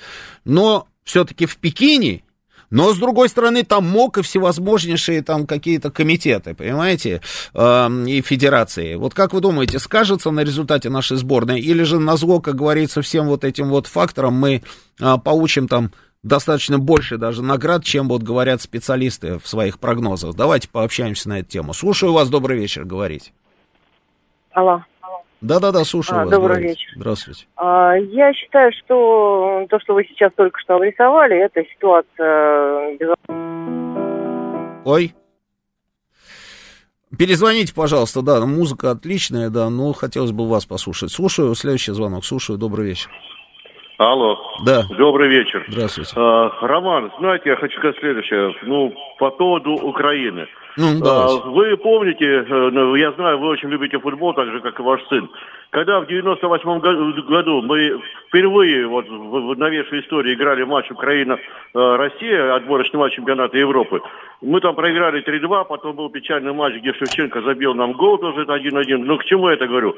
[0.45, 2.23] Но все-таки в Пекине
[2.71, 7.21] но, с другой стороны, там МОК и всевозможнейшие там какие-то комитеты, понимаете,
[7.55, 8.95] э, и федерации.
[8.95, 13.03] Вот как вы думаете, скажется на результате нашей сборной, или же на зло, как говорится,
[13.03, 14.63] всем вот этим вот факторам мы
[15.01, 15.93] э, получим там
[16.23, 20.35] достаточно больше даже наград, чем вот говорят специалисты в своих прогнозах.
[20.35, 21.73] Давайте пообщаемся на эту тему.
[21.73, 23.33] Слушаю вас, добрый вечер, говорить.
[24.53, 24.85] Алло.
[25.41, 26.31] Да-да-да, слушаю а, вас.
[26.31, 26.81] Добрый говорите.
[26.81, 26.93] вечер.
[26.97, 27.47] Здравствуйте.
[27.57, 32.97] А, я считаю, что то, что вы сейчас только что обрисовали, это ситуация...
[32.97, 33.09] Без...
[34.85, 35.15] Ой.
[37.17, 41.11] Перезвоните, пожалуйста, да, музыка отличная, да, но хотелось бы вас послушать.
[41.11, 43.11] Слушаю, следующий звонок, слушаю, добрый вечер.
[43.99, 44.37] Алло.
[44.65, 44.85] Да.
[44.97, 45.65] Добрый вечер.
[45.69, 46.13] Здравствуйте.
[46.17, 48.55] А, Роман, знаете, я хочу сказать следующее.
[48.63, 50.47] Ну, по поводу Украины.
[50.79, 51.05] Ну.
[51.05, 54.83] А, вы помните, э, ну, я знаю, вы очень любите футбол, так же, как и
[54.83, 55.29] ваш сын.
[55.71, 56.79] Когда в 98
[57.27, 64.01] году мы впервые вот в новейшей истории играли матч Украина-Россия, отборочный матч чемпионата Европы,
[64.41, 68.57] мы там проиграли 3-2, потом был печальный матч, где Шевченко забил нам гол тоже, это
[68.57, 68.99] 1-1.
[68.99, 69.95] Ну, к чему я это говорю?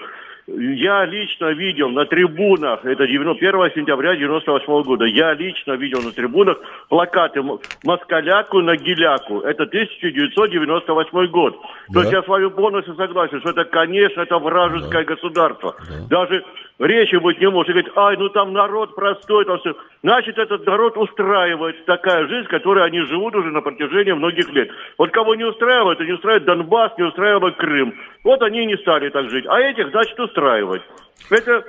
[0.46, 3.30] Я лично видел на трибунах, это 1
[3.74, 7.42] сентября 98 года, я лично видел на трибунах плакаты
[7.84, 9.40] «Москаляку на гиляку».
[9.40, 11.60] Это 1998 год.
[11.88, 11.94] Да.
[11.94, 15.14] То есть я с вами полностью согласен, что это, конечно, это вражеское да.
[15.14, 15.59] государство.
[15.62, 16.24] Да.
[16.24, 16.44] Даже
[16.78, 17.72] речи быть не может.
[17.72, 19.74] Говорит, ай, ну там народ простой, там все.
[20.02, 24.70] Значит, этот народ устраивает такая жизнь, которой они живут уже на протяжении многих лет.
[24.98, 27.94] Вот кого не устраивает, это не устраивает Донбасс, не устраивает Крым.
[28.24, 29.46] Вот они и не стали так жить.
[29.48, 30.82] А этих, значит, устраивать.
[31.30, 31.64] Это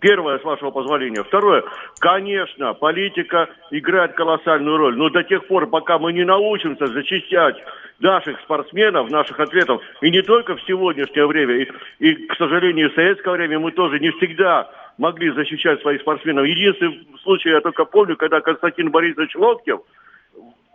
[0.00, 1.22] Первое, с вашего позволения.
[1.22, 1.64] Второе,
[1.98, 7.62] конечно, политика играет колоссальную роль, но до тех пор, пока мы не научимся защищать
[8.00, 12.94] наших спортсменов, наших атлетов, и не только в сегодняшнее время, и, и к сожалению, в
[12.94, 16.46] советское время мы тоже не всегда могли защищать своих спортсменов.
[16.46, 19.80] Единственный случай я только помню, когда Константин Борисович Локтев–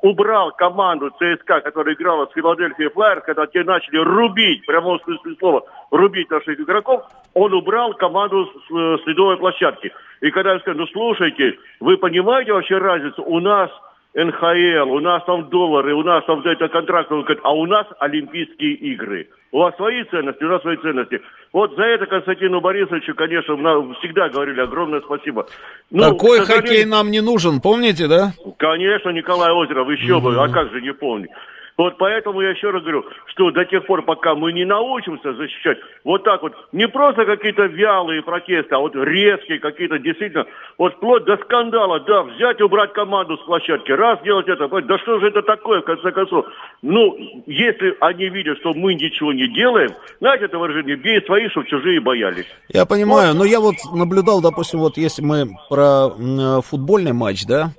[0.02, 5.36] убрал команду ЦСКА, которая играла с Филадельфией Флайерс, когда те начали рубить, прямо в смысле
[5.40, 7.04] слова, рубить наших игроков,
[7.34, 9.92] он убрал команду с, с ледовой площадки.
[10.22, 13.24] И когда я сказал, ну слушайте, вы понимаете вообще разницу?
[13.24, 13.72] У нас
[14.18, 17.12] НХЛ, у нас там доллары, у нас там это контракт,
[17.44, 19.30] а у нас Олимпийские игры.
[19.52, 21.22] У вас свои ценности, у нас свои ценности.
[21.54, 23.54] Вот за это Константину Борисовичу, конечно,
[24.00, 25.46] всегда говорили огромное спасибо.
[25.92, 28.32] Ну, Такой хоккей нам не нужен, помните, да?
[28.58, 30.30] Конечно, Николай Озеров, еще угу.
[30.30, 31.30] бы, а как же не помнить.
[31.78, 35.78] Вот поэтому я еще раз говорю, что до тех пор, пока мы не научимся защищать
[36.04, 40.46] вот так вот, не просто какие-то вялые протесты, а вот резкие какие-то действительно,
[40.80, 45.20] вот вплоть до скандала, да, взять убрать команду с площадки, раз делать это, да что
[45.20, 46.48] же это такое, в конце концов.
[46.82, 51.68] Ну, если они видят, что мы ничего не делаем, знаете это выражение, бей свои, чтобы
[51.68, 52.48] чужие боялись.
[52.70, 53.40] Я понимаю, вот.
[53.40, 57.74] но я вот наблюдал, допустим, вот если мы про э, футбольный матч, да,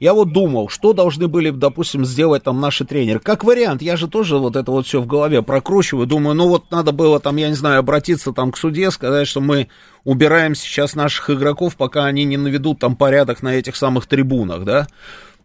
[0.00, 3.18] я вот думал, что должны были, допустим, сделать там наши тренеры.
[3.18, 6.06] Как вариант, я же тоже вот это вот все в голове прокручиваю.
[6.06, 9.40] Думаю, ну вот надо было там, я не знаю, обратиться там к суде, сказать, что
[9.40, 9.68] мы
[10.04, 14.86] убираем сейчас наших игроков, пока они не наведут там порядок на этих самых трибунах, да.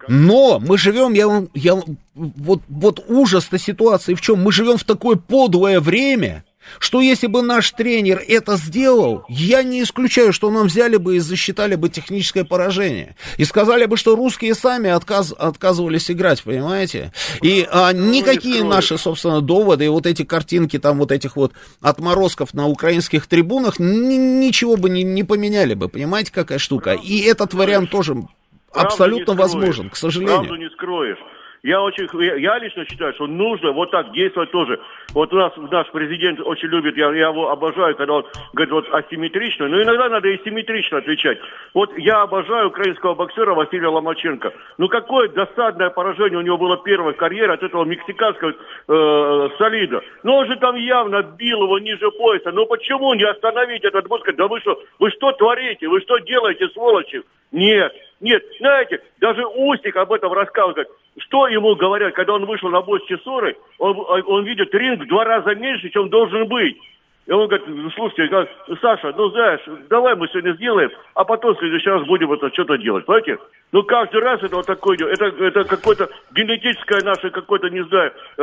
[0.07, 1.81] Но мы живем, я, я
[2.13, 4.41] вот, вот ужас-то ситуации в чем?
[4.41, 6.43] Мы живем в такое подлое время,
[6.79, 11.19] что если бы наш тренер это сделал, я не исключаю, что нам взяли бы и
[11.19, 13.15] засчитали бы техническое поражение.
[13.37, 17.11] И сказали бы, что русские сами отказ, отказывались играть, понимаете?
[17.41, 22.53] И а, никакие наши, собственно, доводы и вот эти картинки там вот этих вот отморозков
[22.53, 26.93] на украинских трибунах ни, ничего бы не, не поменяли бы, понимаете, какая штука?
[26.93, 28.15] И этот вариант тоже
[28.73, 30.37] абсолютно возможен, к сожалению.
[30.37, 31.19] Правду не скроешь.
[31.63, 32.09] Я очень,
[32.41, 34.81] я лично считаю, что нужно вот так действовать тоже.
[35.13, 38.89] Вот у нас наш президент очень любит, я, я его обожаю, когда он говорит вот
[38.93, 41.37] асимметрично, но иногда надо и симметрично отвечать.
[41.73, 44.51] Вот я обожаю украинского боксера Василия Ломаченко.
[44.77, 50.01] Ну какое досадное поражение у него было первой карьеры от этого мексиканского э, солида.
[50.23, 52.51] Но он же там явно бил его ниже пояса.
[52.51, 54.19] Ну почему не остановить этот бой?
[54.35, 55.87] Да вы что, вы что творите?
[55.87, 57.23] Вы что делаете, сволочи?
[57.53, 60.89] Нет, нет, знаете, даже Устик об этом рассказывает.
[61.17, 65.07] Что ему говорят, когда он вышел на бой с Чесорой, он, он видит ринг в
[65.07, 66.77] два раза меньше, чем должен быть.
[67.25, 68.47] И он говорит, «Ну, слушайте,
[68.81, 72.77] Саша, ну знаешь, давай мы сегодня сделаем, а потом в следующий раз будем это что-то
[72.77, 73.37] делать, понимаете?
[73.71, 78.41] Ну каждый раз это вот такое, это, это какое-то генетическое наше, какое-то, не знаю, э,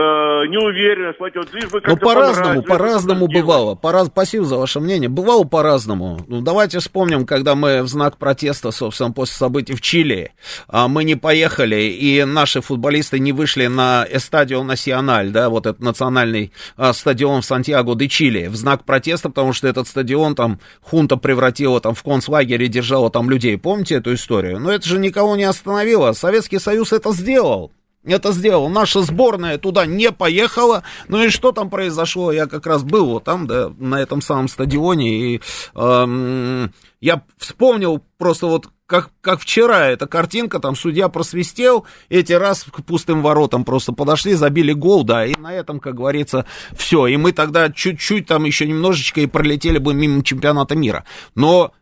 [0.48, 5.44] неуверенность, понимаете, вот лишь бы Ну по-разному, по-разному бывало, по спасибо за ваше мнение, бывало
[5.44, 6.19] по-разному.
[6.27, 10.32] Ну давайте вспомним, когда мы в знак протеста, собственно, после событий в Чили,
[10.69, 15.81] а мы не поехали, и наши футболисты не вышли на Эстадио Националь, да, вот этот
[15.81, 20.36] национальный а, стадион в Сантьяго де Чили, в знак знак протеста, потому что этот стадион
[20.36, 23.59] там хунта превратила там в концлагерь и держала там людей.
[23.59, 24.60] Помните эту историю?
[24.60, 26.12] Но это же никого не остановило.
[26.12, 27.72] Советский Союз это сделал.
[28.05, 28.68] Это сделал.
[28.68, 30.84] Наша сборная туда не поехала.
[31.09, 32.30] Ну и что там произошло?
[32.32, 35.34] Я как раз был вот там, да, на этом самом стадионе.
[35.34, 35.40] И
[35.74, 42.65] эм, я вспомнил просто вот как, как вчера эта картинка, там судья просвистел, эти раз
[42.65, 47.07] к пустым воротам просто подошли, забили гол, да, и на этом, как говорится, все.
[47.07, 51.05] И мы тогда чуть-чуть там еще немножечко и пролетели бы мимо чемпионата мира.
[51.37, 51.73] Но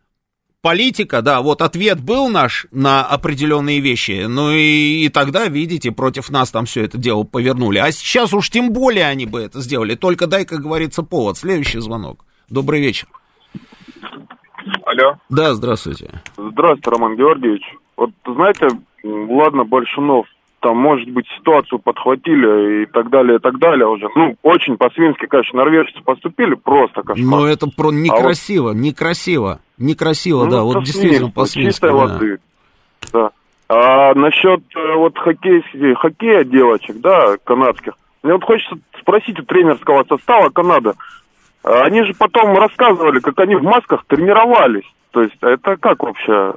[0.61, 6.29] политика, да, вот ответ был наш на определенные вещи, ну и, и тогда, видите, против
[6.29, 7.79] нас там все это дело повернули.
[7.79, 9.95] А сейчас уж тем более они бы это сделали.
[9.95, 11.39] Только дай, как говорится, повод.
[11.39, 12.23] Следующий звонок.
[12.49, 13.07] Добрый вечер.
[14.99, 15.15] Алло.
[15.29, 16.09] Да, здравствуйте.
[16.37, 17.63] Здравствуйте, Роман Георгиевич.
[17.97, 18.67] Вот, знаете,
[19.03, 20.25] ладно, Большунов,
[20.61, 24.07] там, может быть, ситуацию подхватили и так далее, и так далее уже.
[24.15, 27.39] Ну, очень по-свински, конечно, норвежцы поступили, просто кошмар.
[27.39, 28.79] Но это про некрасиво, а вот...
[28.79, 31.71] некрасиво, некрасиво, ну, да, вот действительно по-свински.
[31.71, 31.95] Чистой да.
[31.95, 32.39] воды,
[33.13, 33.31] да.
[33.71, 35.63] А насчет э, вот хоккей,
[35.95, 37.93] хоккея девочек, да, канадских,
[38.23, 40.93] мне вот хочется спросить у тренерского состава Канады,
[41.63, 44.85] они же потом рассказывали, как они в масках тренировались.
[45.11, 46.53] То есть это как вообще?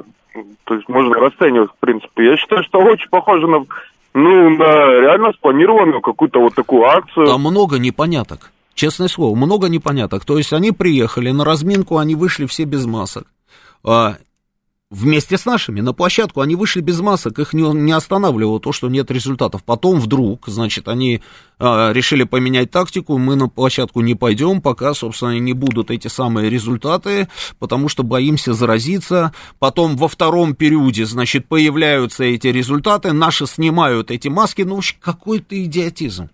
[0.64, 2.26] То есть можно расценивать, в принципе.
[2.26, 3.64] Я считаю, что очень похоже на,
[4.14, 7.26] ну, на реально спланированную какую-то вот такую акцию.
[7.26, 8.50] Там много непоняток.
[8.74, 10.24] Честное слово, много непоняток.
[10.24, 13.26] То есть они приехали на разминку, они вышли все без масок.
[14.92, 18.90] Вместе с нашими на площадку, они вышли без масок, их не, не останавливало то, что
[18.90, 19.64] нет результатов.
[19.64, 21.22] Потом вдруг, значит, они
[21.58, 26.50] а, решили поменять тактику, мы на площадку не пойдем, пока, собственно, не будут эти самые
[26.50, 27.28] результаты,
[27.58, 29.32] потому что боимся заразиться.
[29.58, 36.28] Потом во втором периоде, значит, появляются эти результаты, наши снимают эти маски, ну, какой-то идиотизм.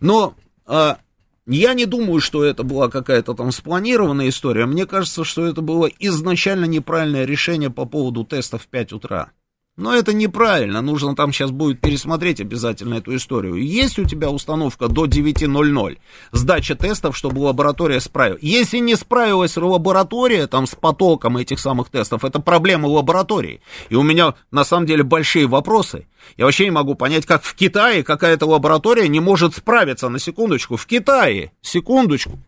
[0.00, 0.32] Но...
[0.64, 0.96] А,
[1.46, 4.66] я не думаю, что это была какая-то там спланированная история.
[4.66, 9.32] Мне кажется, что это было изначально неправильное решение по поводу теста в 5 утра.
[9.80, 13.54] Но это неправильно, нужно там сейчас будет пересмотреть обязательно эту историю.
[13.54, 15.96] Есть у тебя установка до 9.00,
[16.32, 18.42] сдача тестов, чтобы лаборатория справилась.
[18.42, 23.62] Если не справилась лаборатория там с потоком этих самых тестов, это проблема лаборатории.
[23.88, 26.06] И у меня на самом деле большие вопросы.
[26.36, 30.76] Я вообще не могу понять, как в Китае какая-то лаборатория не может справиться, на секундочку,
[30.76, 32.38] в Китае, секундочку,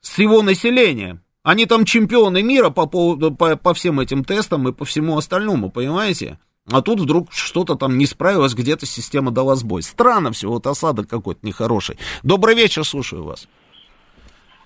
[0.00, 1.20] с его населением.
[1.44, 5.70] Они там чемпионы мира по, поводу, по, по всем этим тестам и по всему остальному,
[5.70, 6.38] понимаете?
[6.72, 9.82] А тут вдруг что-то там не справилось, где-то система дала сбой.
[9.82, 11.98] Странно все, вот осадок какой-то нехороший.
[12.22, 13.46] Добрый вечер, слушаю вас.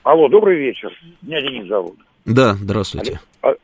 [0.04, 0.92] Алло, добрый вечер.
[1.20, 1.96] Меня Денис зовут.
[2.24, 3.18] Да, здравствуйте.
[3.42, 3.54] А,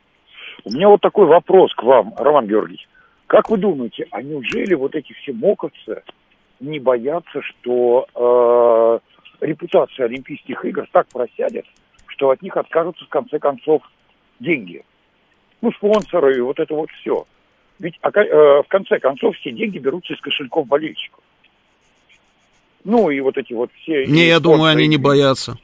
[0.65, 2.85] у меня вот такой вопрос к вам, Роман Георгиевич.
[3.27, 6.03] Как вы думаете, а неужели вот эти все моковцы
[6.59, 8.07] не боятся, что
[9.41, 11.65] э, репутация Олимпийских игр так просядет,
[12.15, 13.81] что от них откажутся в конце концов
[14.39, 14.83] деньги.
[15.61, 17.25] Ну, спонсоры и вот это вот все.
[17.79, 18.09] Ведь э,
[18.61, 21.19] в конце концов все деньги берутся из кошельков болельщиков.
[22.83, 24.05] Ну и вот эти вот все...
[24.05, 25.57] Не, я думаю, они не боятся.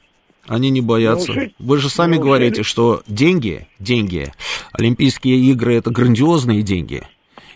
[0.46, 1.28] Они не боятся.
[1.28, 1.54] Неужели?
[1.58, 2.26] Вы же сами Неужели?
[2.26, 4.32] говорите, что деньги, деньги,
[4.72, 7.02] Олимпийские игры это грандиозные деньги.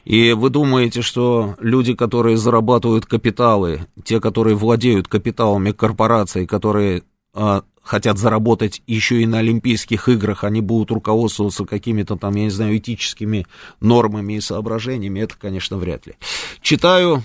[0.05, 7.02] И вы думаете, что люди, которые зарабатывают капиталы, те, которые владеют капиталами корпораций, которые
[7.35, 12.50] а, хотят заработать еще и на Олимпийских играх, они будут руководствоваться какими-то там, я не
[12.50, 13.46] знаю, этическими
[13.80, 16.14] нормами и соображениями, это, конечно, вряд ли.
[16.60, 17.22] Читаю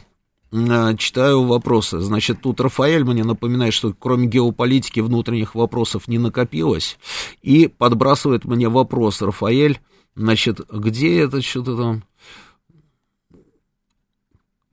[0.51, 1.99] э, Читаю вопросы.
[1.99, 6.99] Значит, тут Рафаэль мне напоминает, что кроме геополитики внутренних вопросов не накопилось.
[7.41, 9.79] И подбрасывает мне вопрос, Рафаэль,
[10.15, 12.03] значит, где это что-то там?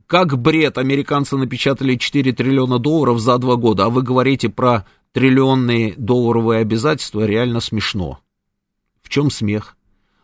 [0.06, 5.94] Как бред, американцы напечатали 4 триллиона долларов за два года, а вы говорите про триллионные
[5.96, 8.20] долларовые обязательства, реально смешно.
[9.02, 9.76] В чем смех?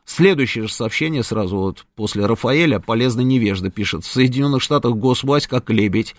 [0.06, 4.04] Следующее же сообщение сразу вот после Рафаэля, полезный невежда, пишет.
[4.04, 6.14] В Соединенных Штатах госвласть как лебедь,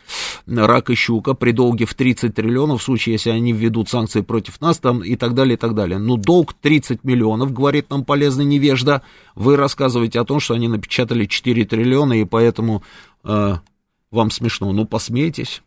[0.47, 4.59] рак и щука, при долге в 30 триллионов, в случае, если они введут санкции против
[4.59, 5.99] нас, там и так далее, и так далее.
[5.99, 9.03] Ну, долг 30 миллионов, говорит нам полезный невежда.
[9.35, 12.81] Вы рассказываете о том, что они напечатали 4 триллиона, и поэтому
[13.23, 13.61] а,
[14.09, 15.61] вам смешно, ну посмейтесь.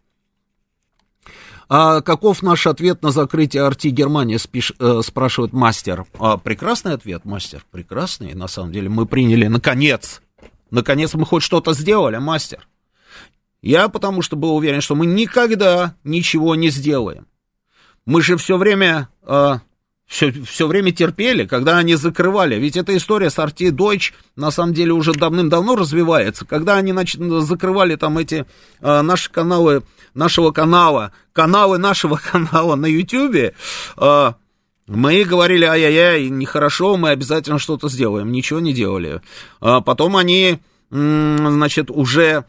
[1.69, 6.07] А каков наш ответ на закрытие Арти Германия, спиш, э, спрашивает мастер.
[6.19, 8.35] А, прекрасный ответ, мастер, прекрасный.
[8.35, 10.23] На самом деле мы приняли, наконец,
[10.71, 12.67] наконец мы хоть что-то сделали, мастер.
[13.61, 17.27] Я потому что был уверен, что мы никогда ничего не сделаем.
[18.07, 19.59] Мы же все время э,
[20.09, 22.55] все, все время терпели, когда они закрывали.
[22.57, 26.47] Ведь эта история с Арти Дойч на самом деле уже давным-давно развивается.
[26.47, 28.47] Когда они значит, закрывали там эти
[28.81, 29.83] э, наши каналы,
[30.15, 33.55] нашего канала, каналы нашего канала на Ютьюбе,
[33.97, 34.33] э,
[34.89, 38.33] мы говорили, ай-яй-яй, нехорошо, мы обязательно что-то сделаем.
[38.33, 39.21] Ничего не делали.
[39.61, 40.61] А потом они,
[40.91, 42.47] значит, уже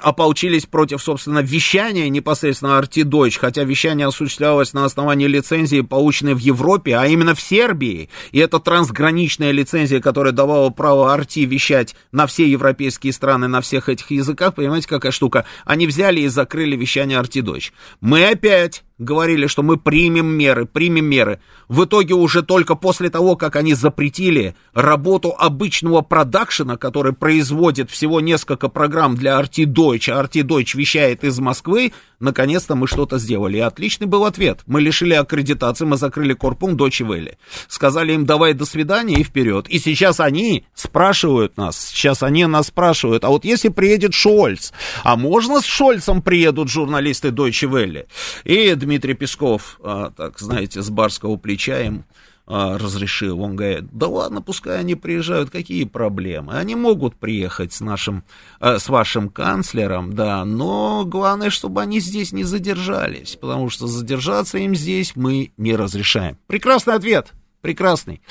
[0.00, 6.38] ополчились против, собственно, вещания непосредственно Арти Дойч, хотя вещание осуществлялось на основании лицензии, полученной в
[6.38, 8.08] Европе, а именно в Сербии.
[8.32, 13.88] И это трансграничная лицензия, которая давала право Арти вещать на все европейские страны, на всех
[13.88, 14.54] этих языках.
[14.54, 15.44] Понимаете, какая штука?
[15.64, 17.72] Они взяли и закрыли вещание Арти Дойч.
[18.00, 21.40] Мы опять говорили, что мы примем меры, примем меры.
[21.68, 28.20] В итоге уже только после того, как они запретили работу обычного продакшена, который производит всего
[28.20, 33.58] несколько программ для RT Deutsch, а RT Deutsch вещает из Москвы, наконец-то мы что-то сделали.
[33.58, 34.60] И отличный был ответ.
[34.66, 37.36] Мы лишили аккредитации, мы закрыли корпункт Deutsche Welle.
[37.68, 39.68] Сказали им, давай до свидания и вперед.
[39.68, 44.72] И сейчас они спрашивают нас, сейчас они нас спрашивают, а вот если приедет Шольц,
[45.02, 48.06] а можно с Шольцем приедут журналисты Deutsche Welle?
[48.44, 52.04] И Дмитрий Песков, а, так, знаете, с барского плеча им
[52.46, 53.40] а, разрешил.
[53.40, 56.56] Он говорит, да ладно, пускай они приезжают, какие проблемы?
[56.56, 58.22] Они могут приехать с нашим,
[58.60, 64.58] а, с вашим канцлером, да, но главное, чтобы они здесь не задержались, потому что задержаться
[64.58, 66.38] им здесь мы не разрешаем.
[66.46, 67.32] Прекрасный ответ,
[67.62, 68.22] прекрасный.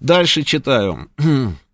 [0.00, 1.08] Дальше читаю.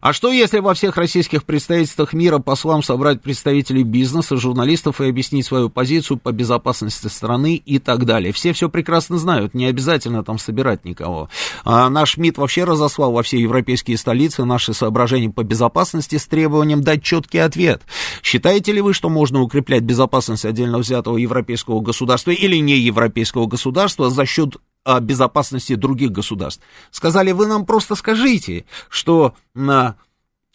[0.00, 5.46] А что, если во всех российских представительствах мира послам собрать представителей бизнеса, журналистов и объяснить
[5.46, 8.32] свою позицию по безопасности страны и так далее?
[8.32, 11.28] Все все прекрасно знают, не обязательно там собирать никого.
[11.64, 16.82] А наш МИД вообще разослал во все европейские столицы наши соображения по безопасности с требованием
[16.82, 17.82] дать четкий ответ.
[18.22, 24.10] Считаете ли вы, что можно укреплять безопасность отдельно взятого европейского государства или не европейского государства
[24.10, 26.62] за счет о безопасности других государств.
[26.90, 29.96] Сказали, вы нам просто скажите, что на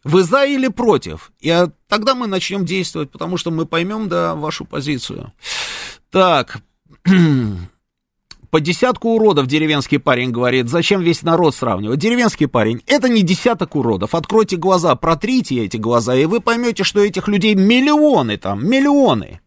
[0.04, 1.32] вы за или против?
[1.40, 5.32] И а, тогда мы начнем действовать, потому что мы поймем, да, вашу позицию.
[6.10, 6.62] Так,
[8.50, 12.00] по десятку уродов деревенский парень говорит, зачем весь народ сравнивать?
[12.00, 14.14] Деревенский парень, это не десяток уродов.
[14.14, 19.40] Откройте глаза, протрите эти глаза, и вы поймете, что этих людей миллионы там, миллионы.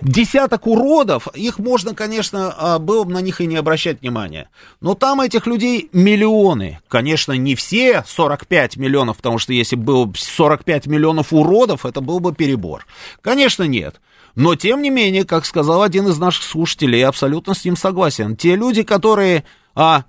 [0.00, 4.50] Десяток уродов, их можно, конечно, а, было бы на них и не обращать внимания.
[4.80, 6.80] Но там этих людей миллионы.
[6.88, 12.34] Конечно, не все 45 миллионов, потому что если было 45 миллионов уродов, это был бы
[12.34, 12.86] перебор.
[13.20, 14.00] Конечно, нет.
[14.34, 18.36] Но, тем не менее, как сказал один из наших слушателей, я абсолютно с ним согласен.
[18.36, 20.04] Те люди, которые а,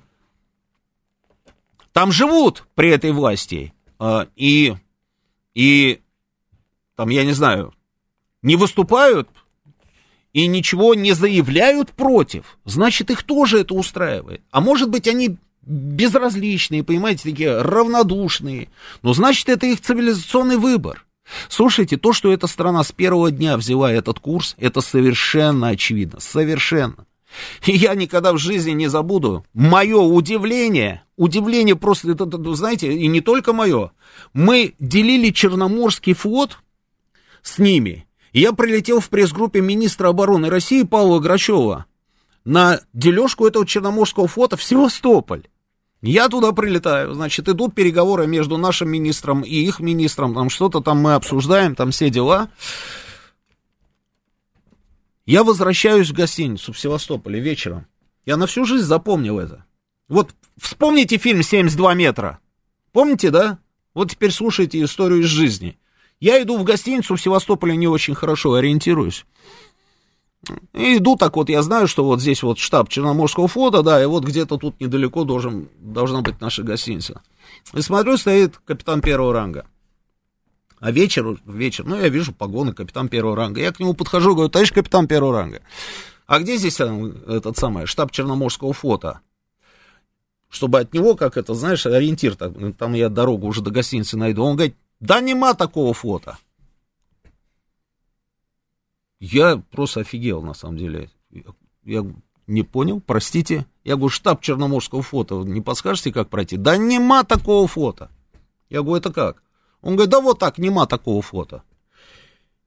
[1.94, 4.76] там живут при этой власти, а, и,
[5.54, 6.02] и
[6.96, 7.74] там, я не знаю,
[8.42, 9.30] не выступают
[10.36, 14.42] и ничего не заявляют против, значит, их тоже это устраивает.
[14.52, 18.68] А может быть, они безразличные, понимаете, такие равнодушные.
[19.02, 21.06] Но значит, это их цивилизационный выбор.
[21.48, 27.06] Слушайте, то, что эта страна с первого дня взяла этот курс, это совершенно очевидно, совершенно.
[27.66, 32.14] И я никогда в жизни не забуду мое удивление, удивление просто,
[32.56, 33.92] знаете, и не только мое.
[34.34, 36.60] Мы делили Черноморский флот
[37.42, 38.05] с ними,
[38.42, 41.86] я прилетел в пресс-группе министра обороны России Павла Грачева
[42.44, 45.48] на дележку этого черноморского флота в Севастополь.
[46.02, 51.00] Я туда прилетаю, значит, идут переговоры между нашим министром и их министром, там что-то там
[51.00, 52.50] мы обсуждаем, там все дела.
[55.26, 57.88] Я возвращаюсь в гостиницу в Севастополе вечером.
[58.26, 59.64] Я на всю жизнь запомнил это.
[60.10, 62.40] Вот вспомните фильм «72 метра».
[62.92, 63.60] Помните, да?
[63.94, 65.80] Вот теперь слушайте историю из жизни.
[66.20, 69.26] Я иду в гостиницу в Севастополе, не очень хорошо ориентируюсь.
[70.74, 74.06] И иду так вот, я знаю, что вот здесь вот штаб Черноморского флота, да, и
[74.06, 77.22] вот где-то тут недалеко должен, должна быть наша гостиница.
[77.74, 79.66] И смотрю, стоит капитан первого ранга.
[80.80, 83.62] А вечер, вечер, ну, я вижу погоны, капитан первого ранга.
[83.62, 85.62] Я к нему подхожу, говорю, товарищ капитан первого ранга,
[86.28, 89.22] а где здесь э, этот самый штаб Черноморского флота?
[90.50, 94.44] Чтобы от него, как это, знаешь, ориентир, там я дорогу уже до гостиницы найду.
[94.44, 96.38] Он говорит, да нема такого фото.
[99.20, 101.10] Я просто офигел, на самом деле.
[101.84, 102.06] Я
[102.48, 103.66] не понял, простите.
[103.84, 106.58] Я говорю, штаб Черноморского фото, не подскажете, как пройти?
[106.58, 108.10] Да нема такого фото.
[108.70, 109.44] Я говорю, это как?
[109.82, 111.64] Он говорит, да вот так, нема такого фото.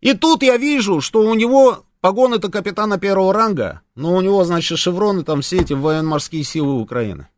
[0.01, 4.79] И тут я вижу, что у него погоны-то капитана первого ранга, но у него, значит,
[4.79, 7.29] шевроны там все эти военно-морские силы Украины.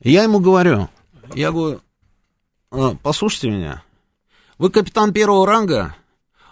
[0.00, 0.88] Я ему говорю,
[1.34, 1.87] я говорю, «А,
[2.70, 3.82] послушайте меня,
[4.58, 5.96] вы капитан первого ранга,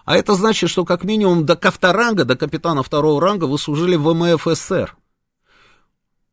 [0.05, 4.03] а это значит, что как минимум до кавторанга, до капитана второго ранга вы служили в
[4.03, 4.97] ВМФ СССР,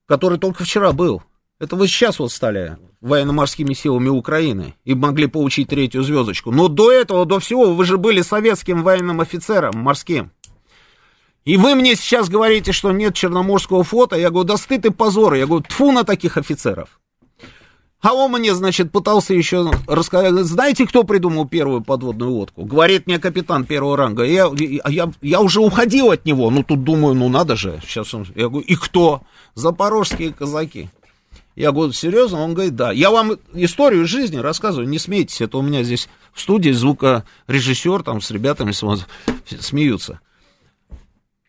[0.05, 1.23] который только вчера был.
[1.59, 6.51] Это вы сейчас вот стали военно-морскими силами Украины и могли получить третью звездочку.
[6.51, 10.31] Но до этого, до всего, вы же были советским военным офицером морским.
[11.45, 14.15] И вы мне сейчас говорите, что нет Черноморского флота.
[14.15, 15.33] Я говорю, да стыд и позор.
[15.33, 16.99] Я говорю, тфу на таких офицеров.
[18.03, 20.33] А он мне, значит, пытался еще рассказать.
[20.45, 22.65] Знаете, кто придумал первую подводную лодку?
[22.65, 24.23] Говорит мне капитан первого ранга.
[24.23, 24.51] Я,
[24.89, 26.49] я, я уже уходил от него.
[26.49, 27.79] Ну, тут думаю, ну, надо же.
[27.87, 28.27] Сейчас он...
[28.35, 29.21] Я говорю, и кто?
[29.55, 30.89] Запорожские казаки.
[31.55, 32.41] Я говорю, серьезно?
[32.41, 32.91] Он говорит, да.
[32.91, 35.39] Я вам историю жизни рассказываю, не смейтесь.
[35.39, 38.73] Это у меня здесь в студии звукорежиссер там с ребятами
[39.61, 40.19] смеются.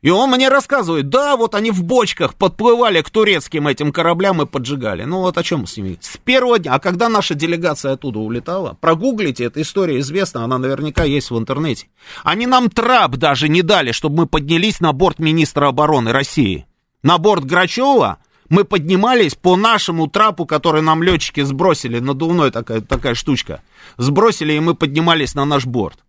[0.05, 4.45] И он мне рассказывает, да, вот они в бочках подплывали к турецким этим кораблям и
[4.45, 5.05] поджигали.
[5.05, 5.97] Ну вот о чем с ними?
[6.03, 6.75] С первого дня.
[6.75, 11.87] А когда наша делегация оттуда улетала, прогуглите, эта история известна, она наверняка есть в интернете.
[12.23, 16.67] Они нам трап даже не дали, чтобы мы поднялись на борт министра обороны России.
[17.03, 18.19] На борт Грачева
[18.51, 23.63] мы поднимались по нашему трапу, который нам летчики сбросили, надувной такая, такая штучка.
[23.97, 26.04] Сбросили, и мы поднимались на наш борт.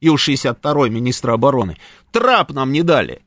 [0.00, 1.76] Ил-62 министра обороны.
[2.10, 3.22] Трап нам не дали.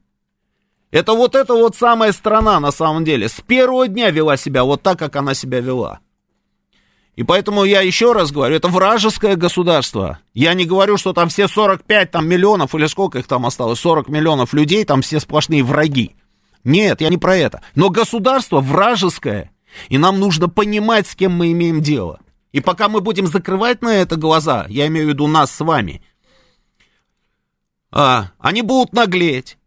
[0.92, 3.28] Это вот эта вот самая страна на самом деле.
[3.28, 6.00] С первого дня вела себя вот так, как она себя вела.
[7.16, 10.20] И поэтому я еще раз говорю, это вражеское государство.
[10.34, 14.10] Я не говорю, что там все 45 там, миллионов, или сколько их там осталось, 40
[14.10, 16.16] миллионов людей, там все сплошные враги.
[16.64, 17.62] Нет, я не про это.
[17.76, 19.52] Но государство вражеское,
[19.90, 22.20] и нам нужно понимать, с кем мы имеем дело.
[22.52, 26.04] И пока мы будем закрывать на это глаза, я имею в виду нас с вами,
[27.94, 29.58] а, они будут наглеть.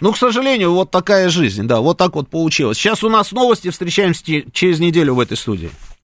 [0.00, 2.76] Ну, к сожалению, вот такая жизнь, да, вот так вот получилось.
[2.76, 5.70] Сейчас у нас новости, встречаемся через неделю в этой студии.